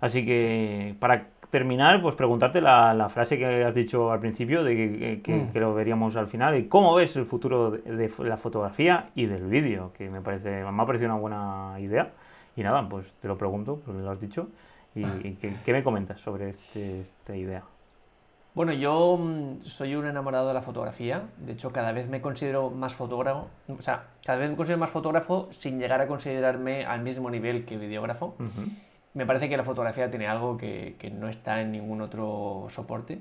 Así 0.00 0.24
que 0.24 0.94
para 0.98 1.26
terminar, 1.50 2.00
pues 2.00 2.14
preguntarte 2.14 2.60
la, 2.60 3.08
frase 3.10 3.36
que 3.36 3.64
has 3.64 3.74
dicho 3.74 4.12
al 4.12 4.20
principio, 4.20 4.64
de 4.64 5.20
mm. 5.26 5.52
que, 5.52 5.60
lo 5.60 5.74
veríamos 5.74 6.16
al 6.16 6.28
final, 6.28 6.56
y 6.56 6.68
cómo 6.68 6.94
ves 6.94 7.16
el 7.16 7.26
futuro 7.26 7.72
de, 7.72 8.10
la 8.20 8.36
fotografía 8.36 9.10
y 9.14 9.26
del 9.26 9.44
vídeo, 9.44 9.92
que 9.96 10.08
me, 10.08 10.20
parece, 10.20 10.64
me 10.64 10.82
ha 10.82 10.86
parecido 10.86 11.10
una 11.10 11.20
buena 11.20 11.80
idea. 11.80 12.12
Y 12.56 12.62
nada, 12.62 12.88
pues 12.88 13.14
te 13.14 13.28
lo 13.28 13.36
pregunto, 13.36 13.80
porque 13.84 14.00
lo 14.00 14.10
has 14.10 14.20
dicho. 14.20 14.48
¿Y, 15.00 15.34
qué, 15.34 15.72
me 15.72 15.82
comentas 15.82 16.20
sobre 16.20 16.50
este, 16.50 17.00
esta 17.00 17.36
idea? 17.36 17.62
Bueno, 18.54 18.72
yo 18.72 19.16
mm, 19.16 19.64
soy 19.64 19.94
un 19.94 20.06
enamorado 20.06 20.48
de 20.48 20.54
la 20.54 20.62
fotografía. 20.62 21.28
De 21.38 21.52
hecho, 21.52 21.70
cada 21.72 21.92
vez 21.92 22.08
me 22.08 22.20
considero 22.20 22.70
más 22.70 22.94
fotógrafo. 22.94 23.48
O 23.68 23.82
sea, 23.82 24.08
cada 24.24 24.38
vez 24.38 24.50
me 24.50 24.56
considero 24.56 24.78
más 24.78 24.90
fotógrafo 24.90 25.48
sin 25.50 25.78
llegar 25.78 26.00
a 26.00 26.06
considerarme 26.06 26.84
al 26.84 27.02
mismo 27.02 27.30
nivel 27.30 27.64
que 27.64 27.76
videógrafo. 27.76 28.34
Me 29.14 29.26
parece 29.26 29.48
que 29.48 29.56
la 29.56 29.64
fotografía 29.64 30.10
tiene 30.10 30.26
algo 30.26 30.56
que, 30.56 30.96
que, 30.98 31.10
no 31.10 31.28
está 31.28 31.60
en 31.60 31.72
ningún 31.72 32.00
otro 32.00 32.66
soporte. 32.70 33.20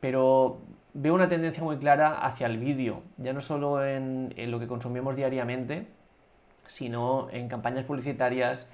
Pero 0.00 0.58
veo 0.94 1.14
una 1.14 1.28
tendencia 1.28 1.62
muy 1.62 1.76
clara 1.78 2.18
hacia 2.18 2.46
el 2.46 2.58
vídeo. 2.58 3.02
Ya 3.18 3.32
no 3.32 3.40
solo 3.40 3.84
en, 3.84 4.32
en 4.36 4.50
lo 4.50 4.58
que 4.60 4.66
consumimos 4.66 5.16
diariamente, 5.16 5.86
sino 6.66 7.28
en 7.30 7.48
campañas 7.48 7.84
publicitarias, 7.84 8.68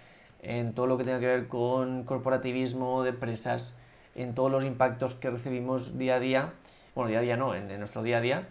en 0.46 0.74
todo 0.74 0.86
lo 0.86 0.96
que 0.96 1.04
tenga 1.04 1.18
que 1.18 1.26
ver 1.26 1.48
con 1.48 2.04
corporativismo 2.04 3.02
de 3.02 3.10
empresas, 3.10 3.76
en 4.14 4.34
todos 4.34 4.50
los 4.50 4.64
impactos 4.64 5.14
que 5.14 5.30
recibimos 5.30 5.98
día 5.98 6.16
a 6.16 6.20
día, 6.20 6.52
bueno, 6.94 7.10
día 7.10 7.18
a 7.18 7.22
día 7.22 7.36
no, 7.36 7.54
en, 7.54 7.76
nuestro 7.78 8.02
día 8.02 8.18
a 8.18 8.20
día, 8.20 8.48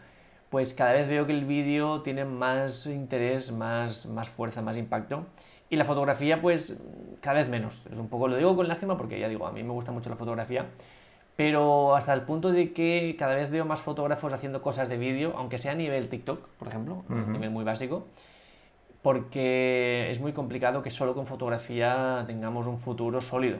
pues 0.49 0.73
cada 0.73 0.91
vez 0.91 1.07
veo 1.07 1.25
que 1.25 1.31
el 1.31 1.45
vídeo 1.45 2.01
tiene 2.01 2.25
más 2.25 2.85
interés, 2.85 3.51
más, 3.51 4.05
más 4.05 4.29
fuerza, 4.29 4.61
más 4.61 4.77
impacto. 4.77 5.25
Y 5.69 5.77
la 5.77 5.85
fotografía, 5.85 6.41
pues 6.41 6.77
cada 7.21 7.39
vez 7.39 7.49
menos. 7.49 7.87
Es 7.91 7.97
un 7.97 8.07
poco, 8.07 8.27
lo 8.27 8.37
digo 8.37 8.55
con 8.55 8.67
lástima 8.67 8.97
porque 8.97 9.19
ya 9.19 9.27
digo, 9.27 9.47
a 9.47 9.51
mí 9.51 9.63
me 9.63 9.71
gusta 9.71 9.91
mucho 9.91 10.09
la 10.09 10.15
fotografía, 10.15 10.67
pero 11.35 11.95
hasta 11.95 12.13
el 12.13 12.21
punto 12.21 12.51
de 12.51 12.71
que 12.73 13.15
cada 13.17 13.35
vez 13.35 13.49
veo 13.49 13.65
más 13.65 13.81
fotógrafos 13.81 14.31
haciendo 14.33 14.61
cosas 14.61 14.89
de 14.89 14.97
vídeo, 14.97 15.33
aunque 15.37 15.57
sea 15.57 15.71
a 15.71 15.75
nivel 15.75 16.07
TikTok, 16.09 16.45
por 16.59 16.67
ejemplo, 16.67 17.03
a 17.09 17.31
nivel 17.31 17.49
muy 17.49 17.63
básico 17.63 18.05
porque 19.05 20.09
es 20.09 20.19
muy 20.19 20.33
complicado 20.33 20.81
que 20.81 20.89
solo 20.89 21.13
con 21.13 21.27
fotografía 21.27 22.23
tengamos 22.25 22.65
un 22.65 22.79
futuro 22.79 23.21
sólido. 23.21 23.59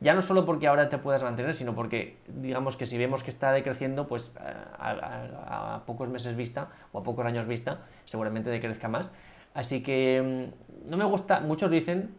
Ya 0.00 0.14
no 0.14 0.22
solo 0.22 0.46
porque 0.46 0.68
ahora 0.68 0.88
te 0.88 0.96
puedas 0.96 1.22
mantener, 1.22 1.54
sino 1.54 1.74
porque 1.74 2.16
digamos 2.28 2.76
que 2.76 2.86
si 2.86 2.96
vemos 2.96 3.22
que 3.22 3.28
está 3.28 3.52
decreciendo, 3.52 4.08
pues 4.08 4.32
a, 4.40 5.82
pocos 5.84 6.08
meses 6.08 6.34
vista 6.34 6.68
o 6.92 7.00
a 7.00 7.02
pocos 7.02 7.26
años 7.26 7.46
vista, 7.46 7.80
seguramente 8.06 8.48
decrezca 8.48 8.88
más. 8.88 9.12
Así 9.52 9.82
que 9.82 10.48
mm, 10.56 10.88
no 10.88 10.96
me 10.96 11.04
gusta, 11.04 11.40
muchos 11.40 11.70
dicen 11.70 12.14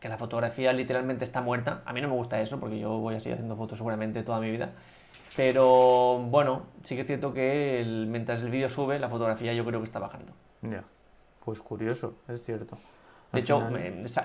que 0.00 0.08
la 0.08 0.16
fotografía 0.16 0.72
literalmente 0.72 1.22
está 1.22 1.42
muerta. 1.42 1.82
A 1.84 1.92
mí 1.92 2.00
no 2.00 2.08
me 2.08 2.14
gusta 2.14 2.40
eso 2.40 2.58
porque 2.58 2.78
yo 2.78 2.96
voy 2.96 3.16
a 3.16 3.20
seguir 3.20 3.34
haciendo 3.34 3.56
fotos 3.56 3.76
seguramente 3.76 4.22
toda 4.22 4.40
mi 4.40 4.50
vida. 4.50 4.70
Pero 5.36 6.18
bueno, 6.18 6.62
sí 6.82 6.94
que 6.94 7.02
es 7.02 7.06
cierto 7.06 7.34
que 7.34 7.84
mientras 8.08 8.42
el 8.42 8.48
vídeo 8.48 8.70
sube, 8.70 8.98
la 8.98 9.10
fotografía 9.10 9.52
yo 9.52 9.66
creo 9.66 9.80
que 9.80 9.84
está 9.84 9.98
bajando. 9.98 10.32
Ya, 10.62 10.82
pues 11.46 11.60
curioso, 11.60 12.16
es 12.26 12.42
cierto. 12.42 12.76
De 13.32 13.40
hecho, 13.40 13.62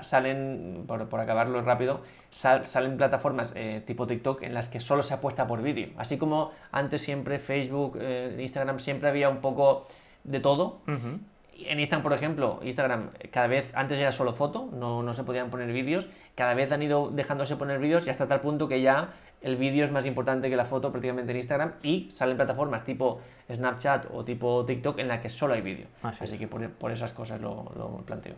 salen, 0.01 0.85
por, 0.87 1.19
acabarlo 1.19 1.61
rápido, 1.61 2.01
salen 2.31 2.97
plataformas 2.97 3.53
eh, 3.55 3.83
tipo 3.85 4.07
TikTok 4.07 4.41
en 4.41 4.55
las 4.55 4.69
que 4.69 4.79
solo 4.79 5.03
se 5.03 5.13
apuesta 5.13 5.45
por 5.45 5.61
vídeo. 5.61 5.89
Así 5.97 6.17
como 6.17 6.51
antes 6.71 7.03
siempre 7.03 7.37
Facebook, 7.37 7.97
eh, 8.01 8.35
Instagram, 8.39 8.79
siempre 8.79 9.09
había 9.09 9.29
un 9.29 9.37
poco 9.37 9.85
de 10.23 10.39
todo. 10.39 10.79
En 10.87 11.79
Instagram, 11.79 12.01
por 12.01 12.13
ejemplo, 12.13 12.59
Instagram 12.63 13.11
cada 13.31 13.45
vez, 13.45 13.71
antes 13.75 13.99
era 13.99 14.11
solo 14.11 14.33
foto, 14.33 14.69
no, 14.73 15.03
no 15.03 15.13
se 15.13 15.23
podían 15.23 15.51
poner 15.51 15.71
vídeos, 15.71 16.09
cada 16.33 16.55
vez 16.55 16.71
han 16.71 16.81
ido 16.81 17.11
dejándose 17.11 17.55
poner 17.55 17.77
vídeos 17.77 18.07
y 18.07 18.09
hasta 18.09 18.27
tal 18.27 18.41
punto 18.41 18.67
que 18.67 18.81
ya 18.81 19.13
el 19.41 19.55
vídeo 19.55 19.83
es 19.83 19.91
más 19.91 20.05
importante 20.05 20.49
que 20.49 20.55
la 20.55 20.65
foto 20.65 20.91
prácticamente 20.91 21.31
en 21.31 21.37
Instagram 21.37 21.73
y 21.83 22.09
salen 22.11 22.37
plataformas 22.37 22.83
tipo 22.83 23.19
Snapchat 23.51 24.07
o 24.13 24.23
tipo 24.23 24.63
TikTok 24.65 24.99
en 24.99 25.07
la 25.07 25.21
que 25.21 25.29
solo 25.29 25.53
hay 25.53 25.61
vídeo. 25.61 25.87
Así, 26.03 26.37
que 26.37 26.47
por, 26.47 26.91
esas 26.91 27.13
cosas 27.13 27.41
lo, 27.41 27.71
lo, 27.75 27.97
planteo. 28.05 28.35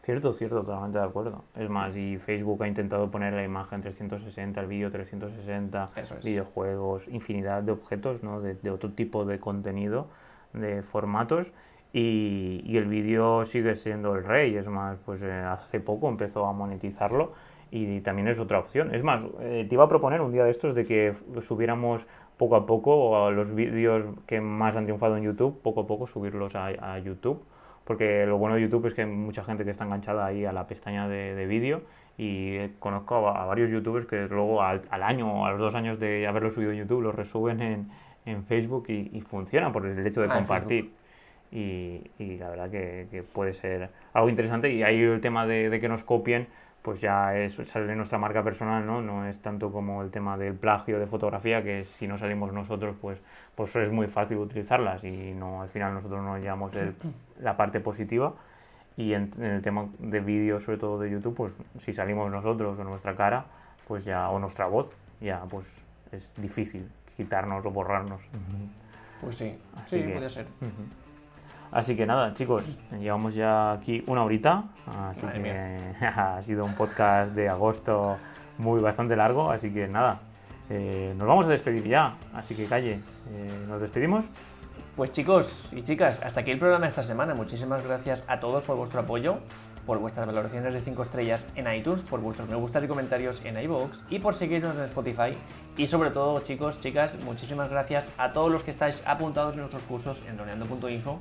Cierto, 0.00 0.32
cierto, 0.32 0.62
totalmente 0.62 0.98
de 0.98 1.04
acuerdo. 1.04 1.44
Es 1.56 1.68
más, 1.68 1.96
y 1.96 2.18
Facebook 2.18 2.62
ha 2.62 2.68
intentado 2.68 3.10
poner 3.10 3.32
la 3.32 3.44
imagen 3.44 3.80
360, 3.80 4.60
el 4.60 4.66
vídeo 4.66 4.90
360, 4.90 5.86
videojuegos, 6.22 7.08
infinidad 7.08 7.62
de 7.62 7.72
objetos, 7.72 8.22
¿no? 8.22 8.40
de, 8.40 8.54
de 8.54 8.70
otro 8.70 8.90
tipo 8.92 9.24
de 9.24 9.40
contenido, 9.40 10.08
de 10.52 10.82
formatos 10.82 11.52
y, 11.92 12.76
el 12.76 12.86
vídeo 12.86 13.44
sigue 13.44 13.74
siendo 13.76 14.14
el 14.14 14.24
rey. 14.24 14.56
Es 14.56 14.66
más, 14.66 14.98
pues 15.04 15.22
eh, 15.22 15.32
hace 15.32 15.80
poco 15.80 16.08
empezó 16.08 16.46
a 16.46 16.52
monetizarlo 16.52 17.32
y 17.70 18.00
también 18.00 18.28
es 18.28 18.38
otra 18.38 18.58
opción. 18.58 18.94
Es 18.94 19.02
más, 19.02 19.24
eh, 19.40 19.66
te 19.68 19.74
iba 19.74 19.84
a 19.84 19.88
proponer 19.88 20.20
un 20.20 20.32
día 20.32 20.44
de 20.44 20.50
estos 20.50 20.74
de 20.74 20.86
que 20.86 21.14
subiéramos 21.40 22.06
poco 22.36 22.56
a 22.56 22.66
poco 22.66 23.30
los 23.30 23.54
vídeos 23.54 24.06
que 24.26 24.40
más 24.40 24.76
han 24.76 24.84
triunfado 24.84 25.16
en 25.16 25.24
YouTube, 25.24 25.60
poco 25.60 25.82
a 25.82 25.86
poco 25.86 26.06
subirlos 26.06 26.54
a, 26.54 26.98
YouTube. 26.98 27.42
Porque 27.84 28.26
lo 28.26 28.36
bueno 28.36 28.56
de 28.56 28.62
YouTube 28.62 28.86
es 28.86 28.94
que 28.94 29.02
hay 29.02 29.08
mucha 29.08 29.42
gente 29.44 29.64
que 29.64 29.70
está 29.70 29.84
enganchada 29.84 30.26
ahí 30.26 30.44
a 30.44 30.52
la 30.52 30.66
pestaña 30.66 31.08
de, 31.08 31.46
vídeo 31.46 31.82
y 32.18 32.68
conozco 32.80 33.28
a, 33.28 33.46
varios 33.46 33.70
youtubers 33.70 34.06
que 34.06 34.28
luego 34.28 34.62
al, 34.62 34.82
año 34.90 35.42
o 35.42 35.46
a 35.46 35.52
los 35.52 35.58
dos 35.58 35.74
años 35.74 35.98
de 35.98 36.26
haberlo 36.26 36.50
subido 36.50 36.72
en 36.72 36.78
YouTube 36.78 37.00
lo 37.00 37.12
resuben 37.12 37.62
en, 37.62 37.88
en 38.26 38.44
Facebook 38.44 38.84
y, 38.88 39.10
y 39.12 39.22
funciona 39.22 39.72
por 39.72 39.86
el 39.86 40.06
hecho 40.06 40.20
de 40.20 40.28
ah, 40.30 40.34
compartir 40.34 40.92
y, 41.50 42.36
la 42.38 42.50
verdad 42.50 42.70
que, 42.70 43.24
puede 43.32 43.52
ser 43.52 43.90
algo 44.12 44.28
interesante 44.28 44.72
y 44.72 44.82
ahí 44.82 45.00
el 45.00 45.20
tema 45.20 45.46
de, 45.46 45.78
que 45.80 45.88
nos 45.88 46.04
copien 46.04 46.48
pues 46.82 47.00
ya 47.00 47.36
es 47.36 47.58
sale 47.64 47.94
nuestra 47.96 48.18
marca 48.18 48.42
personal, 48.42 48.86
¿no? 48.86 49.02
No 49.02 49.26
es 49.26 49.40
tanto 49.40 49.70
como 49.72 50.02
el 50.02 50.10
tema 50.10 50.38
del 50.38 50.54
plagio 50.54 50.98
de 50.98 51.06
fotografía, 51.06 51.62
que 51.62 51.84
si 51.84 52.06
no 52.06 52.16
salimos 52.16 52.52
nosotros, 52.52 52.96
pues, 53.00 53.18
pues 53.54 53.74
es 53.76 53.90
muy 53.90 54.06
fácil 54.06 54.38
utilizarlas 54.38 55.04
y 55.04 55.32
no 55.34 55.62
al 55.62 55.68
final 55.68 55.94
nosotros 55.94 56.22
no 56.22 56.38
llevamos 56.38 56.72
la 57.40 57.56
parte 57.56 57.80
positiva. 57.80 58.34
Y 58.96 59.12
en, 59.12 59.30
el 59.40 59.62
tema 59.62 59.86
de 59.98 60.20
vídeo, 60.20 60.58
sobre 60.60 60.78
todo 60.78 60.98
de 60.98 61.10
YouTube, 61.10 61.34
pues 61.34 61.56
si 61.78 61.92
salimos 61.92 62.30
nosotros 62.30 62.78
o 62.78 62.84
nuestra 62.84 63.14
cara, 63.14 63.46
pues 63.86 64.04
ya, 64.04 64.28
o 64.30 64.38
nuestra 64.38 64.66
voz, 64.66 64.92
ya 65.20 65.42
pues 65.50 65.80
es 66.10 66.34
difícil 66.40 66.88
quitarnos 67.16 67.64
o 67.66 67.70
borrarnos. 67.70 68.20
Pues 69.20 69.36
sí, 69.36 69.58
sí, 69.86 70.02
puede 70.02 70.28
ser. 70.28 70.46
Así 71.70 71.96
que 71.96 72.06
nada, 72.06 72.32
chicos, 72.32 72.64
llevamos 72.98 73.34
ya 73.34 73.72
aquí 73.72 74.02
una 74.06 74.24
horita, 74.24 74.64
así 75.10 75.26
que 75.26 75.76
ha 76.06 76.42
sido 76.42 76.64
un 76.64 76.74
podcast 76.74 77.34
de 77.34 77.48
agosto 77.48 78.16
muy 78.56 78.80
bastante 78.80 79.16
largo, 79.16 79.50
así 79.50 79.70
que 79.70 79.86
nada, 79.86 80.18
eh, 80.70 81.14
nos 81.16 81.28
vamos 81.28 81.46
a 81.46 81.50
despedir 81.50 81.84
ya, 81.84 82.14
así 82.34 82.54
que 82.54 82.64
calle, 82.66 83.00
eh, 83.32 83.64
¿nos 83.68 83.80
despedimos? 83.80 84.24
Pues 84.96 85.12
chicos 85.12 85.68
y 85.70 85.82
chicas, 85.82 86.20
hasta 86.24 86.40
aquí 86.40 86.50
el 86.50 86.58
programa 86.58 86.86
de 86.86 86.90
esta 86.90 87.04
semana. 87.04 87.32
Muchísimas 87.32 87.86
gracias 87.86 88.24
a 88.26 88.40
todos 88.40 88.64
por 88.64 88.76
vuestro 88.76 88.98
apoyo, 88.98 89.38
por 89.86 89.98
vuestras 89.98 90.26
valoraciones 90.26 90.74
de 90.74 90.80
5 90.80 91.02
estrellas 91.02 91.46
en 91.54 91.72
iTunes, 91.72 92.02
por 92.02 92.20
vuestros 92.20 92.48
me 92.48 92.56
gustas 92.56 92.82
y 92.82 92.88
comentarios 92.88 93.40
en 93.44 93.62
iVoox 93.62 94.02
y 94.10 94.18
por 94.18 94.34
seguirnos 94.34 94.74
en 94.76 94.82
Spotify. 94.82 95.36
Y 95.76 95.86
sobre 95.86 96.10
todo, 96.10 96.40
chicos, 96.40 96.80
chicas, 96.80 97.16
muchísimas 97.24 97.70
gracias 97.70 98.12
a 98.18 98.32
todos 98.32 98.50
los 98.50 98.64
que 98.64 98.72
estáis 98.72 99.02
apuntados 99.06 99.54
en 99.54 99.60
nuestros 99.60 99.82
cursos 99.82 100.20
en 100.28 100.36
droneando.info 100.36 101.20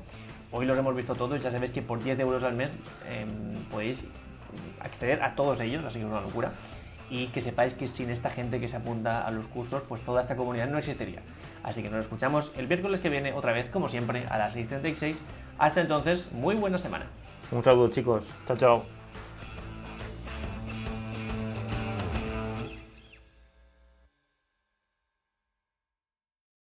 Hoy 0.51 0.65
los 0.65 0.77
hemos 0.77 0.95
visto 0.95 1.15
todos, 1.15 1.41
ya 1.41 1.51
sabéis 1.51 1.71
que 1.71 1.81
por 1.81 2.01
10 2.01 2.19
euros 2.19 2.43
al 2.43 2.53
mes 2.53 2.71
em, 3.09 3.55
podéis 3.69 4.05
acceder 4.81 5.21
a 5.21 5.35
todos 5.35 5.59
ellos, 5.59 5.83
así 5.83 5.99
que 5.99 6.05
es 6.05 6.11
una 6.11 6.21
locura. 6.21 6.51
Y 7.09 7.27
que 7.27 7.41
sepáis 7.41 7.73
que 7.73 7.87
sin 7.87 8.09
esta 8.09 8.29
gente 8.29 8.59
que 8.59 8.67
se 8.67 8.77
apunta 8.77 9.25
a 9.25 9.31
los 9.31 9.47
cursos, 9.47 9.83
pues 9.83 10.01
toda 10.01 10.21
esta 10.21 10.35
comunidad 10.35 10.69
no 10.69 10.77
existiría. 10.77 11.21
Así 11.63 11.81
que 11.81 11.89
nos 11.89 12.01
escuchamos 12.01 12.51
el 12.57 12.67
miércoles 12.67 12.99
que 12.99 13.09
viene 13.09 13.33
otra 13.33 13.53
vez, 13.53 13.69
como 13.69 13.87
siempre, 13.87 14.25
a 14.27 14.37
las 14.37 14.57
6.36. 14.57 15.15
Hasta 15.57 15.81
entonces, 15.81 16.31
muy 16.33 16.55
buena 16.55 16.77
semana. 16.77 17.05
Un 17.51 17.63
saludo 17.63 17.87
chicos. 17.89 18.25
Chao, 18.45 18.57
chao. 18.57 18.96